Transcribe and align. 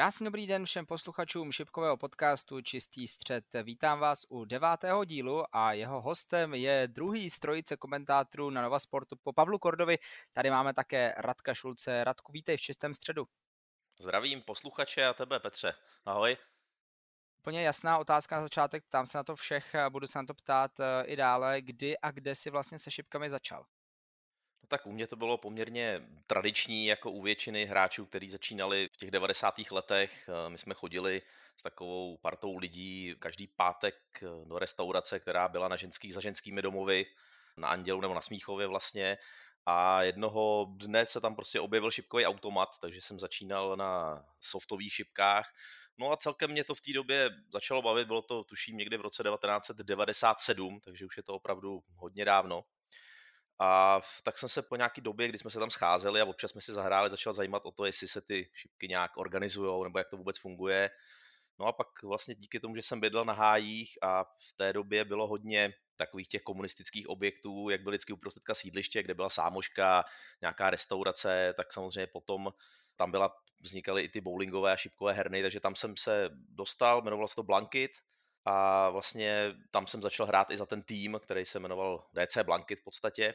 Krásný 0.00 0.24
dobrý 0.24 0.46
den 0.46 0.64
všem 0.64 0.86
posluchačům 0.86 1.52
šipkového 1.52 1.96
podcastu 1.96 2.60
Čistý 2.60 3.08
střed. 3.08 3.44
Vítám 3.62 3.98
vás 3.98 4.26
u 4.28 4.44
devátého 4.44 5.04
dílu 5.04 5.44
a 5.52 5.72
jeho 5.72 6.00
hostem 6.00 6.54
je 6.54 6.88
druhý 6.88 7.30
strojice 7.30 7.76
komentátorů 7.76 8.50
na 8.50 8.62
Nova 8.62 8.78
Sportu 8.78 9.16
po 9.22 9.32
Pavlu 9.32 9.58
Kordovi. 9.58 9.98
Tady 10.32 10.50
máme 10.50 10.74
také 10.74 11.14
Radka 11.16 11.54
Šulce. 11.54 12.04
Radku, 12.04 12.32
vítej 12.32 12.56
v 12.56 12.60
čistém 12.60 12.94
středu. 12.94 13.26
Zdravím 14.00 14.42
posluchače 14.42 15.06
a 15.06 15.14
tebe 15.14 15.40
Petře. 15.40 15.74
Ahoj. 16.04 16.36
Úplně 17.38 17.62
jasná 17.62 17.98
otázka 17.98 18.36
na 18.36 18.42
začátek, 18.42 18.84
ptám 18.84 19.06
se 19.06 19.18
na 19.18 19.24
to 19.24 19.36
všech 19.36 19.74
a 19.74 19.90
budu 19.90 20.06
se 20.06 20.18
na 20.18 20.24
to 20.24 20.34
ptát 20.34 20.80
eh, 20.80 21.04
i 21.04 21.16
dále. 21.16 21.60
Kdy 21.62 21.98
a 21.98 22.10
kde 22.10 22.34
si 22.34 22.50
vlastně 22.50 22.78
se 22.78 22.90
šipkami 22.90 23.30
začal? 23.30 23.66
Tak 24.70 24.86
u 24.86 24.92
mě 24.92 25.06
to 25.06 25.16
bylo 25.16 25.38
poměrně 25.38 26.02
tradiční, 26.26 26.86
jako 26.86 27.10
u 27.10 27.22
většiny 27.22 27.66
hráčů, 27.66 28.06
kteří 28.06 28.30
začínali 28.30 28.88
v 28.92 28.96
těch 28.96 29.10
90. 29.10 29.54
letech. 29.70 30.28
Eh, 30.28 30.50
my 30.50 30.58
jsme 30.58 30.74
chodili 30.74 31.22
s 31.56 31.62
takovou 31.62 32.16
partou 32.16 32.56
lidí 32.56 33.14
každý 33.18 33.46
pátek 33.46 33.94
eh, 34.22 34.26
do 34.44 34.58
restaurace, 34.58 35.20
která 35.20 35.48
byla 35.48 35.68
na 35.68 35.76
ženských 35.76 36.14
za 36.14 36.20
ženskými 36.20 36.62
domovy, 36.62 37.06
na 37.56 37.68
Andělu 37.68 38.00
nebo 38.00 38.14
na 38.14 38.20
Smíchově 38.20 38.66
vlastně. 38.66 39.18
A 39.66 40.02
jednoho 40.02 40.66
dne 40.76 41.06
se 41.06 41.20
tam 41.20 41.34
prostě 41.34 41.60
objevil 41.60 41.90
šipkový 41.90 42.26
automat, 42.26 42.68
takže 42.80 43.00
jsem 43.00 43.18
začínal 43.18 43.76
na 43.76 44.24
softových 44.40 44.92
šipkách. 44.92 45.52
No 45.98 46.12
a 46.12 46.16
celkem 46.16 46.50
mě 46.50 46.64
to 46.64 46.74
v 46.74 46.80
té 46.80 46.92
době 46.92 47.30
začalo 47.52 47.82
bavit, 47.82 48.06
bylo 48.06 48.22
to 48.22 48.44
tuším 48.44 48.76
někdy 48.76 48.96
v 48.96 49.00
roce 49.00 49.22
1997, 49.22 50.80
takže 50.80 51.06
už 51.06 51.16
je 51.16 51.22
to 51.22 51.34
opravdu 51.34 51.82
hodně 51.96 52.24
dávno. 52.24 52.64
A 53.60 54.00
tak 54.22 54.38
jsem 54.38 54.48
se 54.48 54.62
po 54.62 54.76
nějaké 54.76 55.00
době, 55.00 55.28
kdy 55.28 55.38
jsme 55.38 55.50
se 55.50 55.58
tam 55.58 55.70
scházeli 55.70 56.20
a 56.20 56.24
občas 56.24 56.50
jsme 56.50 56.60
si 56.60 56.72
zahráli, 56.72 57.10
začal 57.10 57.32
zajímat 57.32 57.62
o 57.66 57.70
to, 57.70 57.84
jestli 57.84 58.08
se 58.08 58.20
ty 58.20 58.50
šipky 58.54 58.88
nějak 58.88 59.16
organizují 59.16 59.84
nebo 59.84 59.98
jak 59.98 60.08
to 60.08 60.16
vůbec 60.16 60.38
funguje. 60.38 60.90
No 61.58 61.66
a 61.66 61.72
pak 61.72 62.02
vlastně 62.02 62.34
díky 62.34 62.60
tomu, 62.60 62.76
že 62.76 62.82
jsem 62.82 63.00
bydlel 63.00 63.24
na 63.24 63.32
hájích 63.32 63.98
a 64.02 64.24
v 64.24 64.52
té 64.56 64.72
době 64.72 65.04
bylo 65.04 65.26
hodně 65.26 65.74
takových 65.96 66.28
těch 66.28 66.42
komunistických 66.42 67.08
objektů, 67.08 67.70
jak 67.70 67.82
byly 67.82 67.94
vždycky 67.94 68.12
uprostředka 68.12 68.54
sídliště, 68.54 69.02
kde 69.02 69.14
byla 69.14 69.30
sámoška, 69.30 70.04
nějaká 70.40 70.70
restaurace, 70.70 71.54
tak 71.56 71.72
samozřejmě 71.72 72.06
potom 72.06 72.52
tam 72.96 73.10
byla, 73.10 73.36
vznikaly 73.60 74.02
i 74.02 74.08
ty 74.08 74.20
bowlingové 74.20 74.72
a 74.72 74.76
šipkové 74.76 75.12
herny, 75.12 75.42
takže 75.42 75.60
tam 75.60 75.74
jsem 75.74 75.96
se 75.96 76.30
dostal, 76.32 77.02
jmenoval 77.02 77.28
se 77.28 77.34
to 77.34 77.42
Blankit, 77.42 77.90
a 78.44 78.88
vlastně 78.90 79.54
tam 79.70 79.86
jsem 79.86 80.02
začal 80.02 80.26
hrát 80.26 80.50
i 80.50 80.56
za 80.56 80.66
ten 80.66 80.82
tým, 80.82 81.20
který 81.22 81.44
se 81.44 81.58
jmenoval 81.58 82.06
DC 82.12 82.38
Blankit 82.42 82.80
v 82.80 82.84
podstatě. 82.84 83.34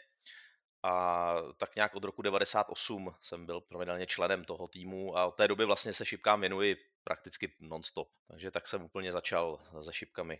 A 0.83 1.35
tak 1.57 1.75
nějak 1.75 1.95
od 1.95 2.03
roku 2.03 2.21
98 2.21 3.15
jsem 3.21 3.45
byl 3.45 3.61
pravidelně 3.61 4.07
členem 4.07 4.45
toho 4.45 4.67
týmu 4.67 5.17
a 5.17 5.25
od 5.25 5.35
té 5.35 5.47
doby 5.47 5.65
vlastně 5.65 5.93
se 5.93 6.05
šipkám 6.05 6.41
věnuji 6.41 6.77
prakticky 7.03 7.53
non-stop. 7.59 8.07
Takže 8.27 8.51
tak 8.51 8.67
jsem 8.67 8.83
úplně 8.83 9.11
začal 9.11 9.59
se 9.81 9.93
šipkami. 9.93 10.39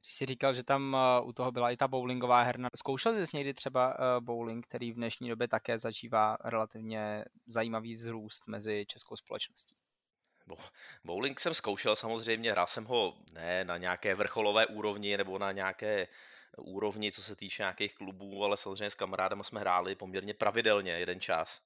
Když 0.00 0.14
jsi 0.14 0.26
říkal, 0.26 0.54
že 0.54 0.64
tam 0.64 0.96
eh, 0.96 1.20
u 1.24 1.32
toho 1.32 1.52
byla 1.52 1.70
i 1.70 1.76
ta 1.76 1.88
bowlingová 1.88 2.42
herna, 2.42 2.68
zkoušel 2.76 3.26
jsi 3.26 3.36
někdy 3.36 3.54
třeba 3.54 3.94
eh, 3.94 4.20
bowling, 4.20 4.66
který 4.66 4.92
v 4.92 4.94
dnešní 4.94 5.28
době 5.28 5.48
také 5.48 5.78
zažívá 5.78 6.36
relativně 6.44 7.24
zajímavý 7.46 7.94
vzrůst 7.94 8.48
mezi 8.48 8.86
českou 8.88 9.16
společností? 9.16 9.76
Bowling 11.04 11.40
jsem 11.40 11.54
zkoušel 11.54 11.96
samozřejmě, 11.96 12.50
hrál 12.50 12.66
jsem 12.66 12.84
ho 12.84 13.18
ne 13.32 13.64
na 13.64 13.76
nějaké 13.76 14.14
vrcholové 14.14 14.66
úrovni 14.66 15.16
nebo 15.16 15.38
na 15.38 15.52
nějaké 15.52 16.08
úrovni, 16.56 17.12
co 17.12 17.22
se 17.22 17.36
týče 17.36 17.62
nějakých 17.62 17.94
klubů, 17.94 18.44
ale 18.44 18.56
samozřejmě 18.56 18.90
s 18.90 18.94
kamarádama 18.94 19.42
jsme 19.42 19.60
hráli 19.60 19.94
poměrně 19.94 20.34
pravidelně 20.34 20.92
jeden 20.92 21.20
čas. 21.20 21.62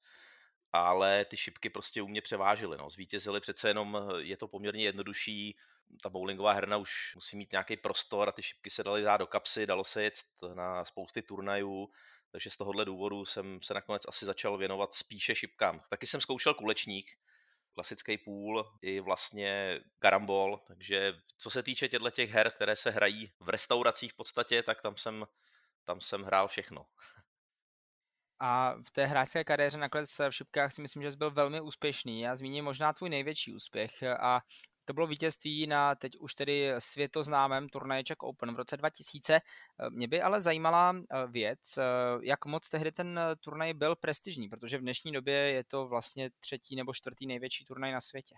Ale 0.72 1.24
ty 1.24 1.36
šipky 1.36 1.70
prostě 1.70 2.02
u 2.02 2.08
mě 2.08 2.22
převážily. 2.22 2.78
No. 2.78 2.90
Zvítězili 2.90 3.40
přece 3.40 3.68
jenom, 3.68 4.02
je 4.18 4.36
to 4.36 4.48
poměrně 4.48 4.84
jednodušší. 4.84 5.56
Ta 6.02 6.08
bowlingová 6.08 6.52
herna 6.52 6.76
už 6.76 7.14
musí 7.14 7.36
mít 7.36 7.52
nějaký 7.52 7.76
prostor 7.76 8.28
a 8.28 8.32
ty 8.32 8.42
šipky 8.42 8.70
se 8.70 8.84
daly 8.84 9.02
dát 9.02 9.16
do 9.16 9.26
kapsy, 9.26 9.66
dalo 9.66 9.84
se 9.84 10.02
jet 10.02 10.14
na 10.54 10.84
spousty 10.84 11.22
turnajů, 11.22 11.88
takže 12.30 12.50
z 12.50 12.56
tohohle 12.56 12.84
důvodu 12.84 13.24
jsem 13.24 13.58
se 13.62 13.74
nakonec 13.74 14.02
asi 14.08 14.24
začal 14.24 14.58
věnovat 14.58 14.94
spíše 14.94 15.34
šipkám. 15.34 15.82
Taky 15.90 16.06
jsem 16.06 16.20
zkoušel 16.20 16.54
kulečník, 16.54 17.06
klasický 17.74 18.18
půl 18.18 18.72
i 18.82 19.00
vlastně 19.00 19.80
karambol, 19.98 20.60
takže 20.66 21.12
co 21.38 21.50
se 21.50 21.62
týče 21.62 21.88
těchto 21.88 22.10
těch 22.10 22.30
her, 22.30 22.50
které 22.50 22.76
se 22.76 22.90
hrají 22.90 23.32
v 23.40 23.48
restauracích 23.48 24.12
v 24.12 24.16
podstatě, 24.16 24.62
tak 24.62 24.82
tam 24.82 24.96
jsem, 24.96 25.26
tam 25.84 26.00
jsem 26.00 26.22
hrál 26.22 26.48
všechno. 26.48 26.86
A 28.40 28.74
v 28.88 28.90
té 28.90 29.06
hráčské 29.06 29.44
kariéře 29.44 29.78
nakonec 29.78 30.18
v 30.18 30.32
šipkách 30.32 30.72
si 30.72 30.82
myslím, 30.82 31.02
že 31.02 31.12
jsi 31.12 31.18
byl 31.18 31.30
velmi 31.30 31.60
úspěšný. 31.60 32.20
Já 32.20 32.36
zmíním 32.36 32.64
možná 32.64 32.92
tvůj 32.92 33.10
největší 33.10 33.54
úspěch 33.54 34.02
a 34.02 34.40
to 34.84 34.92
bylo 34.92 35.06
vítězství 35.06 35.66
na 35.66 35.94
teď 35.94 36.16
už 36.18 36.34
tedy 36.34 36.72
světoznámém 36.78 37.68
turnaji 37.68 38.04
Czech 38.04 38.22
Open 38.22 38.54
v 38.54 38.56
roce 38.56 38.76
2000. 38.76 39.40
Mě 39.90 40.08
by 40.08 40.22
ale 40.22 40.40
zajímala 40.40 40.94
eh, 40.96 41.26
věc, 41.26 41.78
eh, 41.78 41.84
jak 42.22 42.44
moc 42.46 42.68
tehdy 42.68 42.92
ten 42.92 43.20
turnaj 43.40 43.74
byl 43.74 43.96
prestižní, 43.96 44.48
protože 44.48 44.78
v 44.78 44.80
dnešní 44.80 45.12
době 45.12 45.34
je 45.34 45.64
to 45.64 45.88
vlastně 45.88 46.30
třetí 46.40 46.76
nebo 46.76 46.94
čtvrtý 46.94 47.26
největší 47.26 47.64
turnaj 47.64 47.92
na 47.92 48.00
světě. 48.00 48.34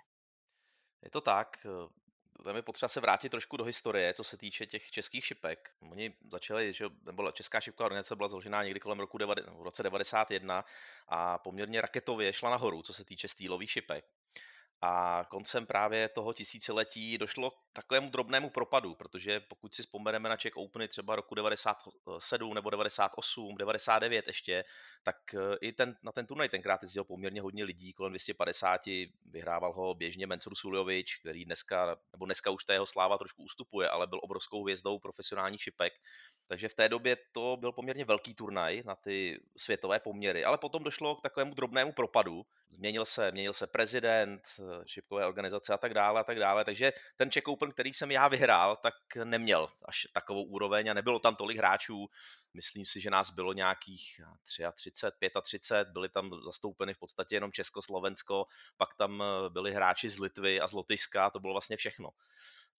Je 1.03 1.11
to 1.11 1.21
tak. 1.21 1.67
Tam 2.45 2.57
je 2.57 2.63
potřeba 2.63 2.89
se 2.89 3.01
vrátit 3.01 3.29
trošku 3.29 3.57
do 3.57 3.65
historie, 3.65 4.15
co 4.15 4.25
se 4.25 4.37
týče 4.37 4.67
těch 4.67 4.91
českých 4.91 5.25
šipek. 5.25 5.71
Oni 5.91 6.15
začali, 6.31 6.73
že 6.73 6.87
nebo 7.03 7.33
Česká 7.33 7.61
šipka 7.61 7.85
organizace 7.85 8.17
byla 8.17 8.29
založená 8.29 8.65
někdy 8.65 8.81
kolem 8.81 9.01
roku 9.01 9.19
v 9.19 9.63
roce 9.63 9.83
91 9.83 10.65
a 11.09 11.39
poměrně 11.39 11.81
raketově 11.81 12.33
šla 12.33 12.51
nahoru, 12.51 12.83
co 12.83 12.95
se 12.95 13.05
týče 13.05 13.29
stýlových 13.29 13.71
šipek. 13.71 14.05
A 14.87 15.25
koncem 15.29 15.67
právě 15.67 16.09
toho 16.09 16.33
tisíciletí 16.33 17.19
došlo 17.19 17.51
k 17.51 17.55
takovému 17.73 18.11
drobnému 18.11 18.51
propadu, 18.51 18.95
protože 18.95 19.41
pokud 19.41 19.75
si 19.75 19.83
vzpomeneme 19.83 20.29
na 20.29 20.37
Czech 20.37 20.57
Openy 20.57 20.89
třeba 20.89 21.17
roku 21.17 21.35
97 21.35 22.55
nebo 22.55 22.71
98, 22.71 23.57
99 23.57 24.27
ještě, 24.27 24.65
tak 25.03 25.17
eh, 25.35 25.57
i 25.61 25.73
ten, 25.73 25.97
na 26.03 26.13
ten 26.13 26.27
turnaj 26.27 26.49
tenkrát 26.49 26.83
jezdil 26.83 27.05
poměrně 27.05 27.41
hodně 27.41 27.65
lidí, 27.65 27.93
kolem 27.93 28.13
250, 28.13 28.81
vyhrával 29.25 29.73
ho 29.73 29.95
běžně 29.95 30.27
Mencur 30.27 30.55
Suljovič, 30.55 31.17
který 31.17 31.45
dneska, 31.45 31.97
nebo 32.13 32.25
dneska 32.25 32.51
už 32.51 32.65
ta 32.65 32.73
jeho 32.73 32.87
sláva 32.87 33.19
trošku 33.19 33.43
ustupuje, 33.43 33.89
ale 33.89 34.07
byl 34.07 34.21
obrovskou 34.23 34.63
hvězdou 34.63 34.99
profesionálních 34.99 35.63
šipek. 35.63 35.93
Takže 36.49 36.69
v 36.69 36.75
té 36.75 36.89
době 36.89 37.17
to 37.33 37.57
byl 37.61 37.73
poměrně 37.73 38.05
velký 38.05 38.35
turnaj 38.35 38.83
na 38.87 38.95
ty 38.97 39.41
světové 39.57 40.01
poměry, 40.01 40.45
ale 40.45 40.59
potom 40.59 40.85
došlo 40.85 41.17
k 41.17 41.23
takovému 41.23 41.55
drobnému 41.55 41.93
propadu. 41.93 42.47
Změnil 42.71 43.05
se, 43.05 43.33
měnil 43.33 43.53
se 43.53 43.67
prezident, 43.67 44.43
šipkové 44.87 45.27
organizace 45.27 45.75
a 45.75 45.79
tak 45.79 45.95
dále 45.95 46.21
a 46.21 46.25
tak 46.25 46.39
dále. 46.39 46.65
Takže 46.65 46.93
ten 47.17 47.31
Czech 47.31 47.47
Open, 47.47 47.71
který 47.71 47.93
jsem 47.93 48.11
já 48.11 48.29
vyhrál, 48.29 48.77
tak 48.77 48.95
neměl 49.25 49.69
až 49.85 50.07
takovou 50.13 50.45
úroveň 50.45 50.91
a 50.91 50.95
nebylo 50.95 51.19
tam 51.19 51.37
tolik 51.37 51.59
hráčů. 51.59 52.07
Myslím 52.55 52.87
si, 52.87 53.01
že 53.01 53.11
nás 53.11 53.31
bylo 53.31 53.53
nějakých 53.53 54.21
33, 54.45 55.31
35, 55.43 55.93
byli 55.93 56.09
tam 56.09 56.31
zastoupeny 56.45 56.95
v 56.95 56.99
podstatě 56.99 57.37
jenom 57.37 57.53
Československo, 57.53 58.47
pak 58.77 58.89
tam 58.99 59.23
byli 59.49 59.73
hráči 59.73 60.09
z 60.09 60.19
Litvy 60.19 60.61
a 60.61 60.69
z 60.69 60.73
Lotyšska, 60.73 61.31
to 61.31 61.41
bylo 61.41 61.55
vlastně 61.55 61.77
všechno. 61.77 62.11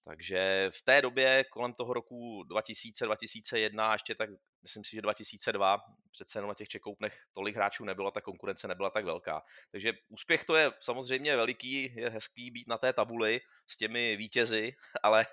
Takže 0.08 0.70
v 0.74 0.82
té 0.82 1.02
době, 1.02 1.44
kolem 1.44 1.74
toho 1.74 1.94
roku 1.94 2.44
2000, 2.44 3.06
2001, 3.06 3.94
ještě 3.94 4.16
tak, 4.16 4.30
myslím 4.62 4.84
si, 4.84 4.96
že 4.96 5.02
2002, 5.02 5.78
přece 6.12 6.38
jenom 6.38 6.48
na 6.50 6.54
těch 6.54 6.68
čekoupnech 6.68 7.20
tolik 7.34 7.56
hráčů 7.56 7.86
nebylo, 7.86 8.12
ta 8.12 8.22
konkurence 8.22 8.68
nebyla 8.68 8.90
tak 8.90 9.06
velká. 9.06 9.42
Takže 9.72 9.94
úspěch 10.10 10.44
to 10.44 10.56
je 10.56 10.72
samozřejmě 10.80 11.36
veliký, 11.36 11.96
je 11.96 12.10
hezký 12.10 12.52
být 12.52 12.68
na 12.68 12.78
té 12.78 12.94
tabuli 12.94 13.40
s 13.68 13.78
těmi 13.78 14.16
vítězi, 14.16 14.72
ale, 15.04 15.26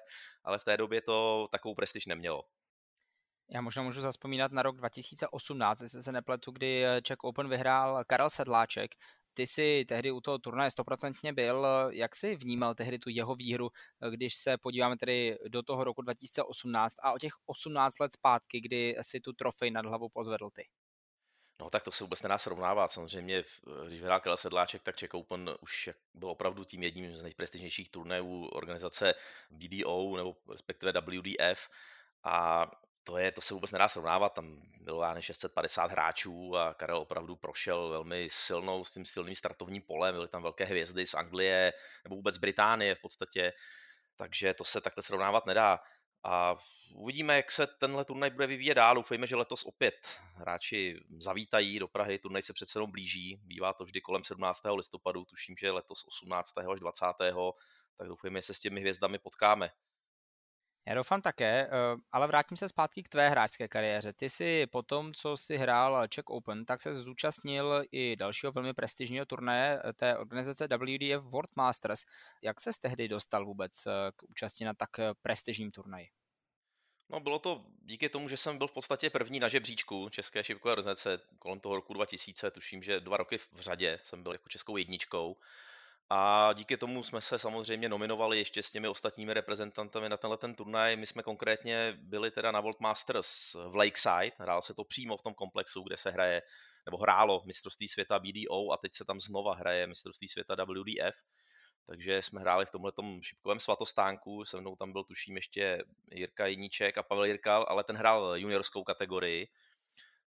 ale 0.44 0.58
v 0.58 0.64
té 0.64 0.76
době 0.76 1.00
to 1.00 1.48
takovou 1.52 1.74
prestiž 1.74 2.06
nemělo. 2.06 2.42
Já 3.50 3.60
možná 3.60 3.82
můžu 3.82 4.00
zaspomínat 4.00 4.52
na 4.52 4.62
rok 4.62 4.76
2018, 4.76 5.80
jestli 5.80 6.02
se 6.02 6.12
nepletu, 6.12 6.50
kdy 6.52 6.84
Czech 7.02 7.18
Open 7.24 7.48
vyhrál 7.48 8.04
Karel 8.04 8.30
Sedláček 8.30 8.90
ty 9.34 9.46
jsi 9.46 9.84
tehdy 9.88 10.10
u 10.10 10.20
toho 10.20 10.38
turnaje 10.38 10.70
stoprocentně 10.70 11.32
byl. 11.32 11.66
Jak 11.90 12.16
jsi 12.16 12.36
vnímal 12.36 12.74
tehdy 12.74 12.98
tu 12.98 13.10
jeho 13.10 13.34
výhru, 13.34 13.70
když 14.10 14.34
se 14.34 14.58
podíváme 14.58 14.96
tedy 14.96 15.38
do 15.48 15.62
toho 15.62 15.84
roku 15.84 16.02
2018 16.02 16.94
a 17.02 17.12
o 17.12 17.18
těch 17.18 17.32
18 17.46 17.98
let 18.00 18.12
zpátky, 18.12 18.60
kdy 18.60 18.96
si 19.00 19.20
tu 19.20 19.32
trofej 19.32 19.70
nad 19.70 19.86
hlavou 19.86 20.08
pozvedl 20.08 20.50
ty? 20.50 20.68
No 21.60 21.70
tak 21.70 21.82
to 21.82 21.90
se 21.90 22.04
vůbec 22.04 22.22
nedá 22.22 22.38
srovnávat. 22.38 22.92
Samozřejmě, 22.92 23.44
když 23.86 24.00
vyhrál 24.00 24.20
Kele 24.20 24.36
Sedláček, 24.36 24.82
tak 24.82 24.96
Czech 24.96 25.14
Open 25.14 25.50
už 25.60 25.90
byl 26.14 26.30
opravdu 26.30 26.64
tím 26.64 26.82
jedním 26.82 27.16
z 27.16 27.22
nejprestižnějších 27.22 27.90
turnajů 27.90 28.46
organizace 28.46 29.14
BDO 29.50 30.16
nebo 30.16 30.36
respektive 30.50 30.92
WDF. 31.00 31.68
A 32.24 32.66
to, 33.04 33.18
je, 33.18 33.32
to 33.32 33.40
se 33.40 33.54
vůbec 33.54 33.70
nedá 33.70 33.88
srovnávat, 33.88 34.34
tam 34.34 34.62
bylo 34.80 35.02
já 35.02 35.20
650 35.20 35.90
hráčů 35.90 36.56
a 36.56 36.74
Karel 36.74 36.98
opravdu 36.98 37.36
prošel 37.36 37.88
velmi 37.88 38.28
silnou, 38.30 38.84
s 38.84 38.92
tím 38.92 39.04
silným 39.04 39.34
startovním 39.34 39.82
polem, 39.82 40.14
byly 40.14 40.28
tam 40.28 40.42
velké 40.42 40.64
hvězdy 40.64 41.06
z 41.06 41.14
Anglie 41.14 41.72
nebo 42.04 42.16
vůbec 42.16 42.36
Británie 42.36 42.94
v 42.94 43.00
podstatě, 43.00 43.52
takže 44.16 44.54
to 44.54 44.64
se 44.64 44.80
takhle 44.80 45.02
srovnávat 45.02 45.46
nedá. 45.46 45.80
A 46.24 46.56
uvidíme, 46.94 47.36
jak 47.36 47.50
se 47.50 47.66
tenhle 47.66 48.04
turnaj 48.04 48.30
bude 48.30 48.46
vyvíjet 48.46 48.74
dál. 48.74 48.94
Doufejme, 48.94 49.26
že 49.26 49.36
letos 49.36 49.64
opět 49.64 49.94
hráči 50.34 51.00
zavítají 51.18 51.78
do 51.78 51.88
Prahy. 51.88 52.18
Turnaj 52.18 52.42
se 52.42 52.52
přece 52.52 52.76
jenom 52.78 52.90
blíží. 52.90 53.40
Bývá 53.44 53.72
to 53.72 53.84
vždy 53.84 54.00
kolem 54.00 54.24
17. 54.24 54.62
listopadu. 54.74 55.24
Tuším, 55.24 55.54
že 55.58 55.70
letos 55.70 56.04
18. 56.04 56.58
až 56.58 56.80
20. 56.80 57.06
Tak 57.98 58.08
doufejme, 58.08 58.38
že 58.38 58.42
se 58.42 58.54
s 58.54 58.60
těmi 58.60 58.80
hvězdami 58.80 59.18
potkáme. 59.18 59.70
Já 60.86 60.94
doufám 60.94 61.22
také, 61.22 61.66
eh, 61.66 61.70
ale 62.12 62.26
vrátím 62.26 62.56
se 62.56 62.68
zpátky 62.68 63.02
k 63.02 63.08
tvé 63.08 63.28
hráčské 63.28 63.68
kariéře. 63.68 64.12
Ty 64.12 64.30
si 64.30 64.66
po 64.66 64.82
tom, 64.82 65.14
co 65.14 65.36
si 65.36 65.56
hrál 65.56 66.08
Czech 66.08 66.26
Open, 66.26 66.64
tak 66.64 66.82
se 66.82 67.02
zúčastnil 67.02 67.84
i 67.92 68.16
dalšího 68.16 68.52
velmi 68.52 68.74
prestižního 68.74 69.26
turnaje 69.26 69.82
eh, 69.84 69.92
té 69.92 70.18
organizace 70.18 70.66
WDF 70.66 71.24
World 71.24 71.56
Masters. 71.56 72.04
Jak 72.42 72.60
se 72.60 72.70
tehdy 72.80 73.08
dostal 73.08 73.46
vůbec 73.46 73.86
eh, 73.86 73.90
k 74.16 74.22
účasti 74.30 74.64
na 74.64 74.74
tak 74.74 74.90
prestižním 75.22 75.70
turnaji? 75.70 76.08
No 77.08 77.20
bylo 77.20 77.38
to 77.38 77.64
díky 77.82 78.08
tomu, 78.08 78.28
že 78.28 78.36
jsem 78.36 78.58
byl 78.58 78.68
v 78.68 78.72
podstatě 78.72 79.10
první 79.10 79.40
na 79.40 79.48
žebříčku 79.48 80.08
České 80.08 80.44
šipkové 80.44 80.72
organizace 80.72 81.20
kolem 81.38 81.60
toho 81.60 81.76
roku 81.76 81.94
2000, 81.94 82.50
tuším, 82.50 82.82
že 82.82 83.00
dva 83.00 83.16
roky 83.16 83.38
v 83.38 83.60
řadě 83.60 83.98
jsem 84.02 84.22
byl 84.22 84.32
jako 84.32 84.48
českou 84.48 84.76
jedničkou 84.76 85.36
a 86.10 86.52
díky 86.52 86.76
tomu 86.76 87.04
jsme 87.04 87.20
se 87.20 87.38
samozřejmě 87.38 87.88
nominovali 87.88 88.38
ještě 88.38 88.62
s 88.62 88.72
těmi 88.72 88.88
ostatními 88.88 89.34
reprezentantami 89.34 90.08
na 90.08 90.16
tenhle 90.16 90.36
ten 90.36 90.54
turnaj. 90.54 90.96
My 90.96 91.06
jsme 91.06 91.22
konkrétně 91.22 91.98
byli 91.98 92.30
teda 92.30 92.50
na 92.50 92.60
World 92.60 92.80
Masters 92.80 93.54
v 93.54 93.76
Lakeside, 93.76 94.36
hrál 94.38 94.62
se 94.62 94.74
to 94.74 94.84
přímo 94.84 95.16
v 95.16 95.22
tom 95.22 95.34
komplexu, 95.34 95.82
kde 95.82 95.96
se 95.96 96.10
hraje, 96.10 96.42
nebo 96.86 96.96
hrálo 96.96 97.42
mistrovství 97.46 97.88
světa 97.88 98.18
BDO 98.18 98.72
a 98.72 98.76
teď 98.76 98.94
se 98.94 99.04
tam 99.04 99.20
znova 99.20 99.54
hraje 99.54 99.86
mistrovství 99.86 100.28
světa 100.28 100.54
WDF. 100.64 101.16
Takže 101.86 102.22
jsme 102.22 102.40
hráli 102.40 102.66
v 102.66 102.70
tomhle 102.70 102.92
šipkovém 103.22 103.60
svatostánku, 103.60 104.44
se 104.44 104.60
mnou 104.60 104.76
tam 104.76 104.92
byl 104.92 105.04
tuším 105.04 105.36
ještě 105.36 105.84
Jirka 106.10 106.46
Jiníček 106.46 106.98
a 106.98 107.02
Pavel 107.02 107.24
Jirkal, 107.24 107.66
ale 107.68 107.84
ten 107.84 107.96
hrál 107.96 108.36
juniorskou 108.36 108.84
kategorii. 108.84 109.48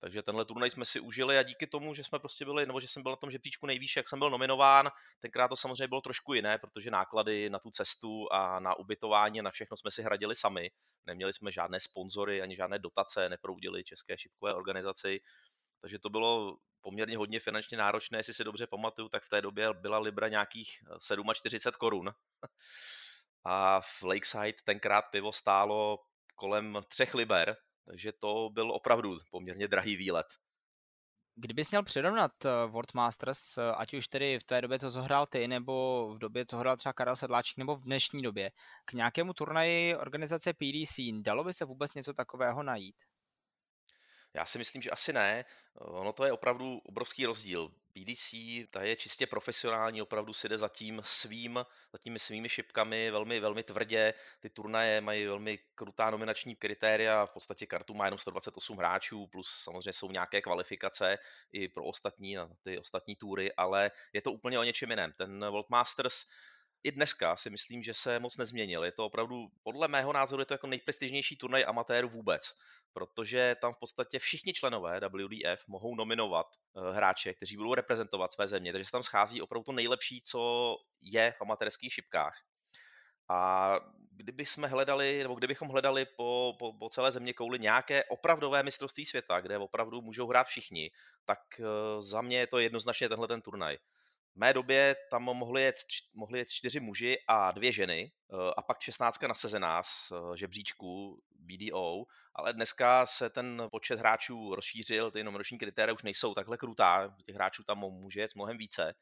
Takže 0.01 0.23
tenhle 0.23 0.45
turnaj 0.45 0.71
jsme 0.71 0.85
si 0.85 1.01
užili 1.01 1.39
a 1.39 1.43
díky 1.43 1.67
tomu, 1.67 1.95
že 1.95 2.05
jsme 2.05 2.19
prostě 2.19 2.45
byli, 2.45 2.67
nebo 2.67 2.81
že 2.81 2.89
jsem 2.89 3.03
byl 3.03 3.13
na 3.13 3.17
tom 3.17 3.31
žebříčku 3.31 3.67
nejvýš, 3.67 3.97
jak 3.97 4.09
jsem 4.09 4.19
byl 4.19 4.31
nominován, 4.31 4.89
tenkrát 5.21 5.49
to 5.49 5.57
samozřejmě 5.57 5.89
bylo 5.89 6.01
trošku 6.01 6.35
jiné, 6.35 6.59
protože 6.59 6.91
náklady 6.91 7.51
na 7.51 7.59
tu 7.59 7.71
cestu 7.71 8.33
a 8.33 8.61
na 8.61 8.75
ubytování 8.79 9.43
na 9.43 9.51
všechno 9.51 9.77
jsme 9.77 9.91
si 9.91 10.03
hradili 10.03 10.35
sami. 10.35 10.71
Neměli 11.07 11.33
jsme 11.33 11.53
žádné 11.53 11.81
sponzory 11.81 12.43
ani 12.43 12.57
žádné 12.57 12.79
dotace, 12.79 13.29
neproudili 13.29 13.85
české 13.85 14.19
šipkové 14.19 14.55
organizaci. 14.55 15.21
Takže 15.81 15.99
to 15.99 16.11
bylo 16.11 16.57
poměrně 16.81 17.17
hodně 17.17 17.41
finančně 17.41 17.79
náročné, 17.79 18.19
jestli 18.19 18.35
si 18.35 18.45
dobře 18.45 18.67
pamatuju, 18.67 19.09
tak 19.09 19.23
v 19.23 19.29
té 19.29 19.43
době 19.43 19.73
byla 19.73 19.99
Libra 19.99 20.29
nějakých 20.29 20.69
47 21.35 21.73
korun. 21.79 22.11
A 23.45 23.81
v 23.81 24.03
Lakeside 24.03 24.59
tenkrát 24.65 25.03
pivo 25.03 25.33
stálo 25.33 25.99
kolem 26.35 26.79
třech 26.89 27.15
liber, 27.15 27.57
takže 27.89 28.13
to 28.13 28.49
byl 28.53 28.73
opravdu 28.73 29.17
poměrně 29.31 29.69
drahý 29.69 29.97
výlet. 29.97 30.27
Kdybys 31.35 31.71
měl 31.71 31.83
přirovnat 31.83 32.45
eh, 32.45 32.51
World 32.67 32.95
Masters, 32.95 33.59
eh, 33.59 33.73
ať 33.77 33.95
už 33.95 34.09
tedy 34.09 34.39
v 34.39 34.45
té 34.45 34.61
době, 34.61 34.79
co 34.79 34.91
zohrál 34.91 35.27
ty, 35.27 35.49
nebo 35.49 36.09
v 36.15 36.19
době, 36.19 36.47
co 36.47 36.57
hrál 36.57 36.77
třeba 36.77 36.93
Karel 36.93 37.17
Sedláček, 37.17 37.57
nebo 37.57 37.77
v 37.77 37.83
dnešní 37.83 38.23
době, 38.23 38.51
k 38.85 38.93
nějakému 38.93 39.33
turnaji 39.33 39.97
organizace 39.97 40.53
PDC, 40.53 41.23
dalo 41.23 41.45
by 41.45 41.53
se 41.53 41.65
vůbec 41.65 41.95
něco 41.95 42.13
takového 42.13 42.63
najít? 42.63 42.97
Já 44.35 44.45
si 44.45 44.59
myslím, 44.59 44.83
že 44.83 44.91
asi 44.91 45.13
ne. 45.13 45.45
Ono 45.75 46.13
to 46.13 46.25
je 46.25 46.33
opravdu 46.33 46.79
obrovský 46.79 47.27
rozdíl. 47.27 47.71
BDC, 47.99 48.35
ta 48.71 48.83
je 48.83 48.97
čistě 48.97 49.27
profesionální, 49.27 50.03
opravdu 50.03 50.33
si 50.35 50.49
jde 50.49 50.59
za 50.59 50.69
tím 50.69 51.01
svým, 51.05 51.65
za 51.93 51.99
těmi 51.99 52.19
svými 52.19 52.49
šipkami 52.49 53.11
velmi, 53.11 53.41
velmi 53.41 53.63
tvrdě. 53.63 54.15
Ty 54.41 54.51
turnaje 54.51 55.01
mají 55.01 55.27
velmi 55.27 55.59
krutá 55.75 56.11
nominační 56.11 56.57
kritéria, 56.57 57.27
v 57.27 57.31
podstatě 57.31 57.67
kartu 57.67 57.95
má 57.95 58.05
jenom 58.05 58.19
128 58.19 58.77
hráčů, 58.77 59.27
plus 59.27 59.49
samozřejmě 59.49 59.93
jsou 59.93 60.11
nějaké 60.11 60.41
kvalifikace 60.41 61.19
i 61.53 61.69
pro 61.69 61.85
ostatní, 61.85 62.35
na 62.35 62.49
ty 62.63 62.79
ostatní 62.79 63.17
túry, 63.17 63.53
ale 63.53 63.91
je 64.13 64.23
to 64.23 64.33
úplně 64.33 64.59
o 64.59 64.63
něčem 64.63 64.91
jiném. 64.91 65.13
Ten 65.13 65.41
World 65.41 65.71
Masters 65.71 66.25
i 66.85 66.93
dneska 66.93 67.37
si 67.37 67.51
myslím, 67.51 67.83
že 67.83 67.95
se 67.95 68.19
moc 68.19 68.37
nezměnil. 68.37 68.85
Je 68.85 68.93
to 68.93 69.07
opravdu, 69.07 69.49
podle 69.63 69.89
mého 69.89 70.13
názoru, 70.13 70.43
je 70.43 70.47
to 70.47 70.55
jako 70.55 70.67
nejprestižnější 70.67 71.37
turnaj 71.37 71.65
amatérů 71.69 72.09
vůbec, 72.09 72.53
protože 72.93 73.57
tam 73.61 73.75
v 73.75 73.79
podstatě 73.79 74.19
všichni 74.19 74.53
členové 74.53 75.01
WDF 75.01 75.69
mohou 75.69 75.95
nominovat 75.95 76.47
eh, 76.47 76.93
hráče, 76.93 77.35
kteří 77.35 77.57
budou 77.57 77.75
reprezentovat 77.75 78.33
své 78.33 78.49
země, 78.49 78.73
takže 78.73 78.85
se 78.85 78.91
tam 78.91 79.03
schází 79.03 79.43
opravdu 79.43 79.65
to 79.65 79.73
nejlepší, 79.73 80.21
co 80.21 80.75
je 81.01 81.33
v 81.33 81.43
amatérských 81.43 81.93
šipkách. 81.93 82.35
A 83.31 83.75
kdyby 84.13 84.47
jsme 84.47 84.69
hledali, 84.69 85.23
nebo 85.23 85.35
kdybychom 85.35 85.69
hledali 85.69 86.07
po, 86.17 86.55
po, 86.59 86.73
po 86.73 86.89
celé 86.89 87.13
země 87.13 87.33
kouli 87.33 87.59
nějaké 87.59 88.05
opravdové 88.05 88.63
mistrovství 88.63 89.05
světa, 89.05 89.41
kde 89.41 89.59
opravdu 89.59 90.01
můžou 90.01 90.27
hrát 90.27 90.47
všichni, 90.47 90.91
tak 91.25 91.39
eh, 91.61 91.65
za 92.03 92.23
mě 92.23 92.39
je 92.39 92.47
to 92.47 92.59
jednoznačně 92.59 93.09
tenhle 93.09 93.29
ten 93.29 93.43
turnaj 93.43 93.77
mé 94.39 94.53
době 94.53 94.97
tam 95.11 95.23
mohli 95.23 95.63
jet, 95.63 95.77
mohli 96.15 96.39
jet 96.39 96.49
čtyři 96.51 96.81
muži 96.81 97.19
a 97.29 97.51
dvě 97.51 97.73
ženy 97.73 98.13
eh, 98.33 98.37
a 98.57 98.63
pak 98.63 98.81
16 98.81 99.23
nasezená 99.23 99.83
z 99.83 100.13
eh, 100.13 100.37
žebříčku 100.37 101.21
BDO, 101.31 102.05
ale 102.35 102.53
dneska 102.53 103.07
se 103.07 103.31
ten 103.31 103.69
počet 103.71 103.99
hráčů 103.99 104.55
rozšířil, 104.55 105.11
ty 105.11 105.25
nominační 105.25 105.59
kritéria 105.59 105.95
už 105.95 106.03
nejsou 106.03 106.35
takhle 106.35 106.57
krutá, 106.57 107.17
těch 107.27 107.35
hráčů 107.35 107.65
tam 107.65 107.79
může 107.79 108.21
jet 108.21 108.35
mnohem 108.35 108.59
více. 108.59 108.95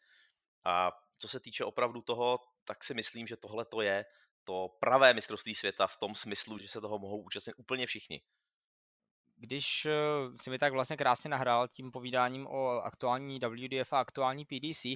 A 0.64 0.92
co 1.18 1.28
se 1.28 1.40
týče 1.40 1.64
opravdu 1.64 2.02
toho, 2.02 2.38
tak 2.64 2.84
si 2.84 2.94
myslím, 2.94 3.26
že 3.26 3.36
tohle 3.36 3.64
to 3.64 3.80
je 3.80 4.04
to 4.44 4.68
pravé 4.80 5.14
mistrovství 5.14 5.54
světa 5.54 5.86
v 5.86 5.96
tom 5.96 6.14
smyslu, 6.14 6.58
že 6.58 6.68
se 6.68 6.80
toho 6.80 6.98
mohou 6.98 7.22
účastnit 7.22 7.54
úplně 7.56 7.86
všichni 7.86 8.20
když 9.36 9.86
eh, 9.86 9.92
si 10.36 10.50
mi 10.50 10.58
tak 10.58 10.72
vlastně 10.72 10.96
krásně 10.96 11.30
nahrál 11.30 11.68
tím 11.68 11.90
povídáním 11.90 12.46
o 12.46 12.68
aktuální 12.68 13.38
WDF 13.38 13.92
a 13.92 14.00
aktuální 14.00 14.44
PDC, 14.44 14.86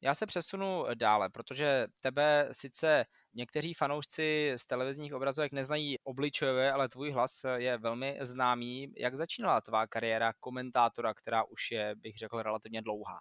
já 0.00 0.14
se 0.14 0.26
přesunu 0.26 0.84
dále, 0.94 1.30
protože 1.30 1.86
tebe 2.00 2.48
sice 2.52 3.04
někteří 3.34 3.74
fanoušci 3.74 4.52
z 4.56 4.66
televizních 4.66 5.14
obrazovek 5.14 5.52
neznají 5.52 5.96
obličejové, 6.04 6.72
ale 6.72 6.88
tvůj 6.88 7.10
hlas 7.10 7.44
je 7.56 7.78
velmi 7.78 8.18
známý. 8.20 8.92
Jak 8.96 9.16
začínala 9.16 9.60
tvá 9.60 9.86
kariéra 9.86 10.32
komentátora, 10.40 11.14
která 11.14 11.44
už 11.44 11.70
je, 11.70 11.94
bych 11.96 12.18
řekl, 12.18 12.42
relativně 12.42 12.82
dlouhá? 12.82 13.20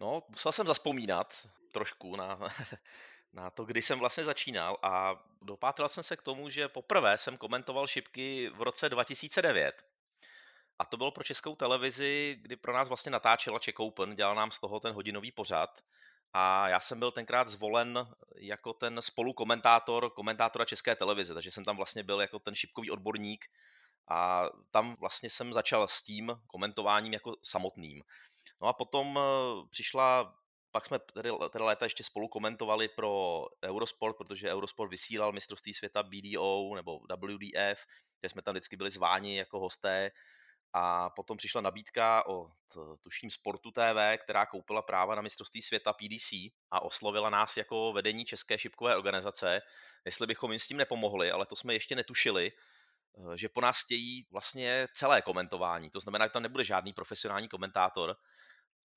No, 0.00 0.22
musel 0.28 0.52
jsem 0.52 0.66
zaspomínat 0.66 1.48
trošku 1.72 2.16
na 2.16 2.38
na 3.32 3.50
to, 3.50 3.64
kdy 3.64 3.82
jsem 3.82 3.98
vlastně 3.98 4.24
začínal 4.24 4.78
a 4.82 5.24
dopátral 5.42 5.88
jsem 5.88 6.02
se 6.02 6.16
k 6.16 6.22
tomu, 6.22 6.50
že 6.50 6.68
poprvé 6.68 7.18
jsem 7.18 7.36
komentoval 7.36 7.86
šipky 7.86 8.50
v 8.54 8.62
roce 8.62 8.88
2009. 8.88 9.82
A 10.78 10.84
to 10.84 10.96
bylo 10.96 11.10
pro 11.10 11.24
českou 11.24 11.56
televizi, 11.56 12.38
kdy 12.40 12.56
pro 12.56 12.72
nás 12.72 12.88
vlastně 12.88 13.12
natáčela 13.12 13.58
Czech 13.58 13.80
Open, 13.80 14.16
dělal 14.16 14.34
nám 14.34 14.50
z 14.50 14.60
toho 14.60 14.80
ten 14.80 14.92
hodinový 14.92 15.32
pořad. 15.32 15.80
A 16.32 16.68
já 16.68 16.80
jsem 16.80 16.98
byl 16.98 17.12
tenkrát 17.12 17.48
zvolen 17.48 18.06
jako 18.36 18.72
ten 18.72 19.02
spolukomentátor 19.02 20.10
komentátora 20.10 20.64
České 20.64 20.96
televize, 20.96 21.34
takže 21.34 21.50
jsem 21.50 21.64
tam 21.64 21.76
vlastně 21.76 22.02
byl 22.02 22.20
jako 22.20 22.38
ten 22.38 22.54
šipkový 22.54 22.90
odborník 22.90 23.44
a 24.08 24.44
tam 24.70 24.96
vlastně 25.00 25.30
jsem 25.30 25.52
začal 25.52 25.88
s 25.88 26.02
tím 26.02 26.40
komentováním 26.46 27.12
jako 27.12 27.36
samotným. 27.42 28.02
No 28.60 28.68
a 28.68 28.72
potom 28.72 29.18
eh, 29.18 29.66
přišla 29.70 30.34
pak 30.72 30.86
jsme 30.86 30.98
tedy, 30.98 31.30
tedy 31.50 31.64
léta 31.64 31.84
ještě 31.84 32.04
spolu 32.04 32.28
komentovali 32.28 32.88
pro 32.88 33.44
Eurosport, 33.64 34.16
protože 34.16 34.52
Eurosport 34.52 34.90
vysílal 34.90 35.32
mistrovství 35.32 35.74
světa 35.74 36.02
BDO 36.02 36.74
nebo 36.74 36.98
WDF, 36.98 37.84
kde 38.20 38.28
jsme 38.28 38.42
tam 38.42 38.54
vždycky 38.54 38.76
byli 38.76 38.90
zváni 38.90 39.36
jako 39.36 39.60
hosté. 39.60 40.10
A 40.72 41.10
potom 41.10 41.36
přišla 41.36 41.60
nabídka 41.60 42.26
od, 42.26 42.52
tuším, 43.00 43.30
Sportu 43.30 43.70
TV, 43.70 44.22
která 44.24 44.46
koupila 44.46 44.82
práva 44.82 45.14
na 45.14 45.22
mistrovství 45.22 45.62
světa 45.62 45.92
PDC 45.92 46.32
a 46.70 46.80
oslovila 46.82 47.30
nás 47.30 47.56
jako 47.56 47.92
vedení 47.92 48.24
České 48.24 48.58
šipkové 48.58 48.96
organizace, 48.96 49.60
jestli 50.04 50.26
bychom 50.26 50.52
jim 50.52 50.60
s 50.60 50.66
tím 50.66 50.76
nepomohli, 50.76 51.30
ale 51.30 51.46
to 51.46 51.56
jsme 51.56 51.74
ještě 51.74 51.96
netušili, 51.96 52.52
že 53.34 53.48
po 53.48 53.60
nás 53.60 53.84
chtějí 53.84 54.26
vlastně 54.30 54.86
celé 54.94 55.22
komentování. 55.22 55.90
To 55.90 56.00
znamená, 56.00 56.26
že 56.26 56.30
tam 56.30 56.42
nebude 56.42 56.64
žádný 56.64 56.92
profesionální 56.92 57.48
komentátor, 57.48 58.16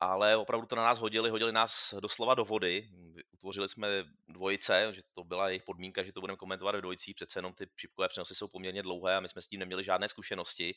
ale 0.02 0.38
opravdu 0.38 0.68
to 0.68 0.76
na 0.76 0.84
nás 0.84 1.00
hodili, 1.00 1.30
hodili 1.30 1.52
nás 1.52 1.94
doslova 2.00 2.36
do 2.36 2.46
vody. 2.46 2.90
Utvořili 3.34 3.70
jsme 3.70 3.88
dvojice, 4.28 4.94
že 4.94 5.02
to 5.14 5.24
byla 5.24 5.48
jejich 5.48 5.64
podmínka, 5.64 6.04
že 6.04 6.14
to 6.14 6.22
budeme 6.22 6.38
komentovat 6.38 6.76
v 6.76 6.82
dvojicích, 6.82 7.16
přece 7.16 7.40
jenom 7.40 7.54
ty 7.54 7.68
šipkové 7.78 8.08
přenosy 8.08 8.36
jsou 8.36 8.48
poměrně 8.48 8.84
dlouhé 8.84 9.16
a 9.16 9.20
my 9.20 9.30
jsme 9.30 9.42
s 9.42 9.48
tím 9.48 9.60
neměli 9.60 9.84
žádné 9.84 10.10
zkušenosti. 10.10 10.76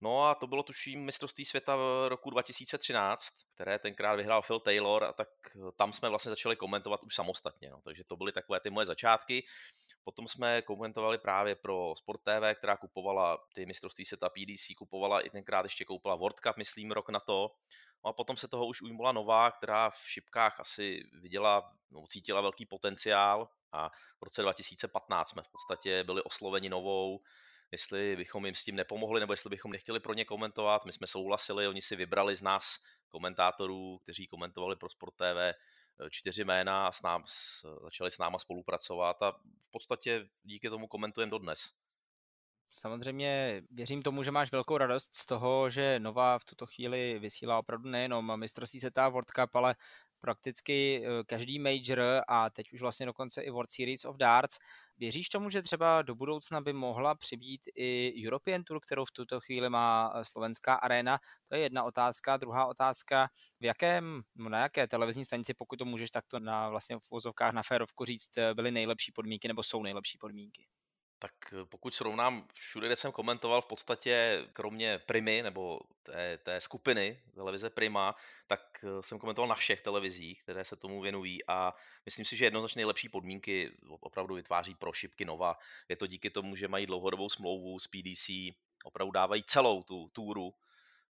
No 0.00 0.24
a 0.24 0.34
to 0.34 0.46
bylo 0.46 0.62
tuším 0.62 1.04
mistrovství 1.04 1.44
světa 1.44 1.76
v 1.76 2.08
roku 2.08 2.30
2013, 2.30 3.28
které 3.54 3.78
tenkrát 3.78 4.16
vyhrál 4.16 4.42
Phil 4.42 4.60
Taylor 4.60 5.04
a 5.04 5.12
tak 5.12 5.28
tam 5.76 5.92
jsme 5.92 6.08
vlastně 6.08 6.30
začali 6.30 6.56
komentovat 6.56 7.02
už 7.02 7.14
samostatně. 7.14 7.70
No. 7.70 7.80
Takže 7.84 8.04
to 8.04 8.16
byly 8.16 8.32
takové 8.32 8.60
ty 8.60 8.70
moje 8.70 8.86
začátky. 8.86 9.44
Potom 10.08 10.28
jsme 10.28 10.62
komentovali 10.62 11.18
právě 11.18 11.54
pro 11.54 11.92
Sport 11.96 12.20
TV, 12.22 12.54
která 12.54 12.76
kupovala 12.76 13.38
ty 13.54 13.66
mistrovství 13.66 14.04
světa 14.04 14.28
PDC, 14.28 14.66
kupovala 14.78 15.20
i 15.20 15.30
tenkrát 15.30 15.64
ještě 15.64 15.84
koupila 15.84 16.14
World 16.14 16.40
Cup, 16.40 16.56
myslím, 16.56 16.90
rok 16.90 17.08
na 17.08 17.20
to. 17.20 17.50
No 18.04 18.10
a 18.10 18.12
potom 18.12 18.36
se 18.36 18.48
toho 18.48 18.66
už 18.66 18.82
ujmula 18.82 19.12
nová, 19.12 19.50
která 19.50 19.90
v 19.90 19.98
šipkách 20.06 20.60
asi 20.60 21.02
viděla, 21.20 21.72
no, 21.90 22.06
cítila 22.06 22.40
velký 22.40 22.66
potenciál 22.66 23.48
A 23.72 23.88
v 24.20 24.22
roce 24.22 24.42
2015 24.42 25.28
jsme 25.28 25.42
v 25.42 25.48
podstatě 25.48 26.04
byli 26.04 26.22
osloveni 26.22 26.68
novou, 26.68 27.20
jestli 27.72 28.16
bychom 28.16 28.46
jim 28.46 28.54
s 28.54 28.64
tím 28.64 28.76
nepomohli, 28.76 29.20
nebo 29.20 29.32
jestli 29.32 29.50
bychom 29.50 29.72
nechtěli 29.72 30.00
pro 30.00 30.14
ně 30.14 30.24
komentovat. 30.24 30.84
My 30.84 30.92
jsme 30.92 31.06
souhlasili, 31.06 31.68
oni 31.68 31.82
si 31.82 31.96
vybrali 31.96 32.36
z 32.36 32.42
nás 32.42 32.76
komentátorů, 33.08 33.98
kteří 33.98 34.26
komentovali 34.26 34.76
pro 34.76 34.88
Sport 34.88 35.14
TV 35.14 35.58
čtyři 36.10 36.44
jména 36.44 36.86
a 36.86 36.92
s 36.92 37.02
nám, 37.02 37.24
začali 37.82 38.10
s 38.10 38.18
náma 38.18 38.38
spolupracovat 38.38 39.22
a 39.22 39.32
v 39.58 39.70
podstatě 39.70 40.28
díky 40.42 40.68
tomu 40.68 40.86
komentujeme 40.86 41.30
dodnes. 41.30 41.72
Samozřejmě 42.74 43.62
věřím 43.70 44.02
tomu, 44.02 44.22
že 44.22 44.30
máš 44.30 44.52
velkou 44.52 44.78
radost 44.78 45.16
z 45.16 45.26
toho, 45.26 45.70
že 45.70 45.98
Nova 45.98 46.38
v 46.38 46.44
tuto 46.44 46.66
chvíli 46.66 47.18
vysílá 47.18 47.58
opravdu 47.58 47.88
nejenom 47.88 48.40
mistrovství 48.40 48.80
světa 48.80 49.08
World 49.08 49.30
Cup, 49.30 49.56
ale 49.56 49.74
prakticky 50.20 51.02
eh, 51.04 51.24
každý 51.26 51.58
major 51.58 52.22
a 52.28 52.50
teď 52.50 52.72
už 52.72 52.80
vlastně 52.80 53.06
dokonce 53.06 53.42
i 53.42 53.50
World 53.50 53.70
Series 53.70 54.04
of 54.04 54.16
Darts. 54.16 54.58
Věříš 54.98 55.28
tomu, 55.28 55.50
že 55.50 55.62
třeba 55.62 56.02
do 56.02 56.14
budoucna 56.14 56.60
by 56.60 56.72
mohla 56.72 57.14
přibít 57.14 57.60
i 57.74 58.12
European 58.26 58.64
Tour, 58.64 58.80
kterou 58.80 59.04
v 59.04 59.12
tuto 59.12 59.40
chvíli 59.40 59.70
má 59.70 60.12
eh, 60.14 60.24
slovenská 60.24 60.74
arena? 60.74 61.18
To 61.48 61.54
je 61.54 61.60
jedna 61.60 61.84
otázka. 61.84 62.36
Druhá 62.36 62.66
otázka, 62.66 63.28
v 63.60 63.64
jakém, 63.64 64.22
no 64.36 64.48
na 64.48 64.58
jaké 64.60 64.88
televizní 64.88 65.24
stanici, 65.24 65.54
pokud 65.54 65.76
to 65.76 65.84
můžeš 65.84 66.10
takto 66.10 66.40
na 66.40 66.68
vlastně 66.68 66.96
v 66.98 67.10
vozovkách 67.10 67.52
na 67.52 67.62
férovku 67.62 68.04
říct, 68.04 68.38
eh, 68.38 68.54
byly 68.54 68.70
nejlepší 68.70 69.12
podmínky 69.12 69.48
nebo 69.48 69.62
jsou 69.62 69.82
nejlepší 69.82 70.18
podmínky? 70.18 70.66
Tak 71.18 71.32
eh, 71.52 71.64
pokud 71.64 71.94
srovnám 71.94 72.48
všude, 72.54 72.86
kde 72.86 72.96
jsem 72.96 73.12
komentoval, 73.12 73.62
v 73.62 73.66
podstatě 73.66 74.44
kromě 74.52 74.98
Primy 74.98 75.42
nebo 75.42 75.80
té, 76.02 76.38
té 76.38 76.60
skupiny 76.60 77.22
televize 77.34 77.70
Prima, 77.70 78.14
tak 78.46 78.84
eh, 78.84 79.02
jsem 79.02 79.18
komentoval 79.18 79.48
na 79.48 79.54
všech 79.54 79.80
televizích, 79.80 80.42
které 80.42 80.64
se 80.64 80.76
tomu 80.76 81.00
věnují 81.00 81.46
a 81.48 81.74
myslím 82.04 82.24
si, 82.24 82.36
že 82.36 82.44
jednoznačně 82.44 82.78
nejlepší 82.78 83.08
podmínky 83.08 83.72
opravdu 84.00 84.34
vytváří 84.34 84.74
pro 84.74 84.92
šipky 84.92 85.24
Nova. 85.24 85.58
Je 85.88 85.96
to 85.96 86.06
díky 86.06 86.30
tomu, 86.30 86.56
že 86.56 86.68
mají 86.68 86.86
dlouhodobou 86.86 87.28
smlouvu 87.28 87.78
s 87.78 87.86
PDC, 87.86 88.30
opravdu 88.84 89.10
dávají 89.10 89.42
celou 89.42 89.82
tu 89.82 90.08
túru 90.08 90.54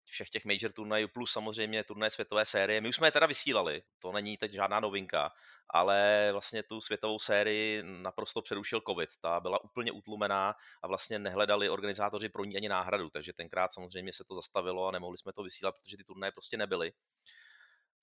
všech 0.04 0.30
těch 0.30 0.44
major 0.44 0.72
turnajů, 0.72 1.08
plus 1.08 1.32
samozřejmě 1.32 1.84
turnaje 1.84 2.10
světové 2.10 2.44
série. 2.44 2.80
My 2.80 2.88
už 2.88 2.96
jsme 2.96 3.06
je 3.06 3.12
teda 3.12 3.26
vysílali, 3.26 3.82
to 3.98 4.12
není 4.12 4.36
teď 4.36 4.52
žádná 4.52 4.80
novinka, 4.80 5.30
ale 5.70 6.28
vlastně 6.32 6.62
tu 6.62 6.80
světovou 6.80 7.18
sérii 7.18 7.82
naprosto 7.82 8.42
přerušil 8.42 8.80
covid. 8.88 9.10
Ta 9.20 9.40
byla 9.40 9.64
úplně 9.64 9.92
utlumená 9.92 10.54
a 10.82 10.88
vlastně 10.88 11.18
nehledali 11.18 11.68
organizátoři 11.68 12.28
pro 12.28 12.44
ní 12.44 12.56
ani 12.56 12.68
náhradu, 12.68 13.10
takže 13.10 13.32
tenkrát 13.32 13.72
samozřejmě 13.72 14.12
se 14.12 14.24
to 14.28 14.34
zastavilo 14.34 14.86
a 14.86 14.90
nemohli 14.90 15.18
jsme 15.18 15.32
to 15.32 15.42
vysílat, 15.42 15.74
protože 15.82 15.96
ty 15.96 16.04
turnaje 16.04 16.32
prostě 16.32 16.56
nebyly. 16.56 16.92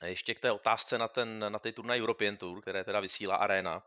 Ještě 0.05 0.35
k 0.35 0.39
té 0.39 0.51
otázce 0.51 0.97
na, 0.97 1.07
ten, 1.07 1.45
na 1.49 1.59
ty 1.59 1.71
turnaj 1.71 2.01
European 2.01 2.37
Tour, 2.37 2.61
které 2.61 2.83
teda 2.83 2.99
vysílá 2.99 3.35
Arena, 3.35 3.83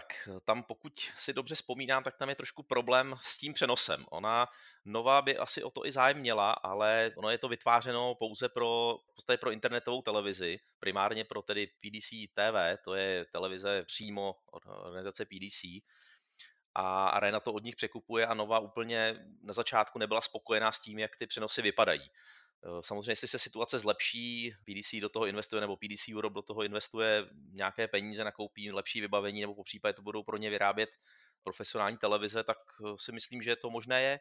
tak 0.00 0.28
tam 0.44 0.62
pokud 0.62 0.92
si 1.16 1.32
dobře 1.32 1.54
vzpomínám, 1.54 2.02
tak 2.04 2.16
tam 2.16 2.28
je 2.28 2.34
trošku 2.34 2.62
problém 2.62 3.14
s 3.22 3.38
tím 3.38 3.52
přenosem. 3.52 4.06
Ona 4.10 4.48
nová 4.84 5.22
by 5.22 5.36
asi 5.36 5.62
o 5.62 5.70
to 5.70 5.86
i 5.86 5.90
zájem 5.90 6.18
měla, 6.18 6.52
ale 6.52 7.12
ono 7.16 7.30
je 7.30 7.38
to 7.38 7.48
vytvářeno 7.48 8.14
pouze 8.14 8.48
pro, 8.48 8.98
v 9.32 9.36
pro 9.36 9.50
internetovou 9.50 10.02
televizi, 10.02 10.58
primárně 10.78 11.24
pro 11.24 11.42
tedy 11.42 11.66
PDC 11.66 12.10
TV, 12.34 12.82
to 12.84 12.94
je 12.94 13.24
televize 13.24 13.82
přímo 13.82 14.34
od 14.52 14.66
organizace 14.66 15.24
PDC 15.24 15.64
a 16.74 17.08
Arena 17.08 17.40
to 17.40 17.52
od 17.52 17.64
nich 17.64 17.76
překupuje 17.76 18.26
a 18.26 18.34
Nova 18.34 18.58
úplně 18.58 19.26
na 19.42 19.52
začátku 19.52 19.98
nebyla 19.98 20.20
spokojená 20.20 20.72
s 20.72 20.80
tím, 20.80 20.98
jak 20.98 21.16
ty 21.16 21.26
přenosy 21.26 21.62
vypadají. 21.62 22.10
Eh, 22.64 22.82
samozřejmě, 22.82 23.12
jestli 23.12 23.28
se 23.28 23.38
situace 23.38 23.78
zlepší, 23.78 24.54
PDC 24.64 25.00
do 25.00 25.08
toho 25.08 25.26
investuje, 25.26 25.60
nebo 25.60 25.76
PDC 25.76 26.14
Europe 26.14 26.34
do 26.34 26.42
toho 26.42 26.62
investuje 26.62 27.26
nějaké 27.52 27.88
peníze, 27.88 28.24
nakoupí 28.24 28.72
lepší 28.72 29.00
vybavení, 29.00 29.40
nebo 29.40 29.54
po 29.54 29.64
případě 29.64 29.92
to 29.92 30.02
budou 30.02 30.22
pro 30.22 30.36
ně 30.36 30.50
vyrábět 30.50 30.90
profesionální 31.42 31.96
televize, 31.96 32.44
tak 32.44 32.58
eh, 32.58 32.92
si 32.96 33.12
myslím, 33.12 33.42
že 33.42 33.56
to 33.56 33.70
možné 33.70 34.02
je. 34.02 34.20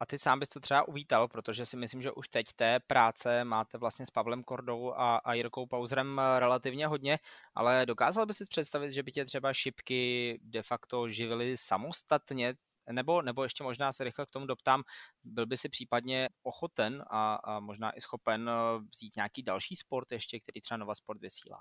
A 0.00 0.06
ty 0.06 0.18
sám 0.18 0.40
bys 0.40 0.48
to 0.48 0.60
třeba 0.60 0.88
uvítal, 0.88 1.28
protože 1.28 1.66
si 1.66 1.76
myslím, 1.76 2.02
že 2.02 2.12
už 2.12 2.28
teď 2.28 2.46
té 2.56 2.80
práce 2.80 3.44
máte 3.44 3.78
vlastně 3.78 4.06
s 4.06 4.10
Pavlem 4.10 4.44
Kordou 4.44 4.92
a, 4.92 5.16
a 5.16 5.34
Jirkou 5.34 5.66
Pauzrem 5.66 6.20
eh, 6.20 6.40
relativně 6.40 6.86
hodně, 6.86 7.18
ale 7.54 7.86
dokázal 7.86 8.26
bys 8.26 8.36
si 8.36 8.44
představit, 8.46 8.90
že 8.92 9.02
by 9.02 9.12
tě 9.12 9.24
třeba 9.24 9.52
šipky 9.52 10.38
de 10.42 10.62
facto 10.62 11.08
živily 11.08 11.56
samostatně, 11.56 12.54
nebo, 12.92 13.22
nebo 13.22 13.42
ještě 13.42 13.64
možná 13.64 13.92
se 13.92 14.04
rychle 14.04 14.26
k 14.26 14.30
tomu 14.30 14.46
doptám, 14.46 14.82
byl 15.24 15.46
by 15.46 15.56
si 15.56 15.68
případně 15.68 16.28
ochoten 16.42 17.04
a, 17.10 17.34
a 17.34 17.60
možná 17.60 17.96
i 17.96 18.00
schopen 18.00 18.48
eh, 18.48 18.78
vzít 18.92 19.16
nějaký 19.16 19.42
další 19.42 19.76
sport 19.76 20.12
ještě, 20.12 20.40
který 20.40 20.60
třeba 20.60 20.78
Nova 20.78 20.94
Sport 20.94 21.20
vysílá? 21.20 21.58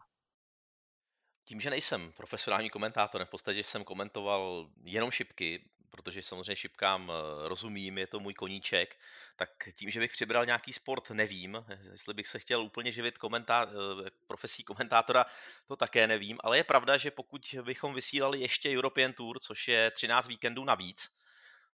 Tím, 1.45 1.61
že 1.61 1.69
nejsem 1.69 2.11
profesionální 2.11 2.69
komentátor, 2.69 3.25
v 3.25 3.29
podstatě 3.29 3.63
jsem 3.63 3.83
komentoval 3.83 4.69
jenom 4.83 5.11
šipky, 5.11 5.69
protože 5.93 6.21
samozřejmě 6.21 6.55
šipkám 6.55 7.11
eh, 7.11 7.47
rozumím, 7.47 7.97
je 7.97 8.07
to 8.07 8.19
můj 8.19 8.33
koníček, 8.33 8.97
tak 9.35 9.49
tím, 9.73 9.89
že 9.89 9.99
bych 9.99 10.11
přibral 10.11 10.45
nějaký 10.45 10.73
sport, 10.73 11.09
nevím. 11.09 11.65
Jestli 11.91 12.13
bych 12.13 12.27
se 12.27 12.39
chtěl 12.39 12.61
úplně 12.61 12.91
živit 12.91 13.17
komentá- 13.17 13.69
eh, 13.69 14.09
profesí 14.27 14.63
komentátora, 14.63 15.25
to 15.67 15.75
také 15.75 16.07
nevím, 16.07 16.37
ale 16.43 16.57
je 16.57 16.63
pravda, 16.63 16.97
že 16.97 17.11
pokud 17.11 17.55
bychom 17.61 17.93
vysílali 17.93 18.39
ještě 18.39 18.69
European 18.69 19.13
Tour, 19.13 19.39
což 19.39 19.67
je 19.67 19.91
13 19.91 20.27
víkendů 20.27 20.63
navíc, 20.63 21.17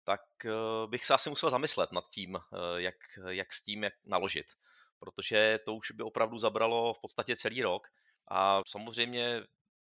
tak 0.05 0.21
eh, 0.45 0.51
bych 0.87 1.05
se 1.05 1.15
asi 1.15 1.31
musel 1.31 1.51
zamyslet 1.51 1.93
nad 1.93 2.09
tím, 2.09 2.39
jak, 2.77 2.97
jak 3.29 3.53
s 3.53 3.63
tím 3.63 3.85
jak 3.85 3.95
naložit. 4.05 4.47
Protože 4.99 5.59
to 5.65 5.75
už 5.75 5.91
by 5.91 6.03
opravdu 6.03 6.39
zabralo 6.39 6.95
v 6.95 7.01
podstatě 7.01 7.37
celý 7.37 7.63
rok. 7.63 7.89
A 8.29 8.63
samozřejmě 8.67 9.43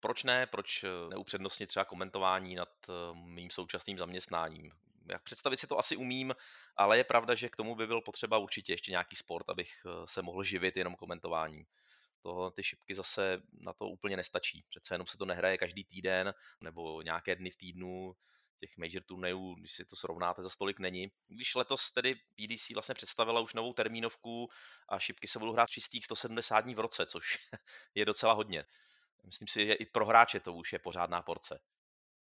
proč 0.03 0.23
ne, 0.23 0.45
proč 0.45 0.83
eh, 0.83 0.87
neupřednostnit 1.09 1.69
třeba 1.69 1.85
komentování 1.85 2.55
nad 2.55 2.69
eh, 2.89 2.91
mým 3.13 3.49
současným 3.49 3.97
zaměstnáním. 3.97 4.71
Jak 5.11 5.23
představit 5.23 5.57
si 5.57 5.67
to 5.67 5.79
asi 5.79 5.95
umím, 5.95 6.35
ale 6.77 6.97
je 6.97 7.03
pravda, 7.03 7.35
že 7.35 7.49
k 7.49 7.55
tomu 7.55 7.75
by 7.75 7.87
byl 7.87 8.01
potřeba 8.01 8.37
určitě 8.37 8.73
ještě 8.73 8.91
nějaký 8.91 9.15
sport, 9.15 9.49
abych 9.49 9.71
eh, 9.85 10.07
se 10.07 10.21
mohl 10.21 10.43
živit 10.43 10.77
jenom 10.77 10.95
komentováním. 10.95 11.65
To, 12.21 12.51
ty 12.51 12.63
šipky 12.63 12.95
zase 12.95 13.41
na 13.53 13.73
to 13.73 13.87
úplně 13.87 14.17
nestačí. 14.17 14.63
Přece 14.69 14.93
jenom 14.93 15.07
se 15.07 15.17
to 15.17 15.25
nehraje 15.25 15.57
každý 15.57 15.83
týden 15.83 16.33
nebo 16.61 17.01
nějaké 17.01 17.35
dny 17.35 17.51
v 17.51 17.57
týdnu. 17.57 18.15
Těch 18.59 18.77
major 18.77 19.03
turnajů, 19.03 19.55
když 19.55 19.71
si 19.71 19.85
to 19.85 19.95
srovnáte, 19.95 20.41
za 20.41 20.49
stolik 20.49 20.79
není. 20.79 21.11
Když 21.27 21.55
letos 21.55 21.91
tedy 21.91 22.15
PDC 22.15 22.69
vlastně 22.73 22.95
představila 22.95 23.41
už 23.41 23.53
novou 23.53 23.73
termínovku 23.73 24.49
a 24.89 24.99
šipky 24.99 25.27
se 25.27 25.39
budou 25.39 25.53
hrát 25.53 25.69
čistých 25.69 26.05
170 26.05 26.61
dní 26.61 26.75
v 26.75 26.79
roce, 26.79 27.05
což 27.05 27.37
je 27.95 28.05
docela 28.05 28.33
hodně. 28.33 28.65
Myslím 29.25 29.47
si, 29.47 29.65
že 29.65 29.73
i 29.73 29.85
pro 29.85 30.05
hráče 30.05 30.39
to 30.39 30.53
už 30.53 30.73
je 30.73 30.79
pořádná 30.79 31.21
porce. 31.21 31.59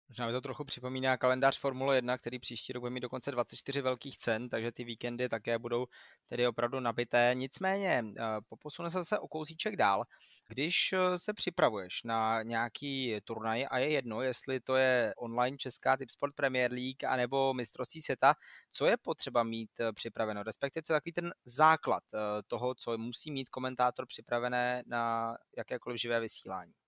Možná 0.09 0.27
mi 0.27 0.33
to 0.33 0.41
trochu 0.41 0.65
připomíná 0.65 1.17
kalendář 1.17 1.59
Formule 1.59 1.97
1, 1.97 2.19
který 2.19 2.39
příští 2.39 2.73
rok 2.73 2.81
bude 2.81 2.91
mít 2.91 3.01
dokonce 3.01 3.31
24 3.31 3.81
velkých 3.81 4.19
cen, 4.19 4.49
takže 4.49 4.73
ty 4.73 4.85
víkendy 4.85 5.29
také 5.29 5.59
budou 5.59 5.87
tedy 6.29 6.47
opravdu 6.47 6.81
nabité. 6.81 7.31
Nicméně, 7.35 8.05
eh, 8.19 8.23
poposune 8.49 8.91
se 8.91 8.99
zase 8.99 9.19
o 9.19 9.29
kousíček 9.29 9.77
dál. 9.77 10.05
Když 10.49 10.93
eh, 10.93 11.19
se 11.19 11.35
připravuješ 11.35 12.03
na 12.03 12.43
nějaký 12.43 13.17
turnaj 13.25 13.67
a 13.71 13.79
je 13.79 13.91
jedno, 13.91 14.23
jestli 14.23 14.61
to 14.61 14.77
je 14.77 15.15
online 15.17 15.59
Česká 15.59 15.97
Tipsport 15.97 16.35
Premier 16.35 16.73
League 16.73 17.05
anebo 17.05 17.55
mistrovství 17.55 18.03
světa, 18.03 18.35
co 18.73 18.87
je 18.87 18.97
potřeba 18.97 19.43
mít 19.43 19.71
eh, 19.81 19.93
připraveno, 19.93 20.43
respektive 20.43 20.83
co 20.83 20.93
je 20.93 20.97
takový 20.97 21.13
ten 21.13 21.33
základ 21.45 22.03
toho, 22.47 22.75
co 22.75 22.99
musí 22.99 23.31
mít 23.31 23.49
komentátor 23.49 24.07
připravené 24.07 24.83
na 24.87 25.35
jakékoliv 25.57 26.01
živé 26.01 26.21
vysílání? 26.21 26.88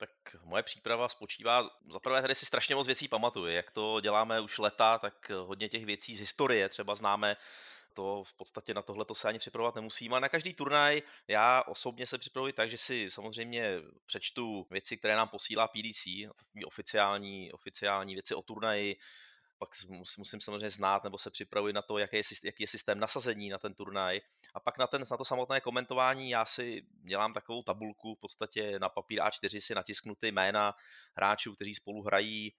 Tak 0.00 0.36
moje 0.44 0.62
příprava 0.62 1.08
spočívá, 1.08 1.70
zaprvé 1.92 2.22
tady 2.22 2.34
si 2.34 2.46
strašně 2.46 2.74
moc 2.74 2.86
věcí 2.86 3.08
pamatuju, 3.08 3.46
jak 3.46 3.70
to 3.70 4.00
děláme 4.00 4.40
už 4.40 4.58
leta, 4.58 4.98
tak 4.98 5.30
hodně 5.30 5.68
těch 5.68 5.86
věcí 5.86 6.14
z 6.14 6.20
historie 6.20 6.68
třeba 6.68 6.94
známe, 6.94 7.36
to 7.94 8.24
v 8.24 8.32
podstatě 8.32 8.74
na 8.74 8.82
tohle 8.82 9.04
to 9.04 9.14
se 9.14 9.28
ani 9.28 9.38
připravovat 9.38 9.74
nemusím. 9.74 10.14
A 10.14 10.20
na 10.20 10.28
každý 10.28 10.54
turnaj 10.54 11.02
já 11.28 11.62
osobně 11.62 12.06
se 12.06 12.18
připravuji 12.18 12.52
tak, 12.52 12.70
že 12.70 12.78
si 12.78 13.10
samozřejmě 13.10 13.74
přečtu 14.06 14.66
věci, 14.70 14.96
které 14.96 15.16
nám 15.16 15.28
posílá 15.28 15.68
PDC, 15.68 16.06
oficiální, 16.66 17.52
oficiální 17.52 18.14
věci 18.14 18.34
o 18.34 18.42
turnaji, 18.42 18.96
pak 19.60 19.68
musím 20.16 20.40
samozřejmě 20.40 20.70
znát 20.70 21.04
nebo 21.04 21.18
se 21.18 21.30
připravit 21.30 21.72
na 21.72 21.82
to, 21.82 21.98
jaký 21.98 22.16
je, 22.16 22.22
jaký 22.44 22.62
je 22.62 22.68
systém 22.68 23.00
nasazení 23.00 23.48
na 23.48 23.58
ten 23.58 23.74
turnaj. 23.74 24.20
A 24.54 24.60
pak 24.60 24.78
na, 24.78 24.86
ten, 24.86 25.04
na 25.10 25.16
to 25.16 25.24
samotné 25.24 25.60
komentování 25.60 26.30
já 26.30 26.44
si 26.44 26.82
dělám 27.02 27.32
takovou 27.32 27.62
tabulku, 27.62 28.14
v 28.14 28.20
podstatě 28.20 28.78
na 28.78 28.88
papír 28.88 29.20
A4 29.20 29.60
si 29.60 29.74
natisknu 29.74 30.14
ty 30.14 30.32
jména 30.32 30.74
hráčů, 31.16 31.54
kteří 31.54 31.74
spolu 31.74 32.02
hrají, 32.02 32.54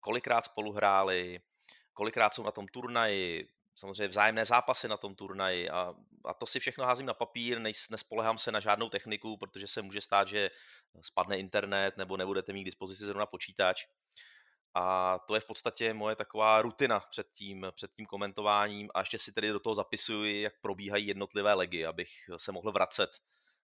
kolikrát 0.00 0.44
spolu 0.44 0.72
hráli, 0.72 1.40
kolikrát 1.92 2.34
jsou 2.34 2.42
na 2.42 2.50
tom 2.50 2.68
turnaji, 2.68 3.48
samozřejmě 3.74 4.08
vzájemné 4.08 4.44
zápasy 4.44 4.88
na 4.88 4.96
tom 4.96 5.14
turnaji 5.14 5.70
a, 5.70 5.94
a 6.24 6.34
to 6.34 6.46
si 6.46 6.60
všechno 6.60 6.84
házím 6.84 7.06
na 7.06 7.14
papír, 7.14 7.60
nespolehám 7.90 8.38
se 8.38 8.52
na 8.52 8.60
žádnou 8.60 8.88
techniku, 8.88 9.36
protože 9.36 9.66
se 9.66 9.82
může 9.82 10.00
stát, 10.00 10.28
že 10.28 10.50
spadne 11.00 11.38
internet 11.38 11.96
nebo 11.96 12.16
nebudete 12.16 12.52
mít 12.52 12.62
k 12.62 12.64
dispozici 12.64 13.04
zrovna 13.04 13.26
počítač. 13.26 13.86
A 14.74 15.18
to 15.18 15.34
je 15.34 15.40
v 15.40 15.46
podstatě 15.46 15.94
moje 15.94 16.16
taková 16.16 16.62
rutina 16.62 17.00
před 17.00 17.26
tím, 17.32 17.66
před 17.70 17.90
tím 17.92 18.06
komentováním 18.06 18.88
a 18.94 19.00
ještě 19.00 19.18
si 19.18 19.32
tedy 19.32 19.48
do 19.48 19.60
toho 19.60 19.74
zapisuji, 19.74 20.42
jak 20.42 20.52
probíhají 20.60 21.06
jednotlivé 21.06 21.54
legy, 21.54 21.86
abych 21.86 22.10
se 22.36 22.52
mohl 22.52 22.72
vracet 22.72 23.10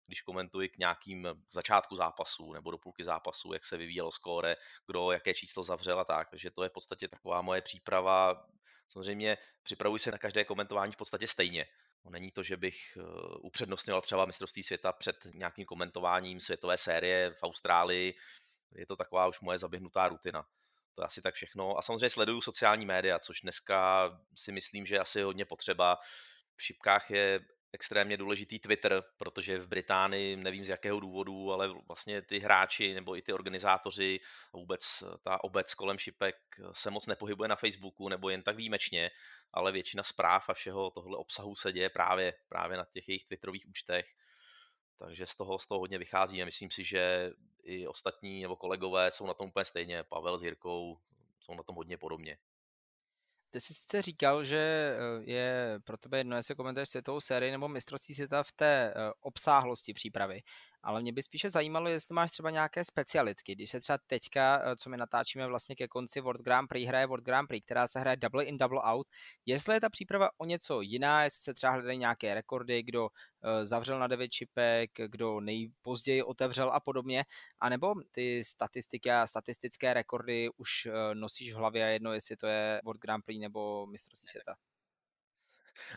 když 0.07 0.23
komentuji 0.23 0.69
k 0.69 0.79
nějakým 0.79 1.29
začátku 1.53 1.97
zápasu 1.97 2.53
nebo 2.53 2.71
do 2.71 2.79
půlky 2.79 3.05
zápasu, 3.05 3.53
jak 3.53 3.65
se 3.65 3.77
vyvíjelo 3.77 4.13
skóre, 4.13 4.57
kdo 4.87 5.11
jaké 5.11 5.35
číslo 5.35 5.63
zavřel 5.63 6.01
a 6.01 6.05
tak. 6.05 6.31
Takže 6.31 6.51
to 6.51 6.63
je 6.63 6.69
v 6.69 6.73
podstatě 6.73 7.09
taková 7.09 7.43
moje 7.43 7.63
příprava. 7.63 8.47
Samozřejmě 8.89 9.39
připravuji 9.63 9.99
se 9.99 10.11
na 10.11 10.19
každé 10.19 10.45
komentování 10.45 10.93
v 10.93 10.97
podstatě 10.97 11.27
stejně. 11.27 11.67
No, 12.05 12.11
není 12.11 12.31
to, 12.31 12.43
že 12.43 12.57
bych 12.57 12.77
eh, 12.97 13.03
upřednostňoval 13.43 14.01
třeba 14.01 14.25
mistrovství 14.25 14.63
světa 14.63 14.93
před 14.93 15.17
nějakým 15.35 15.65
komentováním 15.65 16.41
světové 16.41 16.79
série 16.79 17.31
v 17.31 17.43
Austrálii. 17.43 18.15
Je 18.75 18.87
to 18.87 18.97
taková 18.97 19.29
už 19.29 19.41
moje 19.41 19.59
zaběhnutá 19.59 20.09
rutina. 20.09 20.47
To 20.97 21.03
je 21.03 21.07
asi 21.07 21.23
tak 21.23 21.35
všechno. 21.35 21.79
A 21.79 21.83
samozřejmě 21.83 22.11
sleduju 22.11 22.41
sociální 22.41 22.87
média, 22.87 23.19
což 23.19 23.41
dneska 23.41 24.11
si 24.35 24.53
myslím, 24.53 24.87
že 24.87 24.95
je 24.95 25.01
asi 25.01 25.23
hodně 25.23 25.45
potřeba. 25.45 25.99
V 26.57 26.63
šipkách 26.63 27.11
je 27.11 27.41
extrémně 27.73 28.17
důležitý 28.17 28.59
Twitter, 28.59 29.03
protože 29.17 29.59
v 29.59 29.69
Británii, 29.69 30.37
nevím 30.37 30.65
z 30.65 30.69
jakého 30.69 31.01
důvodu, 31.01 31.53
ale 31.53 31.69
vlastně 31.87 32.23
ty 32.23 32.39
hráči 32.39 32.95
nebo 32.95 33.17
i 33.17 33.23
ty 33.23 33.33
organizátoři 33.33 34.21
a 34.55 34.57
vůbec 34.57 35.05
ta 35.25 35.45
obec 35.45 35.75
kolem 35.75 35.99
šipek 35.99 36.37
se 36.73 36.91
moc 36.91 37.07
nepohybuje 37.07 37.49
na 37.49 37.57
Facebooku 37.57 38.09
nebo 38.09 38.31
jen 38.31 38.43
tak 38.43 38.57
výjimečně, 38.57 39.11
ale 39.53 39.73
většina 39.73 40.03
zpráv 40.03 40.49
a 40.49 40.55
všeho 40.55 40.91
tohle 40.91 41.19
obsahu 41.19 41.55
se 41.55 41.73
děje 41.73 41.91
právě, 41.91 42.35
právě 42.49 42.77
na 42.77 42.85
těch 42.93 43.09
jejich 43.09 43.25
Twitterových 43.25 43.67
účtech. 43.69 44.07
Takže 44.99 45.27
z 45.27 45.35
toho, 45.35 45.59
z 45.59 45.67
toho 45.67 45.79
hodně 45.79 45.99
vychází 45.99 46.43
a 46.43 46.45
myslím 46.45 46.71
si, 46.71 46.85
že 46.85 47.33
i 47.63 47.87
ostatní 47.87 48.43
nebo 48.43 48.57
kolegové 48.57 49.11
jsou 49.11 49.27
na 49.27 49.35
tom 49.35 49.49
úplně 49.49 49.65
stejně. 49.65 50.05
Pavel 50.05 50.39
s 50.39 50.43
Jirkou 50.43 50.99
jsou 51.41 51.55
na 51.55 51.63
tom 51.63 51.77
hodně 51.77 51.99
podobně. 51.99 52.39
Ty 53.51 53.61
jsi 53.61 53.75
sice 53.75 54.03
říkal, 54.03 54.45
že 54.45 54.59
eh, 54.59 55.23
je 55.31 55.79
pro 55.85 55.97
tebe 55.97 56.19
jedno, 56.19 56.37
jestli 56.37 56.55
komentuješ 56.55 56.89
světovou 56.89 57.21
sérii 57.21 57.53
nebo 57.53 57.69
mistrovství 57.69 58.15
světa 58.15 58.43
v 58.43 58.53
té 58.53 58.93
eh, 58.97 59.13
obsáhlosti 59.21 59.95
přípravy, 59.95 60.43
ale 60.87 61.03
mě 61.03 61.13
by 61.13 61.23
spíše 61.23 61.51
zajímalo, 61.51 61.89
jestli 61.89 62.15
máš 62.15 62.31
třeba 62.31 62.51
nějaké 62.51 62.85
specialitky. 62.85 63.55
Když 63.55 63.71
se 63.71 63.81
třeba 63.81 63.99
teďka, 64.07 64.63
eh, 64.65 64.77
co 64.77 64.91
my 64.91 64.97
natáčíme 64.97 65.47
vlastně 65.47 65.77
ke 65.77 65.89
konci 65.89 66.21
World 66.21 66.41
Grand 66.41 66.69
Prix, 66.69 66.89
hraje 66.89 67.07
World 67.07 67.25
Grand 67.25 67.49
Prix, 67.49 67.65
která 67.65 67.89
se 67.89 68.01
hraje 68.01 68.17
double 68.17 68.45
in, 68.45 68.59
double 68.59 68.81
out, 68.83 69.07
jestli 69.47 69.75
je 69.75 69.81
ta 69.81 69.89
příprava 69.89 70.31
o 70.39 70.45
něco 70.45 70.81
jiná, 70.81 71.25
jestli 71.25 71.41
se 71.43 71.55
třeba 71.55 71.73
hledají 71.73 71.99
nějaké 71.99 72.35
rekordy, 72.35 72.83
kdo 72.83 73.09
eh, 73.45 73.67
zavřel 73.67 73.99
na 73.99 74.07
9 74.07 74.29
čipek, 74.29 74.91
kdo 75.07 75.41
nejpozději 75.41 76.23
otevřel 76.23 76.71
a 76.71 76.81
podobně, 76.81 77.25
anebo 77.61 77.95
ty 78.11 78.45
statistiky 78.45 79.11
a 79.11 79.27
statistické 79.27 79.95
rekordy 79.95 80.49
už 80.57 80.87
eh, 80.87 81.15
nosíš 81.15 81.53
v 81.53 81.57
hlavě 81.57 81.85
a 81.85 81.89
jedno, 81.89 82.13
jestli 82.13 82.37
to 82.37 82.47
je 82.47 82.81
World 82.85 83.01
Grand 83.01 83.25
Prix 83.25 83.41
nebo 83.41 83.87
mistrovství 83.87 84.29
světa. 84.29 84.57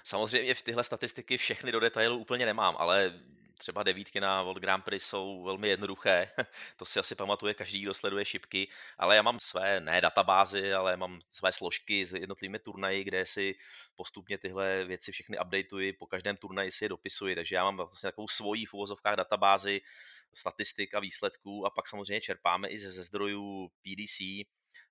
Samozřejmě 0.03 0.53
v 0.53 0.61
tyhle 0.61 0.83
statistiky 0.83 1.37
všechny 1.37 1.71
do 1.71 1.79
detailu 1.79 2.17
úplně 2.17 2.45
nemám, 2.45 2.75
ale 2.79 3.13
třeba 3.59 3.83
devítky 3.83 4.19
na 4.19 4.43
World 4.43 4.61
Grand 4.61 4.83
Prix 4.83 5.05
jsou 5.05 5.43
velmi 5.43 5.69
jednoduché, 5.69 6.31
to 6.77 6.85
si 6.85 6.99
asi 6.99 7.15
pamatuje 7.15 7.53
každý, 7.53 7.81
kdo 7.81 7.93
sleduje 7.93 8.25
šipky, 8.25 8.67
ale 8.97 9.15
já 9.15 9.21
mám 9.21 9.39
své, 9.39 9.79
ne 9.79 10.01
databázy, 10.01 10.73
ale 10.73 10.97
mám 10.97 11.19
své 11.29 11.51
složky 11.51 12.05
s 12.05 12.13
jednotlivými 12.13 12.59
turnaji, 12.59 13.03
kde 13.03 13.25
si 13.25 13.55
postupně 13.95 14.37
tyhle 14.37 14.85
věci 14.85 15.11
všechny 15.11 15.39
updateuji, 15.39 15.93
po 15.93 16.05
každém 16.05 16.37
turnaji 16.37 16.71
si 16.71 16.85
je 16.85 16.89
dopisuji, 16.89 17.35
takže 17.35 17.55
já 17.55 17.63
mám 17.63 17.77
vlastně 17.77 18.07
takovou 18.07 18.27
svoji 18.27 18.65
v 18.65 18.73
uvozovkách 18.73 19.15
databázi 19.15 19.81
statistik 20.33 20.93
a 20.93 20.99
výsledků 20.99 21.65
a 21.65 21.69
pak 21.69 21.87
samozřejmě 21.87 22.21
čerpáme 22.21 22.67
i 22.67 22.77
ze, 22.77 22.91
ze 22.91 23.03
zdrojů 23.03 23.69
PDC, 23.81 24.19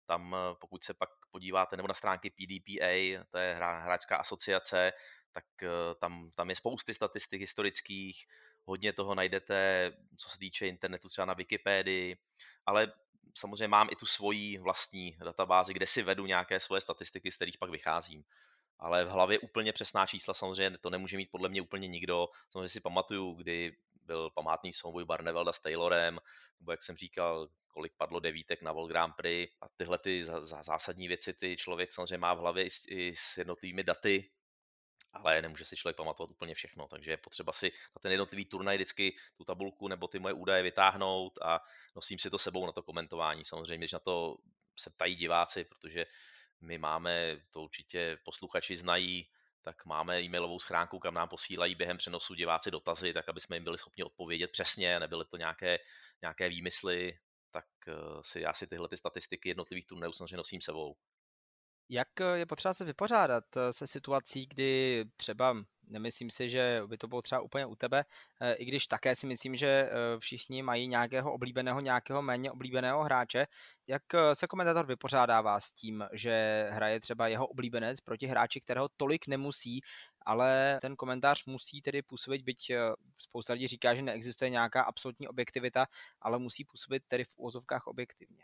tam 0.08 0.36
pokud 0.60 0.82
se 0.82 0.94
pak 0.94 1.10
podíváte 1.30 1.76
nebo 1.76 1.88
na 1.88 1.94
stránky 1.94 2.30
PDPA, 2.30 3.24
to 3.30 3.38
je 3.38 3.54
hráčská 3.54 4.16
asociace, 4.16 4.92
tak 5.32 5.44
tam, 6.00 6.30
tam 6.36 6.50
je 6.50 6.56
spousty 6.56 6.94
statistik 6.94 7.40
historických, 7.40 8.26
hodně 8.64 8.92
toho 8.92 9.14
najdete, 9.14 9.92
co 10.16 10.30
se 10.30 10.38
týče 10.38 10.66
internetu, 10.66 11.08
třeba 11.08 11.24
na 11.24 11.34
Wikipedii, 11.34 12.16
ale 12.66 12.92
samozřejmě 13.34 13.68
mám 13.68 13.88
i 13.90 13.96
tu 13.96 14.06
svoji 14.06 14.58
vlastní 14.58 15.16
databázi, 15.24 15.74
kde 15.74 15.86
si 15.86 16.02
vedu 16.02 16.26
nějaké 16.26 16.60
svoje 16.60 16.80
statistiky, 16.80 17.30
z 17.30 17.36
kterých 17.36 17.58
pak 17.58 17.70
vycházím. 17.70 18.24
Ale 18.78 19.04
v 19.04 19.08
hlavě 19.08 19.38
úplně 19.38 19.72
přesná 19.72 20.06
čísla 20.06 20.34
samozřejmě 20.34 20.78
to 20.78 20.90
nemůže 20.90 21.16
mít 21.16 21.30
podle 21.30 21.48
mě 21.48 21.62
úplně 21.62 21.88
nikdo. 21.88 22.26
Samozřejmě 22.50 22.68
si 22.68 22.80
pamatuju, 22.80 23.32
kdy 23.32 23.76
byl 24.04 24.30
památný 24.30 24.72
souboj 24.72 25.04
Barnevelda 25.04 25.52
s 25.52 25.58
Taylorem, 25.58 26.18
nebo 26.60 26.72
jak 26.72 26.82
jsem 26.82 26.96
říkal, 26.96 27.48
kolik 27.78 27.94
padlo 27.94 28.20
devítek 28.20 28.62
na 28.62 28.72
World 28.72 28.90
Grand 28.90 29.14
Prix 29.16 29.54
a 29.62 29.68
tyhle 29.68 29.98
ty 29.98 30.24
zásadní 30.50 31.08
věci 31.08 31.32
ty 31.32 31.56
člověk 31.56 31.92
samozřejmě 31.92 32.18
má 32.18 32.34
v 32.34 32.38
hlavě 32.38 32.64
i 32.64 32.70
s, 32.70 32.84
i 32.88 33.12
s 33.16 33.36
jednotlivými 33.36 33.84
daty, 33.84 34.30
ale 35.12 35.42
nemůže 35.42 35.64
si 35.64 35.76
člověk 35.76 35.96
pamatovat 35.96 36.30
úplně 36.30 36.54
všechno, 36.54 36.88
takže 36.88 37.10
je 37.10 37.16
potřeba 37.16 37.52
si 37.52 37.70
na 37.70 37.98
ten 38.02 38.10
jednotlivý 38.10 38.44
turnaj 38.44 38.76
vždycky 38.76 39.16
tu 39.36 39.44
tabulku 39.44 39.88
nebo 39.88 40.08
ty 40.08 40.18
moje 40.18 40.34
údaje 40.34 40.62
vytáhnout 40.62 41.38
a 41.42 41.60
nosím 41.96 42.18
si 42.18 42.30
to 42.30 42.38
sebou 42.38 42.66
na 42.66 42.72
to 42.72 42.82
komentování. 42.82 43.44
Samozřejmě, 43.44 43.78
když 43.78 43.92
na 43.92 43.98
to 43.98 44.36
se 44.78 44.90
ptají 44.90 45.14
diváci, 45.14 45.64
protože 45.64 46.06
my 46.60 46.78
máme, 46.78 47.36
to 47.50 47.62
určitě 47.62 48.18
posluchači 48.24 48.76
znají, 48.76 49.30
tak 49.62 49.86
máme 49.86 50.22
e-mailovou 50.22 50.58
schránku, 50.58 50.98
kam 50.98 51.14
nám 51.14 51.28
posílají 51.28 51.74
během 51.74 51.96
přenosu 51.96 52.34
diváci 52.34 52.70
dotazy, 52.70 53.12
tak 53.12 53.28
aby 53.28 53.40
jsme 53.40 53.56
jim 53.56 53.64
byli 53.64 53.78
schopni 53.78 54.04
odpovědět 54.04 54.50
přesně, 54.50 55.00
nebyly 55.00 55.24
to 55.30 55.36
nějaké, 55.36 55.78
nějaké 56.22 56.48
výmysly, 56.48 57.18
tak 57.58 57.66
eh, 57.88 58.22
si 58.22 58.40
já 58.40 58.52
si 58.52 58.66
tyhle 58.66 58.88
ty 58.88 58.96
statistiky 58.96 59.48
jednotlivých 59.48 59.86
turnajů 59.86 60.12
samozřejmě 60.12 60.36
nosím 60.36 60.60
sebou. 60.60 60.96
Jak 61.90 62.20
eh, 62.20 62.38
je 62.38 62.46
potřeba 62.46 62.74
se 62.74 62.84
vypořádat 62.84 63.44
eh, 63.56 63.72
se 63.72 63.86
situací, 63.86 64.46
kdy 64.46 65.04
třeba, 65.16 65.56
nemyslím 65.86 66.30
si, 66.30 66.48
že 66.48 66.82
by 66.86 66.98
to 66.98 67.08
bylo 67.08 67.22
třeba 67.22 67.40
úplně 67.40 67.66
u 67.66 67.76
tebe, 67.76 68.04
eh, 68.40 68.54
i 68.54 68.64
když 68.64 68.86
také 68.86 69.16
si 69.16 69.26
myslím, 69.26 69.56
že 69.56 69.90
všichni 70.18 70.62
mají 70.62 70.88
nějakého 70.88 71.32
oblíbeného, 71.32 71.80
nějakého 71.80 72.22
méně 72.22 72.52
oblíbeného 72.52 73.02
hráče, 73.02 73.46
jak 73.86 74.02
se 74.32 74.46
komentátor 74.46 74.86
vypořádává 74.86 75.60
s 75.60 75.72
tím, 75.72 76.04
že 76.12 76.66
hraje 76.72 77.00
třeba 77.00 77.28
jeho 77.28 77.46
oblíbenec 77.46 78.00
proti 78.00 78.26
hráči, 78.26 78.60
kterého 78.60 78.88
tolik 78.96 79.26
nemusí, 79.26 79.80
ale 80.22 80.78
ten 80.82 80.96
komentář 80.96 81.44
musí 81.46 81.82
tedy 81.82 82.02
působit, 82.02 82.42
byť 82.42 82.72
spousta 83.18 83.52
lidí 83.52 83.68
říká, 83.68 83.94
že 83.94 84.02
neexistuje 84.02 84.50
nějaká 84.50 84.82
absolutní 84.82 85.28
objektivita, 85.28 85.86
ale 86.20 86.38
musí 86.38 86.64
působit 86.64 87.02
tedy 87.08 87.24
v 87.24 87.36
úvozovkách 87.36 87.86
objektivně. 87.86 88.42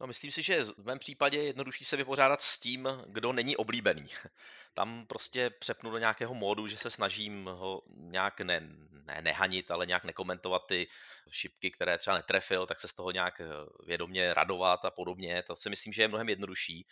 No, 0.00 0.06
myslím 0.06 0.30
si, 0.30 0.42
že 0.42 0.62
v 0.62 0.84
mém 0.84 0.98
případě 0.98 1.38
je 1.38 1.44
jednodušší 1.44 1.84
se 1.84 1.96
vypořádat 1.96 2.42
s 2.42 2.58
tím, 2.58 2.88
kdo 3.06 3.32
není 3.32 3.56
oblíbený. 3.56 4.06
Tam 4.74 5.06
prostě 5.06 5.50
přepnu 5.50 5.90
do 5.90 5.98
nějakého 5.98 6.34
módu, 6.34 6.66
že 6.66 6.76
se 6.76 6.90
snažím 6.90 7.44
ho 7.44 7.82
nějak 7.86 8.40
ne, 8.40 8.60
ne, 8.90 9.22
nehanit, 9.22 9.70
ale 9.70 9.86
nějak 9.86 10.04
nekomentovat 10.04 10.66
ty 10.66 10.88
šipky, 11.30 11.70
které 11.70 11.98
třeba 11.98 12.16
netrefil, 12.16 12.66
tak 12.66 12.80
se 12.80 12.88
z 12.88 12.92
toho 12.92 13.10
nějak 13.10 13.40
eh, 13.40 13.46
vědomě 13.86 14.34
radovat 14.34 14.84
a 14.84 14.90
podobně. 14.90 15.42
To 15.42 15.56
si 15.56 15.70
myslím, 15.70 15.92
že 15.92 16.02
je 16.02 16.08
mnohem 16.08 16.28
jednodušší. 16.28 16.86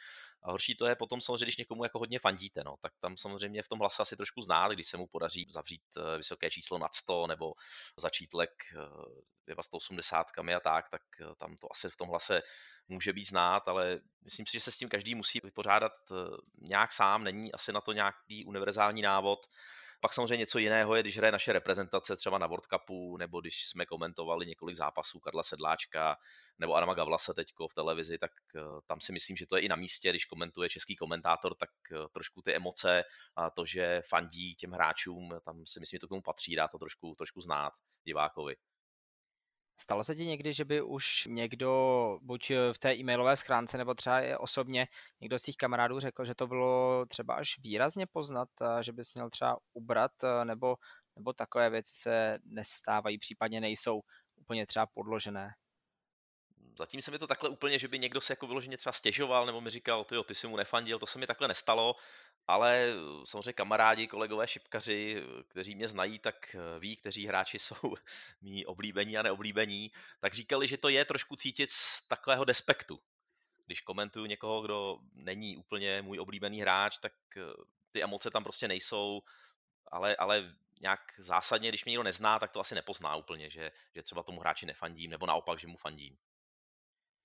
A 0.47 0.51
horší 0.51 0.77
to 0.77 0.87
je 0.87 0.97
potom 0.97 1.21
samozřejmě, 1.21 1.45
když 1.45 1.57
někomu 1.57 1.85
jako 1.85 1.99
hodně 1.99 2.19
fandíte, 2.19 2.65
no, 2.65 2.75
tak 2.81 2.93
tam 3.01 3.17
samozřejmě 3.17 3.63
v 3.63 3.69
tom 3.69 3.79
hlase 3.79 4.03
asi 4.03 4.17
trošku 4.17 4.43
znát, 4.43 4.73
když 4.73 4.89
se 4.89 4.97
mu 4.97 5.07
podaří 5.07 5.47
zavřít 5.51 5.83
eh, 5.97 6.17
vysoké 6.17 6.51
číslo 6.51 6.79
nad 6.79 6.95
100 6.95 7.27
nebo 7.27 7.53
začít 8.01 8.35
lek 8.35 8.51
eh, 9.49 9.63
180 9.63 10.27
a 10.39 10.61
tak, 10.61 10.89
tak 10.91 11.03
tam 11.39 11.57
to 11.57 11.69
asi 11.71 11.91
v 11.91 11.97
tom 11.97 12.09
hlase 12.09 12.43
může 12.89 13.13
být 13.13 13.25
znát, 13.25 13.69
ale 13.69 14.01
myslím 14.25 14.47
si, 14.47 14.53
že 14.53 14.61
se 14.61 14.73
s 14.73 14.77
tím 14.77 14.89
každý 14.89 15.15
musí 15.15 15.41
vypořádat 15.45 15.93
eh, 16.11 16.15
nějak 16.59 16.93
sám, 16.93 17.25
není 17.25 17.53
asi 17.53 17.73
na 17.73 17.81
to 17.81 17.93
nějaký 17.93 18.45
univerzální 18.47 19.03
návod. 19.03 19.39
Pak 20.01 20.13
samozřejmě 20.13 20.37
něco 20.37 20.59
jiného 20.59 20.95
je, 20.95 21.03
když 21.03 21.17
hraje 21.17 21.33
naše 21.33 21.53
reprezentace 21.53 22.17
třeba 22.17 22.39
na 22.39 22.47
World 22.47 22.67
Cupu, 22.67 23.17
nebo 23.17 23.41
když 23.41 23.67
jsme 23.67 23.87
komentovali 23.87 24.47
několik 24.47 24.77
zápasů 24.77 25.21
Karla 25.21 25.43
Sedláčka 25.43 26.17
nebo 26.59 26.75
Adama 26.75 26.95
Gavlase 26.95 27.35
teďko 27.35 27.69
v 27.69 27.75
televizi, 27.75 28.19
tak 28.19 28.31
eh, 28.57 28.61
tam 28.87 29.01
si 29.01 29.13
myslím, 29.13 29.37
že 29.37 29.47
to 29.47 29.57
je 29.57 29.63
i 29.63 29.69
na 29.69 29.77
místě, 29.77 30.11
když 30.11 30.25
komentuje 30.25 30.69
český 30.69 30.97
komentátor, 30.97 31.55
tak 31.55 31.71
eh, 31.93 32.09
trošku 32.13 32.43
ty 32.43 32.55
emoce 32.55 33.03
a 33.37 33.51
to, 33.51 33.67
že 33.67 34.03
fandí 34.09 34.55
těm 34.55 34.73
hráčům, 34.73 35.35
tam 35.45 35.67
si 35.67 35.81
myslím, 35.81 35.97
že 35.97 36.01
to 36.01 36.07
k 36.07 36.09
tomu 36.09 36.23
patří, 36.23 36.57
dá 36.57 36.69
to 36.69 36.79
trošku, 36.79 37.15
trošku 37.15 37.41
znát 37.41 37.73
divákovi. 38.05 38.57
Stalo 39.79 40.05
se 40.05 40.15
ti 40.15 40.27
někdy, 40.27 40.53
že 40.53 40.65
by 40.65 40.83
už 40.83 41.27
někdo, 41.31 42.19
buď 42.23 42.51
v 42.73 42.79
té 42.79 42.95
e-mailové 42.95 43.37
schránce, 43.37 43.79
nebo 43.79 43.95
třeba 43.95 44.21
i 44.21 44.37
osobně, 44.37 44.89
někdo 45.21 45.39
z 45.39 45.43
těch 45.43 45.57
kamarádů 45.57 46.01
řekl, 46.01 46.25
že 46.25 46.35
to 46.35 46.47
bylo 46.47 47.07
třeba 47.07 47.35
až 47.35 47.59
výrazně 47.59 48.07
poznat, 48.07 48.49
že 48.81 48.93
bys 48.93 49.15
měl 49.15 49.31
třeba 49.31 49.59
ubrat, 49.73 50.13
nebo, 50.45 50.77
nebo 51.17 51.33
takové 51.33 51.71
věci 51.71 51.95
se 51.95 52.39
nestávají, 52.45 53.19
případně 53.19 53.61
nejsou 53.61 54.01
úplně 54.37 54.67
třeba 54.67 54.87
podložené? 54.87 55.51
Zatím 56.79 57.03
se 57.03 57.11
mi 57.11 57.19
to 57.19 57.27
takhle 57.27 57.49
úplně, 57.49 57.79
že 57.79 57.89
by 57.89 57.99
někdo 57.99 58.21
se 58.21 58.33
jako 58.33 58.47
vyloženě 58.47 58.77
třeba 58.77 58.93
stěžoval, 58.93 59.47
nebo 59.47 59.61
mi 59.61 59.71
říkal, 59.71 60.05
ty 60.05 60.17
ty 60.27 60.35
si 60.35 60.47
mu 60.47 60.57
nefandil, 60.57 60.99
to 60.99 61.07
se 61.07 61.19
mi 61.19 61.27
takhle 61.27 61.49
nestalo 61.49 61.95
ale 62.47 62.95
samozřejmě 63.25 63.53
kamarádi, 63.53 64.07
kolegové 64.07 64.49
šipkaři, 64.49 65.23
kteří 65.49 65.75
mě 65.75 65.89
znají, 65.89 66.19
tak 66.19 66.55
eh, 66.55 66.79
ví, 66.79 66.97
kteří 66.97 67.27
hráči 67.27 67.59
jsou 67.59 67.95
mý 68.41 68.67
oblíbení 68.67 69.19
a 69.19 69.23
neoblíbení, 69.23 69.91
tak 70.21 70.35
říkali, 70.35 70.69
že 70.69 70.77
to 70.77 70.89
je 70.89 71.05
trošku 71.05 71.37
cítit 71.37 71.71
z 71.71 72.09
takového 72.09 72.45
despektu. 72.45 73.01
Když 73.67 73.81
komentuju 73.81 74.27
někoho, 74.27 74.63
kdo 74.63 74.99
není 75.15 75.57
úplně 75.57 76.03
můj 76.03 76.21
oblíbený 76.21 76.61
hráč, 76.61 76.99
tak 76.99 77.13
eh, 77.37 77.41
ty 77.93 78.03
emoce 78.03 78.31
tam 78.31 78.45
prostě 78.45 78.69
nejsou, 78.69 79.23
ale, 79.87 80.17
ale 80.17 80.55
nějak 80.81 81.01
zásadně, 81.19 81.69
když 81.69 81.85
mě 81.85 81.91
někdo 81.91 82.03
nezná, 82.03 82.39
tak 82.39 82.53
to 82.53 82.61
asi 82.61 82.75
nepozná 82.75 83.17
úplně, 83.17 83.51
že, 83.51 83.73
že 83.95 84.03
třeba 84.03 84.23
tomu 84.23 84.41
hráči 84.41 84.67
nefandím, 84.67 85.11
nebo 85.11 85.27
naopak, 85.27 85.61
že 85.61 85.67
mu 85.67 85.77
fandím. 85.77 86.17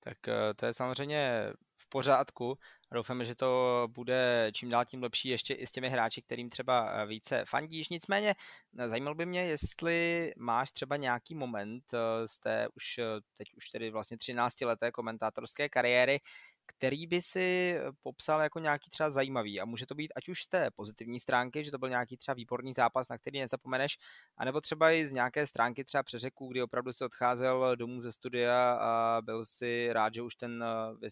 Tak 0.03 0.27
eh, 0.27 0.53
to 0.55 0.65
je 0.65 0.73
samozřejmě 0.73 1.53
v 1.75 1.89
pořádku. 1.89 2.57
Doufáme, 2.93 3.25
že 3.25 3.35
to 3.35 3.87
bude 3.91 4.51
čím 4.53 4.69
dál 4.69 4.85
tím 4.85 5.03
lepší 5.03 5.29
ještě 5.29 5.53
i 5.53 5.67
s 5.67 5.71
těmi 5.71 5.89
hráči, 5.89 6.21
kterým 6.21 6.49
třeba 6.49 6.91
eh, 6.91 7.05
více 7.05 7.45
fandíš. 7.45 7.89
Nicméně 7.89 8.35
eh, 8.77 8.89
zajímalo 8.89 9.15
by 9.15 9.25
mě, 9.25 9.41
jestli 9.45 10.31
máš 10.37 10.71
třeba 10.71 10.97
nějaký 10.97 11.35
moment 11.35 11.83
z 12.25 12.39
té 12.39 12.67
už 12.75 12.99
teď 13.37 13.53
už 13.57 13.69
tedy 13.69 13.89
vlastně 13.89 14.17
13 14.17 14.61
leté 14.61 14.91
komentátorské 14.91 15.69
kariéry, 15.69 16.19
který 16.65 17.07
by 17.07 17.21
si 17.21 17.75
eh, 17.77 17.91
popsal 18.01 18.41
jako 18.41 18.59
nějaký 18.59 18.89
třeba 18.89 19.09
zajímavý 19.09 19.61
a 19.61 19.65
může 19.65 19.85
to 19.85 19.95
být 19.95 20.13
ať 20.15 20.29
už 20.29 20.43
z 20.43 20.47
té 20.47 20.71
pozitivní 20.71 21.19
stránky, 21.19 21.63
že 21.63 21.71
to 21.71 21.77
byl 21.77 21.89
nějaký 21.89 22.17
třeba 22.17 22.35
výborný 22.35 22.73
zápas, 22.73 23.09
na 23.09 23.17
který 23.17 23.39
nezapomeneš, 23.39 23.97
anebo 24.37 24.61
třeba 24.61 24.91
i 24.91 25.07
z 25.07 25.11
nějaké 25.11 25.47
stránky 25.47 25.83
třeba 25.83 26.03
přeřeků, 26.03 26.47
kdy 26.47 26.61
opravdu 26.61 26.93
si 26.93 27.03
odcházel 27.05 27.75
domů 27.75 28.01
ze 28.01 28.11
studia 28.11 28.73
a 28.73 29.21
byl 29.21 29.45
si 29.45 29.93
rád, 29.93 30.13
že 30.13 30.21
už 30.21 30.35
ten, 30.35 30.63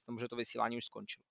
tomu, 0.06 0.20
že 0.20 0.28
to 0.28 0.36
vysílání 0.36 0.78
už 0.78 0.86
skončilo. 0.86 1.26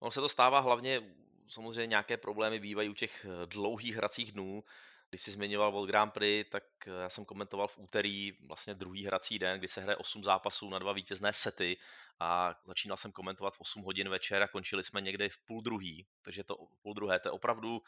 Ono 0.00 0.10
se 0.10 0.20
to 0.20 0.28
stává 0.28 0.60
hlavně, 0.60 1.14
samozřejmě 1.48 1.86
nějaké 1.86 2.16
problémy 2.16 2.60
bývají 2.60 2.88
u 2.88 2.94
těch 2.94 3.26
eh, 3.26 3.46
dlouhých 3.46 3.96
hracích 3.96 4.32
dnů, 4.32 4.62
když 5.10 5.22
jsi 5.22 5.30
zmiňoval 5.30 5.72
World 5.72 5.88
Grand 5.88 6.12
Prix, 6.12 6.50
tak 6.50 6.64
eh, 6.86 6.90
já 6.90 7.08
jsem 7.08 7.24
komentoval 7.24 7.68
v 7.68 7.78
úterý 7.78 8.32
vlastně 8.46 8.74
druhý 8.74 9.06
hrací 9.06 9.38
den, 9.38 9.58
kdy 9.58 9.68
se 9.68 9.80
hraje 9.80 9.96
8 9.96 10.24
zápasů 10.24 10.70
na 10.70 10.78
dva 10.78 10.92
vítězné 10.92 11.32
sety 11.32 11.76
a 12.20 12.54
začínal 12.66 12.96
jsem 12.96 13.12
komentovat 13.12 13.54
v 13.54 13.60
8 13.60 13.82
hodin 13.82 14.08
večer 14.08 14.42
a 14.42 14.48
končili 14.48 14.82
jsme 14.82 15.00
někdy 15.00 15.28
v 15.28 15.38
půl 15.38 15.62
druhý, 15.62 16.06
takže 16.22 16.44
to 16.44 16.56
půl 16.82 16.94
druhé, 16.94 17.20
to 17.20 17.28
je 17.28 17.32
opravdu 17.32 17.82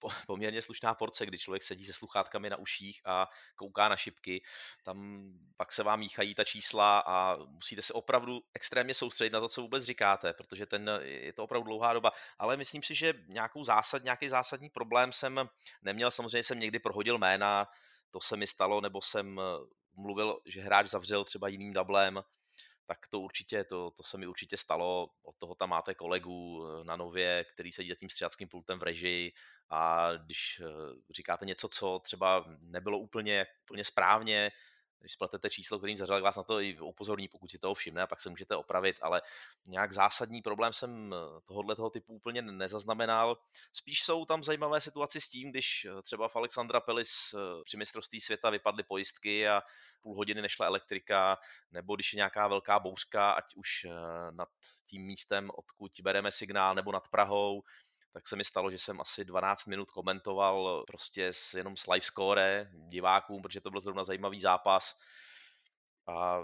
poměrně 0.26 0.62
slušná 0.62 0.94
porce, 0.94 1.26
kdy 1.26 1.38
člověk 1.38 1.62
sedí 1.62 1.84
se 1.84 1.92
sluchátkami 1.92 2.50
na 2.50 2.56
uších 2.56 3.00
a 3.04 3.28
kouká 3.56 3.88
na 3.88 3.96
šipky. 3.96 4.42
Tam 4.84 5.28
pak 5.56 5.72
se 5.72 5.82
vám 5.82 6.00
míchají 6.00 6.34
ta 6.34 6.44
čísla 6.44 6.98
a 7.06 7.36
musíte 7.36 7.82
se 7.82 7.92
opravdu 7.92 8.40
extrémně 8.54 8.94
soustředit 8.94 9.32
na 9.32 9.40
to, 9.40 9.48
co 9.48 9.62
vůbec 9.62 9.84
říkáte, 9.84 10.32
protože 10.32 10.66
ten, 10.66 10.90
je 11.02 11.32
to 11.32 11.44
opravdu 11.44 11.66
dlouhá 11.66 11.92
doba. 11.92 12.12
Ale 12.38 12.56
myslím 12.56 12.82
si, 12.82 12.94
že 12.94 13.14
nějakou 13.28 13.64
zásad, 13.64 14.04
nějaký 14.04 14.28
zásadní 14.28 14.70
problém 14.70 15.12
jsem 15.12 15.48
neměl. 15.82 16.10
Samozřejmě 16.10 16.42
jsem 16.42 16.58
někdy 16.58 16.78
prohodil 16.78 17.18
jména, 17.18 17.68
to 18.10 18.20
se 18.20 18.36
mi 18.36 18.46
stalo, 18.46 18.80
nebo 18.80 19.02
jsem 19.02 19.40
mluvil, 19.96 20.40
že 20.46 20.62
hráč 20.62 20.86
zavřel 20.86 21.24
třeba 21.24 21.48
jiným 21.48 21.72
dublem, 21.72 22.22
tak 22.90 23.06
to 23.08 23.20
určitě, 23.20 23.64
to, 23.64 23.90
to 23.90 24.02
se 24.02 24.18
mi 24.18 24.26
určitě 24.26 24.56
stalo. 24.56 25.10
Od 25.22 25.36
toho 25.38 25.54
tam 25.54 25.70
máte 25.70 25.94
kolegu 25.94 26.66
eh, 26.66 26.84
na 26.84 26.96
nově, 26.96 27.44
který 27.44 27.72
sedí 27.72 27.88
za 27.88 27.94
tím 27.94 28.10
střiackým 28.10 28.48
pultem 28.48 28.78
v 28.78 28.82
režii 28.82 29.32
a 29.70 30.10
když 30.16 30.62
eh, 30.64 30.66
říkáte 31.10 31.46
něco, 31.46 31.68
co 31.68 31.98
třeba 31.98 32.44
nebylo 32.60 32.98
úplně, 32.98 33.46
úplně 33.62 33.84
správně, 33.84 34.50
když 35.00 35.12
spletete 35.12 35.50
číslo, 35.50 35.78
kterým 35.78 35.96
zařadil, 35.96 36.24
vás 36.24 36.36
na 36.36 36.42
to 36.42 36.60
i 36.60 36.80
upozorní, 36.80 37.28
pokud 37.28 37.50
si 37.50 37.58
toho 37.58 37.74
všimne 37.74 38.02
a 38.02 38.06
pak 38.06 38.20
se 38.20 38.30
můžete 38.30 38.56
opravit, 38.56 38.96
ale 39.02 39.22
nějak 39.68 39.92
zásadní 39.92 40.42
problém 40.42 40.72
jsem 40.72 41.14
eh, 41.14 41.40
tohohle 41.44 41.76
toho 41.76 41.90
typu 41.90 42.14
úplně 42.14 42.42
nezaznamenal. 42.42 43.38
Spíš 43.72 44.02
jsou 44.02 44.24
tam 44.24 44.42
zajímavé 44.42 44.80
situace 44.80 45.20
s 45.20 45.28
tím, 45.28 45.50
když 45.50 45.84
eh, 45.84 46.02
třeba 46.02 46.28
v 46.28 46.36
Alexandra 46.36 46.80
Pelis 46.80 47.34
při 47.64 47.76
mistrovství 47.76 48.20
světa 48.20 48.50
vypadly 48.50 48.82
pojistky 48.82 49.48
a 49.48 49.62
půl 50.00 50.16
hodiny 50.16 50.42
nešla 50.42 50.66
elektrika, 50.66 51.38
nebo 51.72 51.94
když 51.94 52.12
je 52.12 52.16
nějaká 52.16 52.48
velká 52.48 52.78
bouřka, 52.78 53.32
ať 53.32 53.44
už 53.56 53.86
nad 54.30 54.48
tím 54.86 55.02
místem, 55.02 55.50
odkud 55.54 55.92
bereme 56.02 56.30
signál, 56.30 56.74
nebo 56.74 56.92
nad 56.92 57.08
Prahou, 57.08 57.62
tak 58.12 58.28
se 58.28 58.36
mi 58.36 58.44
stalo, 58.44 58.70
že 58.70 58.78
jsem 58.78 59.00
asi 59.00 59.24
12 59.24 59.66
minut 59.66 59.90
komentoval 59.90 60.84
prostě 60.86 61.28
s, 61.28 61.54
jenom 61.54 61.76
s 61.76 61.86
live 61.86 62.00
score 62.00 62.70
divákům, 62.72 63.42
protože 63.42 63.60
to 63.60 63.70
byl 63.70 63.80
zrovna 63.80 64.04
zajímavý 64.04 64.40
zápas. 64.40 64.94
A 66.08 66.38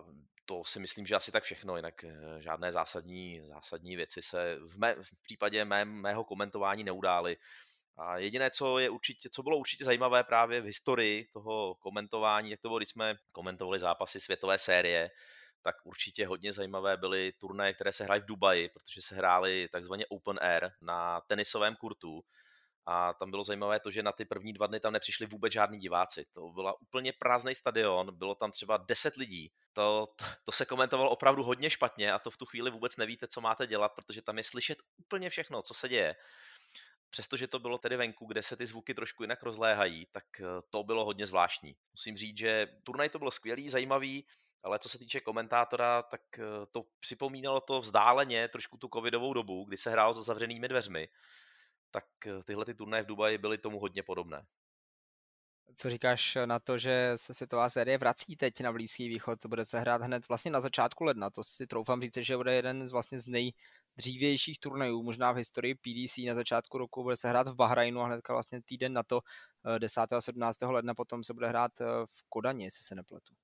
to 0.45 0.65
si 0.65 0.81
myslím, 0.81 1.07
že 1.07 1.15
asi 1.15 1.33
tak 1.33 1.43
všechno, 1.43 1.77
jinak 1.77 2.05
eh, 2.05 2.17
žádné 2.39 2.73
zásadní, 2.73 3.47
zásadní 3.47 3.97
věci 3.97 4.23
se 4.23 4.57
v, 4.57 4.79
mé, 4.79 4.95
v 4.95 5.23
případě 5.23 5.65
mé, 5.65 5.85
mého 5.85 6.25
komentování 6.25 6.85
neudály. 6.85 7.37
A 7.99 8.19
jediné, 8.19 8.51
co, 8.51 8.79
je 8.79 8.91
určitě, 8.91 9.29
co 9.33 9.43
bylo 9.43 9.57
určitě 9.57 9.85
zajímavé 9.85 10.25
právě 10.25 10.61
v 10.61 10.65
historii 10.65 11.29
toho 11.33 11.75
komentování, 11.75 12.51
jak 12.51 12.61
to 12.61 12.69
bylo, 12.69 12.79
když 12.79 12.89
jsme 12.89 13.15
komentovali 13.33 13.79
zápasy 13.79 14.21
světové 14.21 14.59
série, 14.59 15.11
tak 15.67 15.77
určitě 15.85 16.27
hodně 16.27 16.53
zajímavé 16.53 16.97
byly 16.97 17.33
turnaje, 17.33 17.75
které 17.75 17.93
se 17.93 18.05
hrály 18.05 18.21
v 18.21 18.25
Dubaji, 18.25 18.69
protože 18.69 19.03
se 19.03 19.15
hrály 19.15 19.69
takzvaně 19.73 20.07
open 20.07 20.39
air 20.43 20.71
na 20.81 21.21
tenisovém 21.21 21.77
kurtu. 21.77 22.23
A 22.87 23.15
tam 23.15 23.31
bylo 23.31 23.45
zajímavé 23.45 23.81
to, 23.81 23.91
že 23.91 24.03
na 24.03 24.13
ty 24.13 24.25
první 24.25 24.53
dva 24.53 24.67
dny 24.67 24.81
tam 24.81 24.93
nepřišli 24.93 25.27
vůbec 25.27 25.53
žádní 25.53 25.79
diváci. 25.79 26.25
To 26.33 26.51
byla 26.55 26.81
úplně 26.81 27.13
prázdný 27.19 27.55
stadion, 27.55 28.19
bylo 28.19 28.35
tam 28.35 28.51
třeba 28.51 28.77
10 28.77 29.17
lidí. 29.17 29.53
To, 29.73 30.07
to, 30.17 30.25
to 30.45 30.53
se 30.53 30.67
komentovalo 30.67 31.11
opravdu 31.11 31.43
hodně 31.43 31.71
špatně 31.71 32.13
a 32.13 32.19
to 32.19 32.31
v 32.31 32.37
tu 32.37 32.47
chvíli 32.47 32.71
vůbec 32.71 32.97
nevíte, 32.97 33.27
co 33.27 33.41
máte 33.41 33.67
dělat, 33.67 33.89
protože 33.89 34.23
tam 34.23 34.39
je 34.39 34.45
slyšet 34.45 34.79
úplně 34.97 35.31
všechno, 35.31 35.63
co 35.63 35.75
se 35.75 35.89
děje. 35.89 36.15
Přestože 37.11 37.49
to 37.49 37.59
bylo 37.59 37.79
tedy 37.79 37.97
venku, 37.97 38.27
kde 38.27 38.43
se 38.43 38.57
ty 38.57 38.67
zvuky 38.67 38.95
trošku 38.95 39.23
jinak 39.23 39.43
rozléhají, 39.43 40.07
tak 40.13 40.25
eh, 40.41 40.45
to 40.71 40.85
bylo 40.85 41.05
hodně 41.05 41.27
zvláštní. 41.27 41.75
Musím 41.93 42.17
říct, 42.17 42.39
že 42.39 42.67
turnaj 42.85 43.09
to 43.09 43.19
byl 43.19 43.31
skvělý, 43.31 43.69
zajímavý, 43.69 44.27
ale 44.67 44.79
co 44.79 44.89
se 44.89 44.99
týče 44.99 45.21
komentátora, 45.21 46.03
tak 46.03 46.21
eh, 46.39 46.43
to 46.71 46.85
připomínalo 47.01 47.61
to 47.61 47.81
vzdáleně 47.81 48.49
trošku 48.49 48.77
tu 48.77 48.89
covidovou 48.95 49.35
dobu, 49.35 49.65
kdy 49.65 49.77
se 49.77 49.91
hrálo 49.91 50.13
za 50.13 50.23
zavřenými 50.23 50.69
dveřmi, 50.69 51.09
tak 51.91 52.05
eh, 52.27 52.43
tyhle 52.43 52.65
ty 52.65 52.75
turnaje 52.75 53.03
v 53.03 53.07
Dubaji 53.07 53.39
byly 53.39 53.59
tomu 53.59 53.79
hodně 53.79 54.03
podobné. 54.03 54.47
Co 55.77 55.91
říkáš 55.91 56.39
na 56.45 56.59
to, 56.59 56.79
že 56.79 57.13
se 57.17 57.35
světová 57.35 57.69
série 57.69 57.99
vrací 57.99 58.37
teď 58.37 58.61
na 58.61 58.73
Blízký 58.73 59.09
východ, 59.09 59.41
to 59.41 59.49
bude 59.49 59.65
se 59.65 59.81
hrát 59.81 60.03
hned 60.03 60.29
vlastně 60.29 60.51
na 60.51 60.61
začátku 60.61 61.05
ledna, 61.05 61.31
to 61.31 61.45
si 61.45 61.67
troufám 61.67 62.03
říct, 62.03 62.17
že 62.17 62.37
bude 62.37 62.55
jeden 62.55 62.89
z 62.89 62.93
vlastně 62.93 63.21
z 63.21 63.27
nejdřívějších 63.27 64.59
turnajů, 64.59 65.03
možná 65.03 65.33
v 65.33 65.37
historii 65.37 65.75
PDC 65.75 66.19
na 66.19 66.35
začátku 66.35 66.79
roku, 66.79 67.03
bude 67.03 67.17
se 67.17 67.29
hrát 67.29 67.49
v 67.49 67.55
Bahrajnu 67.55 68.01
a 68.01 68.07
hnedka 68.07 68.33
vlastně 68.33 68.63
týden 68.63 68.93
na 68.93 69.03
to 69.03 69.21
10. 69.79 70.13
Eh, 70.13 70.17
a 70.17 70.21
17. 70.21 70.63
ledna 70.63 70.95
potom 70.95 71.25
se 71.25 71.35
bude 71.35 71.49
hrát 71.49 71.73
v 72.07 72.29
Kodani, 72.29 72.65
jestli 72.65 72.85
se 72.85 72.95
nepletu. 72.95 73.35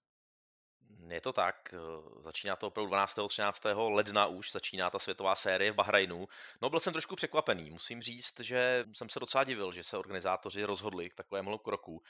Je 1.09 1.21
to 1.21 1.33
tak, 1.33 1.75
eh, 1.75 1.79
začíná 2.23 2.57
to 2.57 2.67
opravdu 2.67 2.89
12. 2.89 3.29
13. 3.29 3.89
ledna 3.89 4.27
už, 4.27 4.53
začíná 4.53 4.91
ta 4.91 4.99
světová 4.99 5.35
série 5.35 5.73
v 5.73 5.75
Bahrajnu. 5.75 6.29
No 6.63 6.71
byl 6.71 6.81
jsem 6.81 6.93
trošku 6.93 7.17
překvapený, 7.17 7.71
musím 7.71 8.03
říct, 8.03 8.41
že 8.41 8.85
jsem 8.93 9.09
se 9.09 9.21
docela 9.21 9.45
divil, 9.45 9.73
že 9.73 9.85
se 9.85 9.99
organizátoři 9.99 10.65
rozhodli 10.65 11.11
k 11.11 11.15
takovému 11.15 11.59
kroku, 11.59 12.03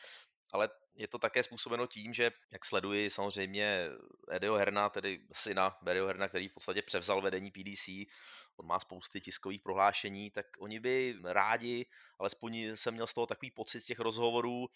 ale 0.53 0.69
je 0.95 1.09
to 1.09 1.19
také 1.19 1.43
způsobeno 1.43 1.87
tím, 1.87 2.15
že 2.15 2.31
jak 2.51 2.65
sleduji 2.65 3.11
samozřejmě 3.11 3.89
Edio 4.31 4.55
Herna, 4.55 4.89
tedy 4.89 5.21
syna 5.33 5.79
Edio 5.87 6.07
Herna, 6.07 6.29
který 6.29 6.49
v 6.49 6.55
podstatě 6.55 6.83
převzal 6.83 7.23
vedení 7.23 7.51
PDC, 7.51 7.89
on 8.57 8.67
má 8.67 8.79
spousty 8.79 9.21
tiskových 9.21 9.63
prohlášení, 9.63 10.31
tak 10.31 10.47
oni 10.59 10.81
by 10.81 11.17
rádi, 11.25 11.87
alespoň 12.19 12.77
jsem 12.77 12.95
měl 12.95 13.07
z 13.07 13.15
toho 13.15 13.27
takový 13.27 13.51
pocit 13.51 13.81
z 13.81 13.87
těch 13.87 13.99
rozhovorů, 13.99 14.69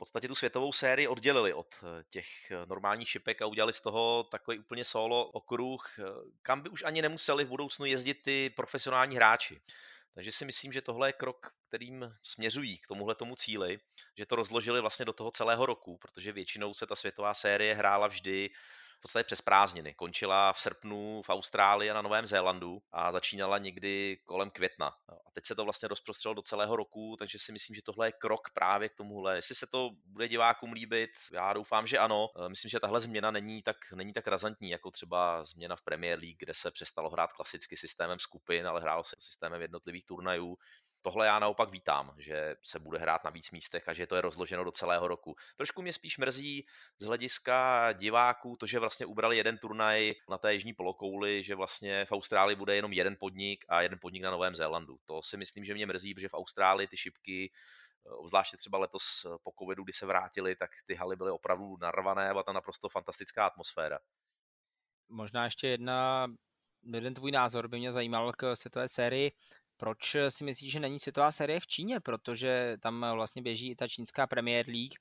podstatě 0.00 0.28
tu 0.28 0.34
světovou 0.34 0.72
sérii 0.72 1.08
oddělili 1.08 1.52
od 1.52 1.74
eh, 1.82 2.04
těch 2.08 2.50
eh, 2.50 2.66
normálních 2.66 3.08
šipek 3.08 3.42
a 3.42 3.46
udělali 3.46 3.72
z 3.72 3.80
toho 3.80 4.24
takový 4.24 4.58
úplně 4.58 4.84
solo 4.84 5.24
okruh, 5.30 5.98
eh, 5.98 6.02
kam 6.42 6.60
by 6.60 6.68
už 6.68 6.82
ani 6.82 7.02
nemuseli 7.02 7.44
v 7.44 7.48
budoucnu 7.48 7.86
jezdit 7.86 8.22
ty 8.22 8.50
profesionální 8.50 9.16
hráči. 9.16 9.60
Takže 10.14 10.32
si 10.32 10.44
myslím, 10.44 10.72
že 10.72 10.82
tohle 10.82 11.08
je 11.08 11.12
krok, 11.12 11.52
kterým 11.68 12.14
směřují 12.22 12.78
k 12.78 12.86
tomuhle 12.86 13.14
tomu 13.14 13.36
cíli, 13.36 13.78
že 14.18 14.26
to 14.26 14.36
rozložili 14.36 14.80
vlastně 14.80 15.04
do 15.04 15.12
toho 15.12 15.30
celého 15.30 15.66
roku, 15.66 15.98
protože 15.98 16.32
většinou 16.32 16.74
se 16.74 16.86
ta 16.86 16.96
světová 16.96 17.34
série 17.34 17.74
hrála 17.74 18.06
vždy 18.06 18.50
v 19.00 19.02
podstatě 19.02 19.24
přes 19.24 19.40
prázdniny. 19.40 19.94
Končila 19.94 20.52
v 20.52 20.60
srpnu 20.60 21.22
v 21.22 21.28
Austrálii 21.28 21.90
a 21.90 21.94
na 21.94 22.02
Novém 22.02 22.26
Zélandu 22.26 22.82
a 22.92 23.12
začínala 23.12 23.58
někdy 23.58 24.18
kolem 24.24 24.50
května. 24.50 24.86
A 25.08 25.30
teď 25.32 25.44
se 25.44 25.54
to 25.54 25.64
vlastně 25.64 25.88
rozprostřelo 25.88 26.34
do 26.34 26.42
celého 26.42 26.76
roku, 26.76 27.16
takže 27.18 27.38
si 27.38 27.52
myslím, 27.52 27.74
že 27.74 27.82
tohle 27.82 28.08
je 28.08 28.12
krok 28.12 28.50
právě 28.54 28.88
k 28.88 28.94
tomuhle. 28.94 29.36
Jestli 29.36 29.54
se 29.54 29.66
to 29.66 29.90
bude 30.04 30.28
divákům 30.28 30.72
líbit, 30.72 31.10
já 31.32 31.52
doufám, 31.52 31.86
že 31.86 31.98
ano. 31.98 32.28
E, 32.46 32.48
myslím, 32.48 32.68
že 32.68 32.80
tahle 32.80 33.00
změna 33.00 33.30
není 33.30 33.62
tak, 33.62 33.76
není 33.94 34.12
tak 34.12 34.26
razantní, 34.26 34.70
jako 34.70 34.90
třeba 34.90 35.44
změna 35.44 35.76
v 35.76 35.82
Premier 35.82 36.18
League, 36.18 36.38
kde 36.38 36.54
se 36.54 36.70
přestalo 36.70 37.10
hrát 37.10 37.32
klasicky 37.32 37.76
systémem 37.76 38.18
skupin, 38.18 38.66
ale 38.66 38.80
hrálo 38.80 39.04
se 39.04 39.16
systémem 39.18 39.62
jednotlivých 39.62 40.06
turnajů. 40.06 40.56
Tohle 41.02 41.26
já 41.26 41.38
naopak 41.38 41.70
vítám, 41.70 42.14
že 42.18 42.56
se 42.62 42.78
bude 42.78 42.98
hrát 42.98 43.24
na 43.24 43.30
víc 43.30 43.50
místech 43.50 43.88
a 43.88 43.92
že 43.92 44.06
to 44.06 44.16
je 44.16 44.22
rozloženo 44.22 44.64
do 44.64 44.72
celého 44.72 45.08
roku. 45.08 45.36
Trošku 45.56 45.82
mě 45.82 45.92
spíš 45.92 46.18
mrzí 46.18 46.66
z 46.98 47.04
hlediska 47.04 47.92
diváků 47.92 48.56
to, 48.56 48.66
že 48.66 48.78
vlastně 48.78 49.06
ubrali 49.06 49.36
jeden 49.36 49.58
turnaj 49.58 50.14
na 50.28 50.38
té 50.38 50.54
jižní 50.54 50.74
polokouli, 50.74 51.42
že 51.42 51.54
vlastně 51.54 52.04
v 52.04 52.12
Austrálii 52.12 52.56
bude 52.56 52.76
jenom 52.76 52.92
jeden 52.92 53.16
podnik 53.20 53.64
a 53.68 53.82
jeden 53.82 53.98
podnik 54.02 54.22
na 54.22 54.30
Novém 54.30 54.54
Zélandu. 54.54 54.98
To 55.04 55.22
si 55.22 55.36
myslím, 55.36 55.64
že 55.64 55.74
mě 55.74 55.86
mrzí, 55.86 56.14
protože 56.14 56.28
v 56.28 56.34
Austrálii 56.34 56.88
ty 56.88 56.96
šipky 56.96 57.52
obzvláště 58.18 58.56
třeba 58.56 58.78
letos 58.78 59.26
po 59.42 59.52
covidu, 59.58 59.84
kdy 59.84 59.92
se 59.92 60.06
vrátili, 60.06 60.56
tak 60.56 60.70
ty 60.86 60.94
haly 60.94 61.16
byly 61.16 61.30
opravdu 61.30 61.76
narvané 61.80 62.30
a 62.30 62.42
tam 62.42 62.54
naprosto 62.54 62.88
fantastická 62.88 63.46
atmosféra. 63.46 63.98
Možná 65.08 65.44
ještě 65.44 65.68
jedna, 65.68 66.26
jeden 66.82 67.14
tvůj 67.14 67.30
názor 67.30 67.68
by 67.68 67.78
mě 67.78 67.92
zajímal 67.92 68.32
k 68.32 68.56
světové 68.56 68.88
sérii 68.88 69.32
Proč 69.80 70.16
si 70.28 70.44
myslíš, 70.44 70.72
že 70.72 70.80
není 70.80 71.00
světová 71.00 71.32
série 71.32 71.60
v 71.60 71.66
Číně? 71.66 72.00
Protože 72.00 72.76
tam 72.80 73.06
vlastně 73.14 73.42
běží 73.42 73.70
i 73.70 73.76
ta 73.76 73.88
čínská 73.88 74.26
Premier 74.26 74.66
League, 74.68 74.94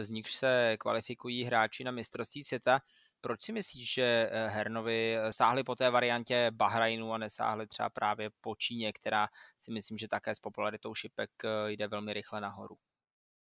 z 0.00 0.10
nichž 0.10 0.34
se 0.34 0.76
kvalifikují 0.80 1.44
hráči 1.44 1.84
na 1.84 1.90
mistrovství 1.90 2.44
světa. 2.44 2.80
Proč 3.20 3.42
si 3.42 3.52
myslíš, 3.52 3.92
že 3.92 4.30
Hernovi 4.46 5.16
sáhli 5.30 5.64
po 5.64 5.74
té 5.74 5.90
variantě 5.90 6.50
Bahrajnu 6.50 7.12
a 7.12 7.18
nesáhli 7.18 7.66
třeba 7.66 7.90
právě 7.90 8.30
po 8.40 8.54
Číně, 8.56 8.92
která 8.92 9.28
si 9.58 9.72
myslím, 9.72 9.98
že 9.98 10.08
také 10.08 10.34
s 10.34 10.38
popularitou 10.38 10.94
šipek 10.94 11.30
jde 11.66 11.88
velmi 11.88 12.12
rychle 12.12 12.40
nahoru? 12.40 12.76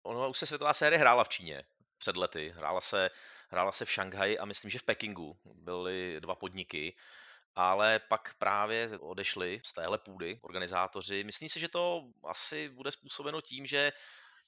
Ono 0.03 0.29
už 0.29 0.37
se 0.37 0.45
světová 0.45 0.73
série 0.73 0.99
hrála 0.99 1.23
v 1.23 1.29
Číně 1.29 1.63
před 1.97 2.17
lety. 2.17 2.53
Hrála 2.55 2.81
se, 2.81 3.09
hrála 3.49 3.71
se 3.71 3.85
v 3.85 3.91
Šanghaji 3.91 4.39
a 4.39 4.45
myslím, 4.45 4.71
že 4.71 4.79
v 4.79 4.83
Pekingu 4.83 5.37
byly 5.53 6.17
dva 6.19 6.35
podniky 6.35 6.95
ale 7.57 7.99
pak 7.99 8.33
právě 8.37 8.99
odešli 8.99 9.61
z 9.65 9.73
téhle 9.73 9.97
půdy 9.97 10.39
organizátoři. 10.41 11.23
Myslím 11.23 11.49
si, 11.49 11.59
že 11.59 11.67
to 11.67 12.03
asi 12.23 12.69
bude 12.69 12.91
způsobeno 12.91 13.41
tím, 13.41 13.65
že 13.65 13.91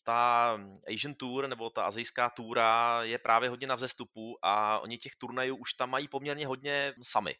ta 0.03 0.57
Asian 0.87 1.13
Tour 1.13 1.47
nebo 1.47 1.69
ta 1.69 1.83
azijská 1.83 2.29
túra 2.29 3.03
je 3.03 3.17
právě 3.17 3.49
hodně 3.49 3.67
na 3.67 3.75
vzestupu 3.75 4.37
a 4.41 4.79
oni 4.79 4.97
těch 4.97 5.15
turnajů 5.15 5.55
už 5.55 5.73
tam 5.73 5.89
mají 5.89 6.07
poměrně 6.07 6.47
hodně 6.47 6.93
sami. 7.01 7.35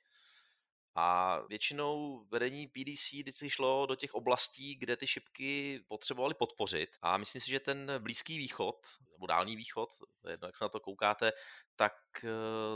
A 0.95 1.39
většinou 1.49 2.25
vedení 2.31 2.67
PDC 2.67 3.13
vždycky 3.13 3.49
šlo 3.49 3.85
do 3.85 3.95
těch 3.95 4.13
oblastí, 4.13 4.75
kde 4.75 4.97
ty 4.97 5.07
šipky 5.07 5.79
potřebovali 5.87 6.33
podpořit. 6.33 6.89
A 7.01 7.17
myslím 7.17 7.41
si, 7.41 7.51
že 7.51 7.59
ten 7.59 7.91
Blízký 7.99 8.37
východ, 8.37 8.75
nebo 9.11 9.27
Dálný 9.27 9.55
východ, 9.55 9.89
jedno, 10.29 10.47
jak 10.47 10.55
se 10.55 10.63
na 10.63 10.69
to 10.69 10.79
koukáte, 10.79 11.31
tak 11.75 11.93
eh, 12.23 12.29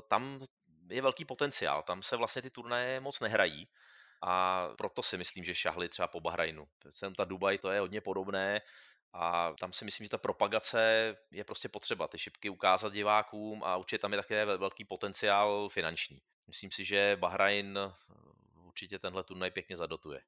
tam 0.08 0.46
je 0.94 1.02
velký 1.02 1.26
potenciál. 1.26 1.84
Tam 1.84 2.04
se 2.04 2.16
vlastně 2.16 2.42
ty 2.42 2.50
turnaje 2.50 3.00
moc 3.00 3.20
nehrají 3.20 3.68
a 4.22 4.68
proto 4.78 5.04
si 5.04 5.18
myslím, 5.18 5.44
že 5.44 5.56
šahli 5.56 5.90
třeba 5.90 6.08
po 6.08 6.20
Bahrajnu. 6.20 6.68
Jsem 6.90 7.16
ta 7.16 7.26
Dubaj, 7.26 7.58
to 7.58 7.72
je 7.72 7.80
hodně 7.80 8.02
podobné 8.02 8.62
a 9.14 9.54
tam 9.60 9.74
si 9.74 9.86
myslím, 9.86 10.06
že 10.06 10.10
ta 10.10 10.18
propagace 10.18 11.16
je 11.32 11.44
prostě 11.44 11.70
potřeba, 11.70 12.08
ty 12.08 12.18
šipky 12.18 12.50
ukázat 12.50 12.94
divákům 12.94 13.64
a 13.64 13.78
určitě 13.78 14.00
tam 14.00 14.14
je 14.14 14.18
také 14.18 14.46
velký 14.46 14.86
potenciál 14.86 15.70
finanční. 15.70 16.22
Myslím 16.48 16.72
si, 16.72 16.84
že 16.84 17.18
Bahrajn 17.20 17.78
eh, 17.78 17.92
určitě 18.66 19.00
tenhle 19.00 19.24
turnaj 19.24 19.52
pěkně 19.52 19.78
zadotuje. 19.78 20.22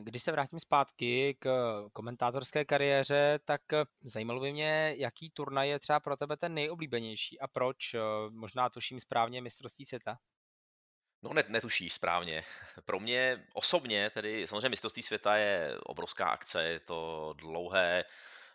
Když 0.00 0.22
se 0.22 0.32
vrátím 0.32 0.60
zpátky 0.60 1.36
k 1.38 1.48
komentátorské 1.92 2.64
kariéře, 2.64 3.38
tak 3.44 3.60
zajímalo 4.04 4.40
by 4.40 4.52
mě, 4.52 4.94
jaký 4.98 5.30
turnaj 5.30 5.68
je 5.68 5.78
třeba 5.78 6.00
pro 6.00 6.16
tebe 6.16 6.36
ten 6.36 6.54
nejoblíbenější 6.54 7.40
a 7.40 7.48
proč? 7.48 7.76
Možná 8.30 8.70
tuším 8.70 9.00
správně 9.00 9.42
mistrovství 9.42 9.84
světa. 9.84 10.18
No 11.22 11.34
net, 11.34 11.48
netušíš 11.48 11.92
správně. 11.92 12.44
Pro 12.84 13.00
mě 13.00 13.46
osobně, 13.52 14.10
tedy 14.10 14.46
samozřejmě 14.46 14.68
mistrovství 14.68 15.02
světa 15.02 15.36
je 15.36 15.78
obrovská 15.86 16.28
akce, 16.28 16.64
je 16.64 16.80
to 16.80 17.32
dlouhé, 17.36 18.04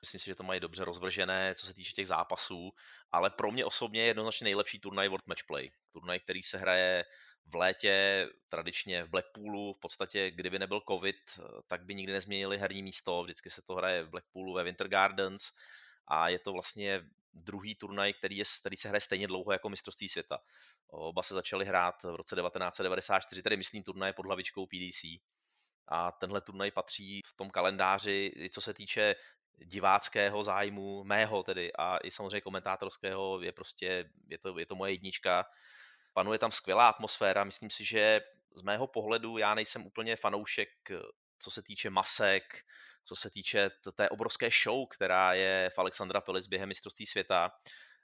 myslím 0.01 0.19
si, 0.19 0.25
že 0.25 0.35
to 0.35 0.43
mají 0.43 0.59
dobře 0.59 0.85
rozvržené, 0.85 1.55
co 1.55 1.65
se 1.65 1.73
týče 1.73 1.93
těch 1.93 2.07
zápasů, 2.07 2.71
ale 3.11 3.29
pro 3.29 3.51
mě 3.51 3.65
osobně 3.65 4.01
je 4.01 4.07
jednoznačně 4.07 4.43
nejlepší 4.43 4.79
turnaj 4.79 5.07
World 5.07 5.27
Match 5.27 5.43
Play. 5.43 5.71
Turnaj, 5.91 6.19
který 6.19 6.43
se 6.43 6.57
hraje 6.57 7.05
v 7.47 7.55
létě 7.55 8.27
tradičně 8.49 9.03
v 9.03 9.09
Blackpoolu, 9.09 9.73
v 9.73 9.79
podstatě 9.79 10.31
kdyby 10.31 10.59
nebyl 10.59 10.81
covid, 10.89 11.15
tak 11.67 11.85
by 11.85 11.95
nikdy 11.95 12.13
nezměnili 12.13 12.57
herní 12.57 12.83
místo, 12.83 13.23
vždycky 13.23 13.49
se 13.49 13.61
to 13.61 13.75
hraje 13.75 14.03
v 14.03 14.09
Blackpoolu 14.09 14.53
ve 14.53 14.63
Winter 14.63 14.87
Gardens 14.87 15.51
a 16.07 16.29
je 16.29 16.39
to 16.39 16.53
vlastně 16.53 17.03
druhý 17.33 17.75
turnaj, 17.75 18.13
který, 18.13 18.37
je, 18.37 18.43
který 18.59 18.77
se 18.77 18.87
hraje 18.87 19.01
stejně 19.01 19.27
dlouho 19.27 19.51
jako 19.51 19.69
mistrovství 19.69 20.09
světa. 20.09 20.39
Oba 20.87 21.23
se 21.23 21.33
začaly 21.33 21.65
hrát 21.65 22.03
v 22.03 22.15
roce 22.15 22.35
1994, 22.35 23.41
tedy 23.41 23.57
myslím 23.57 23.83
turnaj 23.83 24.13
pod 24.13 24.25
hlavičkou 24.25 24.65
PDC. 24.65 25.03
A 25.87 26.11
tenhle 26.11 26.41
turnaj 26.41 26.71
patří 26.71 27.21
v 27.25 27.33
tom 27.33 27.49
kalendáři, 27.49 28.31
co 28.51 28.61
se 28.61 28.73
týče 28.73 29.15
diváckého 29.55 30.43
zájmu, 30.43 31.03
mého 31.03 31.43
tedy, 31.43 31.73
a 31.73 31.97
i 31.97 32.11
samozřejmě 32.11 32.41
komentátorského, 32.41 33.41
je 33.41 33.51
prostě, 33.51 34.09
je 34.27 34.37
to, 34.37 34.59
je 34.59 34.65
to 34.65 34.75
moje 34.75 34.91
jednička 34.91 35.45
panuje 36.17 36.39
tam 36.39 36.51
skvělá 36.51 36.89
atmosféra. 36.89 37.43
Myslím 37.43 37.69
si, 37.69 37.85
že 37.85 38.21
z 38.55 38.61
mého 38.61 38.87
pohledu 38.87 39.37
já 39.37 39.55
nejsem 39.55 39.85
úplně 39.85 40.15
fanoušek, 40.15 40.69
co 41.39 41.51
se 41.51 41.61
týče 41.61 41.89
masek, 41.89 42.43
co 43.03 43.15
se 43.15 43.29
týče 43.29 43.69
té 43.95 44.09
obrovské 44.09 44.49
show, 44.63 44.87
která 44.87 45.33
je 45.33 45.71
v 45.75 45.79
Alexandra 45.79 46.21
Pelis 46.21 46.47
během 46.47 46.69
mistrovství 46.69 47.05
světa. 47.05 47.51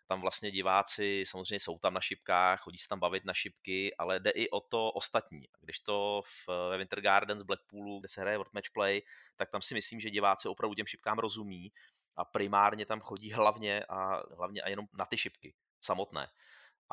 Tam 0.06 0.22
vlastně 0.22 0.52
diváci 0.52 1.24
samozřejmě 1.28 1.60
jsou 1.60 1.80
tam 1.80 1.94
na 1.94 2.02
šipkách, 2.02 2.62
chodí 2.62 2.78
se 2.78 2.88
tam 2.88 3.00
bavit 3.00 3.26
na 3.26 3.34
šipky, 3.34 3.96
ale 3.96 4.20
jde 4.20 4.30
i 4.30 4.50
o 4.50 4.62
to 4.62 4.92
ostatní. 4.92 5.50
Když 5.62 5.80
to 5.80 6.22
v 6.22 6.78
Winter 6.78 7.02
Gardens 7.02 7.44
Blackpoolu, 7.44 8.00
kde 8.00 8.08
se 8.08 8.22
hraje 8.22 8.38
World 8.38 8.54
Match 8.54 8.70
Play, 8.74 9.02
tak 9.36 9.50
tam 9.50 9.62
si 9.62 9.74
myslím, 9.74 10.00
že 10.00 10.10
diváci 10.10 10.48
opravdu 10.48 10.74
těm 10.76 10.88
šipkám 10.88 11.20
rozumí 11.20 11.72
a 12.18 12.26
primárně 12.26 12.86
tam 12.86 13.00
chodí 13.00 13.32
hlavně 13.32 13.86
a 13.90 14.22
hlavně 14.36 14.62
a 14.62 14.70
jenom 14.70 14.86
na 14.94 15.06
ty 15.06 15.18
šipky 15.18 15.54
samotné. 15.82 16.28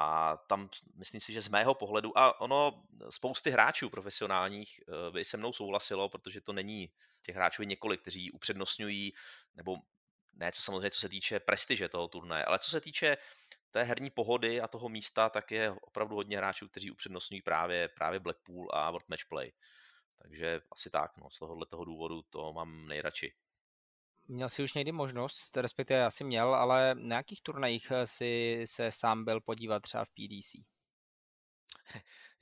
A 0.00 0.36
tam 0.36 0.68
myslím 0.96 1.20
si, 1.20 1.32
že 1.32 1.42
z 1.42 1.48
mého 1.48 1.74
pohledu, 1.74 2.18
a 2.18 2.40
ono 2.40 2.84
spousty 3.10 3.50
hráčů 3.50 3.90
profesionálních 3.90 4.80
eh, 4.80 5.10
by 5.10 5.24
se 5.24 5.36
mnou 5.36 5.52
souhlasilo, 5.52 6.08
protože 6.08 6.40
to 6.40 6.52
není 6.52 6.92
těch 7.22 7.36
hráčů 7.36 7.62
je 7.62 7.66
několik, 7.66 8.00
kteří 8.00 8.30
upřednostňují, 8.30 9.12
nebo 9.54 9.76
ne 10.34 10.52
co 10.52 10.62
samozřejmě, 10.62 10.90
co 10.90 11.00
se 11.00 11.08
týče 11.08 11.40
prestiže 11.40 11.88
toho 11.88 12.08
turnaje, 12.08 12.44
ale 12.44 12.58
co 12.58 12.70
se 12.70 12.80
týče 12.80 13.16
té 13.70 13.82
herní 13.82 14.10
pohody 14.10 14.60
a 14.60 14.68
toho 14.68 14.88
místa, 14.88 15.28
tak 15.28 15.50
je 15.50 15.70
opravdu 15.70 16.16
hodně 16.16 16.36
hráčů, 16.36 16.68
kteří 16.68 16.90
upřednostňují 16.90 17.42
právě, 17.42 17.88
právě 17.88 18.20
Blackpool 18.20 18.68
a 18.72 18.90
World 18.90 19.08
Match 19.08 19.24
Play. 19.28 19.52
Takže 20.22 20.60
asi 20.72 20.90
tak, 20.90 21.16
no, 21.16 21.30
z 21.30 21.38
tohohle 21.38 21.66
toho 21.66 21.84
důvodu 21.84 22.22
to 22.22 22.52
mám 22.52 22.86
nejradši. 22.86 23.34
Měl 24.30 24.48
jsi 24.48 24.62
už 24.62 24.74
někdy 24.74 24.92
možnost, 24.92 25.56
respektive 25.56 26.04
asi 26.04 26.24
měl, 26.24 26.54
ale 26.54 26.94
na 26.94 27.16
jakých 27.16 27.42
turnajích 27.42 27.90
eh, 27.90 28.06
si 28.06 28.62
se 28.64 28.92
sám 28.92 29.24
byl 29.24 29.40
podívat 29.40 29.82
třeba 29.82 30.04
v 30.04 30.10
PDC? 30.10 30.52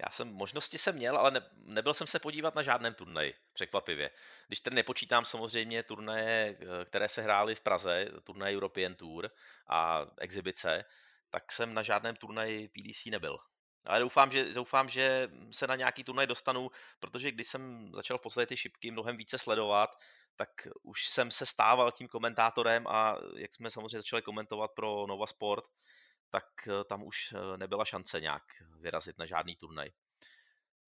Já 0.05 0.11
jsem, 0.11 0.33
možnosti 0.33 0.79
jsem 0.79 0.95
měl, 0.95 1.17
ale 1.17 1.31
ne, 1.31 1.41
nebyl 1.55 1.95
jsem 1.95 2.07
se 2.07 2.19
podívat 2.19 2.55
na 2.55 2.63
žádném 2.63 2.95
turnaji, 2.95 3.35
překvapivě. 3.53 4.11
Když 4.47 4.61
tedy 4.61 4.77
nepočítám 4.77 5.25
samozřejmě 5.25 5.83
turnaje, 5.83 6.59
eh, 6.61 6.85
které 6.85 7.09
se 7.09 7.23
hrály 7.23 7.55
v 7.55 7.61
Praze, 7.61 8.09
turnaj 8.25 8.55
European 8.55 8.95
Tour 8.95 9.31
a 9.69 10.07
exibice, 10.19 10.85
tak 11.31 11.53
jsem 11.53 11.75
na 11.75 11.83
žádném 11.83 12.17
turnaji 12.17 12.69
PDC 12.69 13.11
nebyl. 13.11 13.39
Ale 13.85 14.01
doufám 14.01 14.31
že, 14.31 14.53
doufám, 14.53 14.89
že 14.89 15.29
se 15.51 15.67
na 15.67 15.77
nějaký 15.77 16.05
turnaj 16.05 16.27
dostanu, 16.27 16.71
protože 17.01 17.33
když 17.33 17.49
jsem 17.49 17.93
začal 17.95 18.19
v 18.19 18.23
podstatě 18.23 18.47
ty 18.47 18.57
šipky 18.57 18.91
mnohem 18.91 19.17
více 19.17 19.39
sledovat, 19.39 19.91
tak 20.39 20.51
už 20.83 21.07
jsem 21.09 21.31
se 21.31 21.47
stával 21.47 21.93
tím 21.93 22.09
komentátorem 22.09 22.87
a 22.87 23.17
jak 23.37 23.55
jsme 23.55 23.71
samozřejmě 23.71 23.99
začali 23.99 24.23
komentovat 24.23 24.71
pro 24.77 25.07
Nova 25.07 25.27
Sport, 25.27 25.65
tak 26.31 26.45
eh, 26.69 26.85
tam 26.85 27.03
už 27.03 27.33
eh, 27.33 27.57
nebyla 27.57 27.85
šance 27.85 28.21
nějak 28.21 28.43
vyrazit 28.81 29.19
na 29.19 29.27
žádný 29.27 29.57
turnaj. 29.57 29.91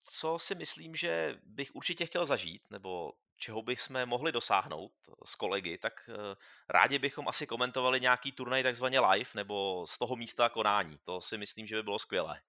Co 0.03 0.39
si 0.39 0.55
myslím, 0.55 0.97
že 0.97 1.39
bych 1.43 1.75
určitě 1.75 2.07
chtěl 2.07 2.27
zažít, 2.27 2.63
nebo 2.71 3.13
čeho 3.37 3.63
bychom 3.63 4.07
mohli 4.07 4.33
dosáhnout 4.33 4.93
s 5.25 5.35
kolegy, 5.35 5.79
tak 5.79 6.09
eh, 6.09 6.37
rádi 6.69 6.99
bychom 6.99 7.29
asi 7.29 7.47
komentovali 7.47 8.01
nějaký 8.01 8.33
turnaj 8.33 8.63
takzvaně 8.63 9.01
live, 9.01 9.31
nebo 9.35 9.87
z 9.87 9.99
toho 9.99 10.17
místa 10.17 10.49
konání. 10.49 10.99
To 11.05 11.21
si 11.21 11.39
myslím, 11.39 11.67
že 11.67 11.77
by 11.77 11.83
bylo 11.83 11.99
skvělé. 11.99 12.41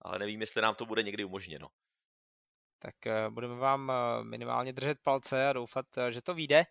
Ale 0.00 0.18
nevím, 0.18 0.40
jestli 0.40 0.62
nám 0.62 0.74
to 0.74 0.86
bude 0.86 1.02
někdy 1.02 1.24
umožněno 1.24 1.68
tak 2.82 3.06
eh, 3.06 3.30
budeme 3.30 3.54
vám 3.54 3.90
eh, 3.90 4.24
minimálně 4.24 4.72
držet 4.72 4.98
palce 5.02 5.48
a 5.48 5.52
doufat, 5.52 5.86
eh, 5.98 6.12
že 6.12 6.22
to 6.22 6.34
vyjde. 6.34 6.64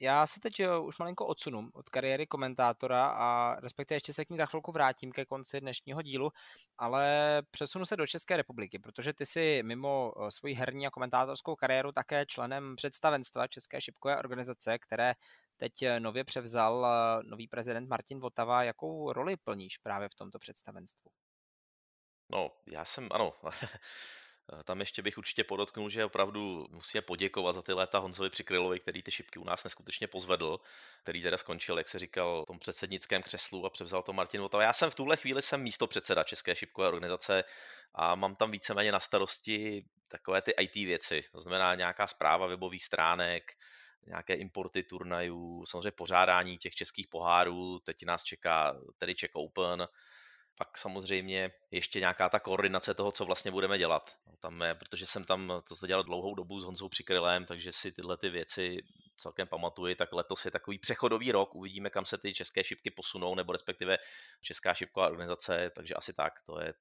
Já 0.00 0.26
se 0.26 0.40
teď 0.40 0.62
už 0.82 0.98
malinko 0.98 1.26
odsunu 1.26 1.70
od 1.74 1.88
kariéry 1.88 2.26
komentátora 2.26 3.06
a 3.06 3.60
respektive 3.60 3.96
ještě 3.96 4.12
se 4.12 4.24
k 4.24 4.30
ní 4.30 4.36
za 4.36 4.46
chvilku 4.46 4.72
vrátím 4.72 5.12
ke 5.12 5.24
konci 5.24 5.60
dnešního 5.60 6.02
dílu, 6.02 6.30
ale 6.78 7.42
přesunu 7.50 7.86
se 7.86 7.96
do 7.96 8.06
České 8.06 8.36
republiky, 8.36 8.78
protože 8.78 9.12
ty 9.12 9.26
jsi 9.26 9.62
mimo 9.62 10.12
svoji 10.28 10.54
herní 10.54 10.86
a 10.86 10.90
komentátorskou 10.90 11.56
kariéru 11.56 11.92
také 11.92 12.26
členem 12.26 12.76
představenstva 12.76 13.46
České 13.46 13.80
šipkové 13.80 14.18
organizace, 14.18 14.78
které 14.78 15.14
teď 15.56 15.72
nově 15.98 16.24
převzal 16.24 16.86
nový 17.22 17.48
prezident 17.48 17.88
Martin 17.88 18.20
Votava. 18.20 18.62
Jakou 18.62 19.12
roli 19.12 19.36
plníš 19.36 19.78
právě 19.78 20.08
v 20.08 20.14
tomto 20.14 20.38
představenstvu? 20.38 21.10
No, 22.32 22.50
já 22.66 22.84
jsem, 22.84 23.08
ano, 23.12 23.32
tam 24.64 24.80
ještě 24.80 25.02
bych 25.02 25.18
určitě 25.18 25.44
podotknul, 25.44 25.90
že 25.90 26.04
opravdu 26.04 26.66
musíme 26.70 27.02
poděkovat 27.02 27.54
za 27.54 27.62
ty 27.62 27.72
léta 27.72 27.98
Honzovi 27.98 28.30
Přikrylovi, 28.30 28.80
který 28.80 29.02
ty 29.02 29.10
šipky 29.10 29.38
u 29.38 29.44
nás 29.44 29.64
neskutečně 29.64 30.06
pozvedl, 30.06 30.60
který 31.02 31.22
teda 31.22 31.36
skončil, 31.36 31.78
jak 31.78 31.88
se 31.88 31.98
říkal, 31.98 32.42
v 32.42 32.46
tom 32.46 32.58
předsednickém 32.58 33.22
křeslu 33.22 33.66
a 33.66 33.70
převzal 33.70 34.02
to 34.02 34.12
Martin 34.12 34.40
Votava. 34.40 34.62
Já 34.62 34.72
jsem 34.72 34.90
v 34.90 34.94
tuhle 34.94 35.16
chvíli 35.16 35.42
jsem 35.42 35.62
místo 35.62 35.86
předseda 35.86 36.24
České 36.24 36.56
šipkové 36.56 36.88
organizace 36.88 37.44
a 37.94 38.14
mám 38.14 38.36
tam 38.36 38.50
víceméně 38.50 38.92
na 38.92 39.00
starosti 39.00 39.84
takové 40.08 40.42
ty 40.42 40.50
IT 40.60 40.74
věci, 40.74 41.22
to 41.32 41.40
znamená 41.40 41.74
nějaká 41.74 42.06
zpráva 42.06 42.46
webových 42.46 42.84
stránek, 42.84 43.52
nějaké 44.06 44.34
importy 44.34 44.82
turnajů, 44.82 45.64
samozřejmě 45.66 45.90
pořádání 45.90 46.58
těch 46.58 46.74
českých 46.74 47.08
pohárů, 47.08 47.78
teď 47.78 48.04
nás 48.04 48.24
čeká 48.24 48.76
tedy 48.98 49.14
Czech 49.14 49.30
Open, 49.34 49.88
pak 50.58 50.78
samozřejmě 50.78 51.52
ještě 51.70 52.00
nějaká 52.00 52.28
ta 52.28 52.40
koordinace 52.40 52.94
toho, 52.94 53.12
co 53.12 53.24
vlastně 53.24 53.50
budeme 53.50 53.78
dělat. 53.78 54.16
No, 54.26 54.36
tam 54.36 54.62
je, 54.62 54.74
protože 54.74 55.06
jsem 55.06 55.24
tam 55.24 55.62
to 55.80 55.86
dělal 55.86 56.04
dlouhou 56.04 56.34
dobu 56.34 56.60
s 56.60 56.64
Honzou 56.64 56.88
Přikrylem, 56.88 57.44
takže 57.44 57.72
si 57.72 57.92
tyhle 57.92 58.16
ty 58.16 58.28
věci 58.28 58.76
celkem 59.16 59.48
pamatuji, 59.48 59.94
tak 59.94 60.12
letos 60.12 60.44
je 60.44 60.50
takový 60.50 60.78
přechodový 60.78 61.32
rok, 61.32 61.54
uvidíme, 61.54 61.90
kam 61.90 62.04
se 62.04 62.18
ty 62.18 62.34
české 62.34 62.64
šipky 62.64 62.90
posunou, 62.90 63.34
nebo 63.34 63.52
respektive 63.52 63.96
česká 64.40 64.74
šipková 64.74 65.06
organizace, 65.06 65.70
takže 65.76 65.94
asi 65.94 66.12
tak, 66.12 66.32
to 66.46 66.60
je 66.60 66.74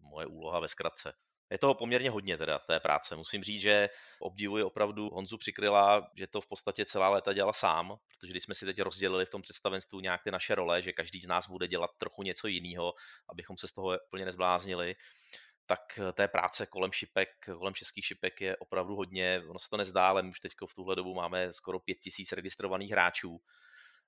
moje 0.00 0.26
úloha 0.26 0.60
ve 0.60 0.68
zkratce. 0.68 1.12
Je 1.50 1.58
toho 1.58 1.74
poměrně 1.74 2.10
hodně 2.10 2.38
teda, 2.38 2.58
té 2.58 2.80
práce. 2.80 3.16
Musím 3.16 3.42
říct, 3.42 3.60
že 3.60 3.88
obdivuji 4.20 4.64
opravdu 4.64 5.10
Honzu 5.10 5.36
Přikryla, 5.36 6.10
že 6.18 6.26
to 6.26 6.40
v 6.40 6.46
podstatě 6.46 6.84
celá 6.84 7.08
léta 7.08 7.32
dělala 7.32 7.52
sám, 7.52 7.96
protože 8.08 8.32
když 8.32 8.42
jsme 8.42 8.54
si 8.54 8.64
teď 8.64 8.80
rozdělili 8.80 9.26
v 9.26 9.30
tom 9.30 9.42
představenstvu 9.42 10.00
nějak 10.00 10.22
ty 10.24 10.30
naše 10.30 10.54
role, 10.54 10.82
že 10.82 10.92
každý 10.92 11.20
z 11.20 11.26
nás 11.26 11.48
bude 11.48 11.66
dělat 11.66 11.90
trochu 11.98 12.22
něco 12.22 12.48
jiného, 12.48 12.94
abychom 13.28 13.56
se 13.56 13.68
z 13.68 13.72
toho 13.72 13.98
úplně 14.06 14.24
nezbláznili, 14.24 14.94
tak 15.66 16.00
té 16.12 16.28
práce 16.28 16.66
kolem 16.66 16.92
šipek, 16.92 17.28
kolem 17.58 17.74
českých 17.74 18.04
šipek 18.04 18.40
je 18.40 18.56
opravdu 18.56 18.96
hodně. 18.96 19.42
Ono 19.48 19.58
se 19.58 19.68
to 19.70 19.76
nezdá, 19.76 20.08
ale 20.08 20.22
my 20.22 20.30
už 20.30 20.40
teď 20.40 20.52
v 20.66 20.74
tuhle 20.74 20.96
dobu 20.96 21.14
máme 21.14 21.52
skoro 21.52 21.78
pět 21.78 21.98
tisíc 21.98 22.32
registrovaných 22.32 22.90
hráčů. 22.90 23.40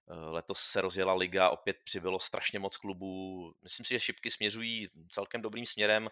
Letos 0.09 0.59
se 0.59 0.81
rozjela 0.81 1.15
liga, 1.15 1.51
opět 1.51 1.77
přibylo 1.85 2.19
strašně 2.19 2.59
moc 2.59 2.77
klubů. 2.77 3.45
Myslím 3.63 3.87
si, 3.87 3.95
že 3.95 4.01
šipky 4.01 4.31
směřují 4.31 4.89
celkem 5.09 5.43
dobrým 5.43 5.67
směrem 5.67 6.09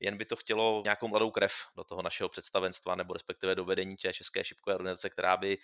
jen 0.00 0.16
by 0.16 0.24
to 0.24 0.36
chtělo 0.36 0.82
nějakou 0.84 1.08
mladou 1.08 1.30
krev 1.30 1.52
do 1.76 1.84
toho 1.84 2.02
našeho 2.02 2.28
představenstva 2.28 2.94
nebo 2.94 3.12
respektive 3.12 3.54
do 3.54 3.64
vedení 3.64 3.96
té 3.96 4.12
české 4.12 4.44
šipkové 4.44 4.74
organizace, 4.76 5.10
která 5.10 5.36
by 5.36 5.58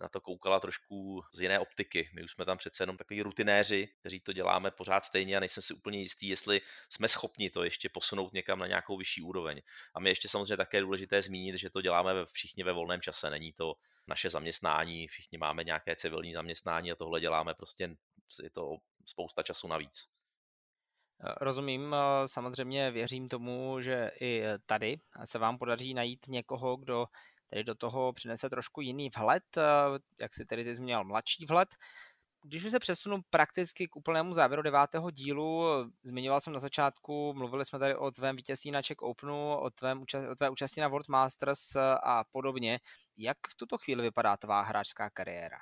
na 0.00 0.08
to 0.08 0.20
koukala 0.20 0.60
trošku 0.60 1.22
z 1.34 1.40
jiné 1.40 1.60
optiky. 1.60 2.10
My 2.14 2.24
už 2.24 2.30
jsme 2.30 2.44
tam 2.44 2.58
přece 2.58 2.82
jenom 2.82 2.96
takový 2.96 3.22
rutinéři, 3.22 3.88
kteří 4.00 4.20
to 4.20 4.32
děláme 4.32 4.70
pořád 4.70 5.04
stejně 5.04 5.36
a 5.36 5.40
nejsem 5.40 5.62
si 5.62 5.74
úplně 5.74 5.98
jistý, 5.98 6.28
jestli 6.28 6.60
jsme 6.88 7.08
schopni 7.08 7.50
to 7.50 7.64
ještě 7.64 7.88
posunout 7.88 8.32
někam 8.32 8.58
na 8.58 8.66
nějakou 8.66 8.96
vyšší 8.96 9.22
úroveň. 9.22 9.62
A 9.94 10.00
my 10.00 10.10
ještě 10.10 10.28
samozřejmě 10.28 10.56
také 10.56 10.80
důležité 10.80 11.22
zmínit, 11.22 11.56
že 11.56 11.70
to 11.70 11.82
děláme 11.82 12.26
všichni 12.32 12.64
ve 12.64 12.72
volném 12.72 13.00
čase, 13.00 13.30
není 13.30 13.52
to 13.52 13.74
naše 14.06 14.30
zaměstnání, 14.30 15.08
všichni 15.08 15.38
máme 15.38 15.64
nějaké 15.64 15.96
civilní 15.96 16.32
zaměstnání 16.32 16.92
a 16.92 16.96
tohle 16.96 17.20
děláme 17.20 17.54
prostě 17.54 17.96
je 18.42 18.50
to 18.50 18.76
spousta 19.06 19.42
času 19.42 19.68
navíc. 19.68 20.08
Rozumím, 21.40 21.96
samozřejmě 22.26 22.90
věřím 22.90 23.28
tomu, 23.28 23.80
že 23.80 24.10
i 24.20 24.42
tady 24.66 24.98
se 25.24 25.38
vám 25.38 25.58
podaří 25.58 25.94
najít 25.94 26.28
někoho, 26.28 26.76
kdo 26.76 27.06
tedy 27.50 27.64
do 27.64 27.74
toho 27.74 28.12
přinese 28.12 28.50
trošku 28.50 28.80
jiný 28.80 29.10
vhled, 29.16 29.42
jak 30.20 30.34
si 30.34 30.46
tedy 30.46 30.64
ty 30.64 30.74
zmínil 30.74 31.04
mladší 31.04 31.46
vhled. 31.46 31.68
Když 32.44 32.64
už 32.64 32.70
se 32.70 32.78
přesunu 32.78 33.22
prakticky 33.30 33.88
k 33.88 33.96
úplnému 33.96 34.32
závěru 34.32 34.62
devátého 34.62 35.10
dílu, 35.10 35.64
zmiňoval 36.02 36.40
jsem 36.40 36.52
na 36.52 36.58
začátku, 36.58 37.34
mluvili 37.34 37.64
jsme 37.64 37.78
tady 37.78 37.96
o 37.96 38.10
tvém 38.10 38.36
vítězství 38.36 38.70
na 38.70 38.82
Czech 38.82 38.98
Openu, 38.98 39.56
o, 39.56 39.70
tvém, 39.70 40.04
o 40.30 40.34
tvé 40.34 40.50
účasti 40.50 40.80
na 40.80 40.88
World 40.88 41.08
Masters 41.08 41.76
a 42.02 42.24
podobně. 42.30 42.80
Jak 43.16 43.36
v 43.50 43.54
tuto 43.54 43.78
chvíli 43.78 44.02
vypadá 44.02 44.36
tvá 44.36 44.62
hráčská 44.62 45.10
kariéra? 45.10 45.58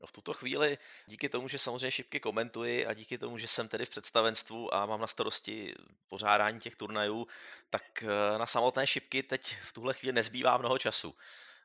No 0.00 0.06
v 0.06 0.12
tuto 0.12 0.32
chvíli, 0.32 0.78
díky 1.06 1.28
tomu, 1.28 1.48
že 1.48 1.58
samozřejmě 1.58 1.90
šipky 1.90 2.20
komentuji 2.20 2.86
a 2.86 2.94
díky 2.94 3.18
tomu, 3.18 3.38
že 3.38 3.48
jsem 3.48 3.68
tedy 3.68 3.86
v 3.86 3.90
představenstvu 3.90 4.74
a 4.74 4.86
mám 4.86 5.00
na 5.00 5.06
starosti 5.06 5.74
pořádání 6.08 6.60
těch 6.60 6.76
turnajů, 6.76 7.26
tak 7.70 8.02
eh, 8.02 8.38
na 8.38 8.46
samotné 8.46 8.86
šipky 8.86 9.22
teď 9.22 9.56
v 9.62 9.72
tuhle 9.72 9.94
chvíli 9.94 10.12
nezbývá 10.12 10.56
mnoho 10.56 10.78
času. 10.78 11.14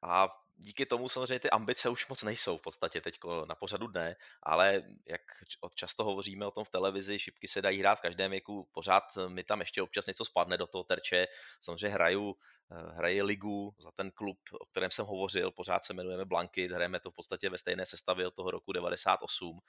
A 0.04 0.42
díky 0.62 0.86
tomu 0.86 1.10
samozřejmě 1.10 1.40
ty 1.40 1.50
ambice 1.50 1.90
už 1.90 2.08
moc 2.08 2.24
nejsou 2.24 2.58
v 2.58 2.62
podstatě 2.62 3.02
teď 3.02 3.20
na 3.48 3.56
pořadu 3.56 3.88
dne, 3.88 4.16
ale 4.44 4.84
jak 5.08 5.22
často 5.76 6.04
hovoříme 6.04 6.46
o 6.46 6.52
tom 6.52 6.64
v 6.64 6.70
televizi, 6.70 7.20
šipky 7.20 7.48
se 7.48 7.62
dají 7.62 7.80
hrát 7.80 7.96
v 7.96 8.02
každém 8.02 8.32
věku, 8.32 8.70
pořád 8.72 9.04
mi 9.28 9.44
tam 9.44 9.60
ještě 9.60 9.82
občas 9.82 10.08
něco 10.08 10.26
spadne 10.26 10.58
do 10.58 10.68
toho 10.68 10.84
terče, 10.84 11.28
samozřejmě 11.62 11.90
hraju, 11.90 12.36
eh, 12.72 12.92
hraji 12.96 13.22
ligu 13.22 13.76
za 13.80 13.92
ten 13.92 14.12
klub, 14.12 14.38
o 14.60 14.66
kterém 14.66 14.92
jsem 14.92 15.06
hovořil, 15.06 15.52
pořád 15.52 15.84
se 15.84 15.94
jmenujeme 15.94 16.26
Blankit, 16.26 16.72
hrajeme 16.72 17.00
to 17.00 17.12
v 17.12 17.16
podstatě 17.16 17.50
ve 17.50 17.58
stejné 17.58 17.86
sestavě 17.86 18.28
od 18.28 18.36
toho 18.36 18.52
roku 18.52 18.72
98, 18.72 19.60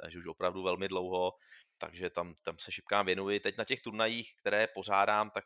takže 0.00 0.18
už 0.18 0.26
opravdu 0.26 0.62
velmi 0.62 0.88
dlouho, 0.88 1.32
takže 1.78 2.10
tam, 2.10 2.34
tam 2.42 2.58
se 2.58 2.72
šipkám 2.72 3.06
věnuji. 3.06 3.40
Teď 3.40 3.58
na 3.58 3.64
těch 3.64 3.80
turnajích, 3.80 4.34
které 4.36 4.66
pořádám, 4.66 5.30
tak 5.30 5.44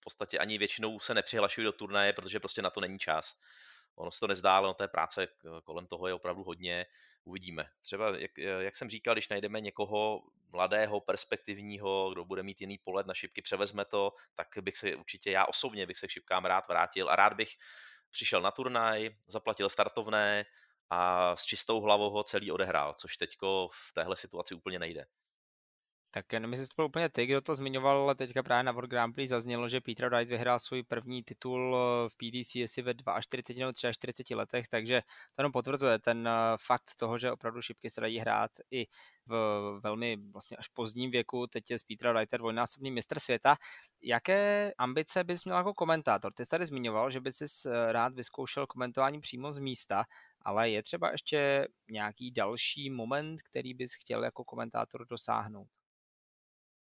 v 0.00 0.04
podstatě 0.04 0.38
ani 0.38 0.58
většinou 0.58 1.00
se 1.00 1.14
nepřihlašuji 1.14 1.64
do 1.64 1.72
turnaje, 1.72 2.12
protože 2.12 2.40
prostě 2.40 2.62
na 2.62 2.70
to 2.70 2.80
není 2.80 2.98
čas 2.98 3.34
ono 3.98 4.10
se 4.10 4.20
to 4.20 4.26
nezdá, 4.26 4.56
ale 4.56 4.74
té 4.74 4.88
práce 4.88 5.28
kolem 5.64 5.86
toho 5.86 6.06
je 6.06 6.14
opravdu 6.14 6.44
hodně. 6.44 6.86
Uvidíme. 7.24 7.64
Třeba, 7.80 8.18
jak, 8.18 8.38
jak 8.38 8.76
jsem 8.76 8.88
říkal, 8.88 9.14
když 9.14 9.28
najdeme 9.28 9.60
někoho 9.60 10.22
mladého, 10.52 11.00
perspektivního, 11.00 12.10
kdo 12.10 12.24
bude 12.24 12.42
mít 12.42 12.60
jiný 12.60 12.78
pohled 12.78 13.06
na 13.06 13.14
šipky, 13.14 13.42
převezme 13.42 13.84
to, 13.84 14.12
tak 14.34 14.48
bych 14.60 14.76
se 14.76 14.96
určitě, 14.96 15.30
já 15.30 15.44
osobně 15.44 15.86
bych 15.86 15.98
se 15.98 16.06
k 16.06 16.10
šipkám 16.10 16.44
rád 16.44 16.68
vrátil 16.68 17.10
a 17.10 17.16
rád 17.16 17.32
bych 17.32 17.50
přišel 18.10 18.40
na 18.40 18.50
turnaj, 18.50 19.10
zaplatil 19.26 19.68
startovné 19.68 20.44
a 20.90 21.36
s 21.36 21.44
čistou 21.44 21.80
hlavou 21.80 22.10
ho 22.10 22.22
celý 22.22 22.50
odehrál, 22.50 22.94
což 22.94 23.16
teďko 23.16 23.68
v 23.72 23.92
téhle 23.92 24.16
situaci 24.16 24.54
úplně 24.54 24.78
nejde. 24.78 25.04
Tak 26.10 26.32
nevím, 26.32 26.52
jestli 26.52 26.66
to 26.66 26.72
byl 26.76 26.84
úplně 26.84 27.08
ty, 27.08 27.26
kdo 27.26 27.40
to 27.40 27.54
zmiňoval, 27.54 27.98
ale 27.98 28.14
teďka 28.14 28.42
právě 28.42 28.62
na 28.62 28.72
World 28.72 28.90
Grand 28.90 29.14
Prix 29.14 29.28
zaznělo, 29.28 29.68
že 29.68 29.80
Peter 29.80 30.08
Wright 30.08 30.30
vyhrál 30.30 30.60
svůj 30.60 30.82
první 30.82 31.22
titul 31.22 31.76
eh, 31.76 32.08
v 32.08 32.14
PDC 32.16 32.56
asi 32.56 32.82
ve 32.82 32.94
42 33.20 33.66
nebo 33.66 33.72
43 33.72 34.34
letech, 34.34 34.68
takže 34.68 35.00
to 35.34 35.42
jenom 35.42 35.52
potvrzuje 35.52 35.98
ten 35.98 36.28
eh, 36.28 36.32
fakt 36.66 36.90
toho, 36.98 37.18
že 37.18 37.32
opravdu 37.32 37.62
šipky 37.62 37.90
se 37.90 38.00
dají 38.00 38.18
hrát 38.18 38.50
i 38.70 38.86
v 39.26 39.80
velmi 39.82 40.16
vlastně 40.32 40.56
až 40.56 40.68
pozdním 40.68 41.10
věku. 41.10 41.46
Teď 41.46 41.70
je 41.70 41.78
z 41.78 41.82
Petra 41.82 42.12
Wrighter 42.12 42.40
dvojnásobný 42.40 42.90
mistr 42.90 43.18
světa. 43.20 43.56
Jaké 44.02 44.72
ambice 44.78 45.24
bys 45.24 45.44
měl 45.44 45.56
jako 45.56 45.74
komentátor? 45.74 46.32
Ty 46.32 46.44
jsi 46.44 46.50
tady 46.50 46.66
zmiňoval, 46.66 47.10
že 47.10 47.20
bys 47.20 47.66
eh, 47.66 47.92
rád 47.92 48.14
vyzkoušel 48.14 48.66
komentování 48.66 49.20
přímo 49.20 49.52
z 49.52 49.58
místa, 49.58 50.04
ale 50.42 50.70
je 50.70 50.82
třeba 50.82 51.10
ještě 51.10 51.68
nějaký 51.90 52.30
další 52.30 52.90
moment, 52.90 53.42
který 53.42 53.74
bys 53.74 53.94
chtěl 53.94 54.24
jako 54.24 54.44
komentátor 54.44 55.06
dosáhnout? 55.06 55.77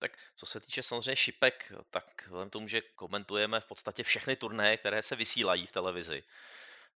Tak 0.03 0.19
co 0.35 0.47
se 0.47 0.61
týče 0.61 0.83
samozřejmě 0.83 1.17
šipek, 1.17 1.73
tak 1.91 2.23
vzhledem 2.27 2.51
tomu, 2.51 2.69
že 2.69 2.81
komentujeme 2.81 3.61
v 3.61 3.67
podstatě 3.67 4.03
všechny 4.03 4.37
turnaje, 4.37 4.77
které 4.77 5.03
se 5.03 5.17
vysílají 5.17 5.67
v 5.67 5.73
televizi, 5.73 6.23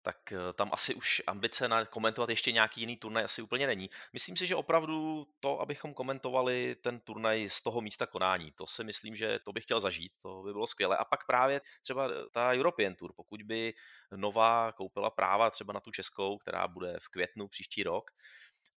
tak 0.01 0.31
eh, 0.31 0.53
tam 0.53 0.69
asi 0.73 0.95
už 0.95 1.21
ambice 1.27 1.67
na 1.67 1.85
komentovat 1.85 2.29
ještě 2.29 2.51
nějaký 2.51 2.81
jiný 2.81 2.97
turnaj 2.97 3.23
asi 3.23 3.41
úplně 3.41 3.67
není. 3.67 3.89
Myslím 4.13 4.37
si, 4.37 4.47
že 4.47 4.55
opravdu 4.55 5.27
to, 5.39 5.61
abychom 5.61 5.93
komentovali 5.93 6.75
ten 6.81 6.99
turnaj 6.99 7.49
z 7.49 7.61
toho 7.61 7.81
místa 7.81 8.05
konání, 8.05 8.51
to 8.51 8.67
si 8.67 8.83
myslím, 8.83 9.15
že 9.15 9.39
to 9.39 9.53
bych 9.53 9.63
chtěl 9.63 9.79
zažít, 9.79 10.11
to 10.21 10.43
by 10.43 10.51
bylo 10.51 10.67
skvělé. 10.67 10.97
A 10.97 11.05
pak 11.05 11.25
právě 11.25 11.61
třeba 11.81 12.09
ta 12.31 12.53
European 12.53 12.95
Tour, 12.95 13.13
pokud 13.15 13.43
by 13.43 13.73
Nová 14.15 14.71
koupila 14.71 15.09
práva 15.09 15.49
třeba 15.49 15.73
na 15.73 15.79
tu 15.79 15.91
českou, 15.91 16.37
která 16.37 16.67
bude 16.67 16.95
v 16.99 17.09
květnu 17.09 17.47
příští 17.47 17.83
rok, 17.83 18.11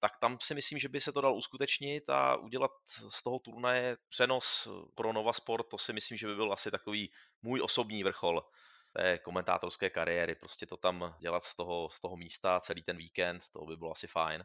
tak 0.01 0.19
tam 0.19 0.39
si 0.43 0.55
myslím, 0.55 0.79
že 0.79 0.89
by 0.89 1.01
se 1.01 1.13
to 1.13 1.21
dal 1.21 1.37
uskutečnit 1.37 2.11
a 2.11 2.37
udělat 2.37 2.71
z 3.09 3.23
toho 3.23 3.39
turnaje 3.39 3.97
přenos 4.09 4.69
pro 4.95 5.13
Nova 5.13 5.33
Sport, 5.33 5.69
to 5.69 5.79
si 5.79 5.93
myslím, 5.93 6.19
že 6.19 6.27
by 6.27 6.35
byl 6.35 6.53
asi 6.53 6.71
takový 6.71 7.13
můj 7.43 7.61
osobní 7.63 8.05
vrchol 8.05 8.43
té 8.97 9.19
komentátorské 9.19 9.91
kariéry, 9.91 10.35
prostě 10.35 10.67
to 10.67 10.77
tam 10.77 11.17
dělat 11.21 11.45
z 11.45 11.57
toho, 11.57 11.89
z 11.89 12.01
toho 12.01 12.17
místa 12.17 12.61
celý 12.61 12.83
ten 12.83 12.97
víkend, 12.97 13.43
to 13.53 13.67
by 13.67 13.77
bylo 13.77 13.93
asi 13.93 14.07
fajn. 14.07 14.45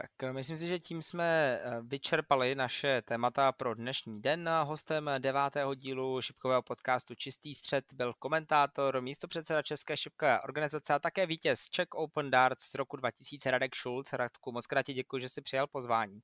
Tak 0.00 0.10
eh, 0.22 0.32
myslím 0.32 0.56
si, 0.56 0.68
že 0.68 0.78
tím 0.78 1.02
jsme 1.02 1.60
eh, 1.62 1.80
vyčerpali 1.82 2.54
naše 2.54 3.02
témata 3.02 3.52
pro 3.52 3.74
dnešní 3.74 4.22
den. 4.22 4.50
Hostem 4.64 5.10
devátého 5.18 5.74
dílu 5.74 6.22
šipkového 6.22 6.62
podcastu 6.62 7.14
Čistý 7.14 7.54
střed 7.54 7.84
byl 7.92 8.14
komentátor, 8.18 9.00
místopředseda 9.00 9.62
České 9.62 9.96
šipkové 9.96 10.40
organizace 10.40 10.94
a 10.94 10.98
také 10.98 11.26
vítěz 11.26 11.70
Czech 11.70 11.88
Open 11.94 12.30
Darts 12.30 12.70
z 12.70 12.74
roku 12.74 12.96
2000 12.96 13.50
Radek 13.50 13.76
Schulz. 13.76 14.12
Radku, 14.12 14.52
moc 14.52 14.66
krát 14.66 14.82
ti 14.82 14.94
děkuji, 14.94 15.20
že 15.20 15.28
jsi 15.28 15.42
přijal 15.42 15.66
pozvání. 15.66 16.20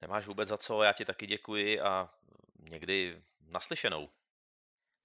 Nemáš 0.00 0.26
vůbec 0.26 0.48
za 0.48 0.58
co, 0.58 0.82
já 0.82 0.92
ti 0.92 1.04
taky 1.04 1.26
děkuji 1.26 1.80
a 1.80 2.10
někdy 2.70 3.22
naslyšenou. 3.40 4.08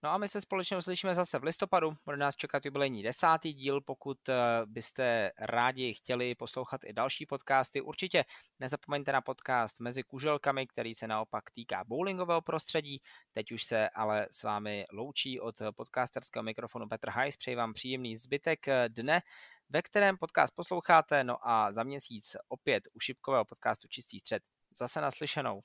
No 0.04 0.10
a 0.10 0.18
my 0.18 0.28
se 0.28 0.42
společně 0.42 0.78
uslyšíme 0.78 1.16
zase 1.16 1.40
v 1.40 1.44
listopadu. 1.44 1.98
Bude 2.06 2.18
nás 2.18 2.36
čekat 2.36 2.66
jubilejní 2.66 3.04
desátý 3.04 3.54
díl. 3.54 3.82
Pokud 3.82 4.30
eh, 4.30 4.36
byste 4.66 5.32
rádi 5.40 5.94
chtěli 5.94 6.36
poslouchat 6.36 6.82
i 6.84 6.94
další 6.94 7.26
podcasty, 7.26 7.82
určitě 7.82 8.26
nezapomeňte 8.60 9.12
na 9.12 9.22
podcast 9.22 9.80
Mezi 9.80 10.04
kuželkami, 10.04 10.68
který 10.68 10.95
se 10.95 11.08
naopak 11.08 11.43
týká 11.54 11.84
bowlingového 11.84 12.41
prostředí. 12.41 13.02
Teď 13.34 13.52
už 13.52 13.64
se 13.64 13.89
ale 13.89 14.28
s 14.32 14.43
vámi 14.43 14.86
loučí 14.93 15.39
od 15.39 15.56
podcasterského 15.76 16.43
mikrofonu 16.43 16.88
Petr 16.88 17.10
Hajs. 17.10 17.38
Přeji 17.38 17.56
vám 17.56 17.74
příjemný 17.74 18.16
zbytek 18.16 18.68
eh, 18.68 18.89
dne 18.89 19.22
ve 19.70 19.82
kterém 19.82 20.18
podcast 20.18 20.56
posloucháte, 20.56 21.24
no 21.24 21.47
a 21.47 21.72
za 21.72 21.84
měsíc 21.84 22.36
opět 22.47 22.84
u 22.93 23.00
šipkového 23.00 23.45
podcastu 23.45 23.88
Čistý 23.88 24.20
střed. 24.20 24.43
Zase 24.78 25.02
naslyšenou. 25.02 25.62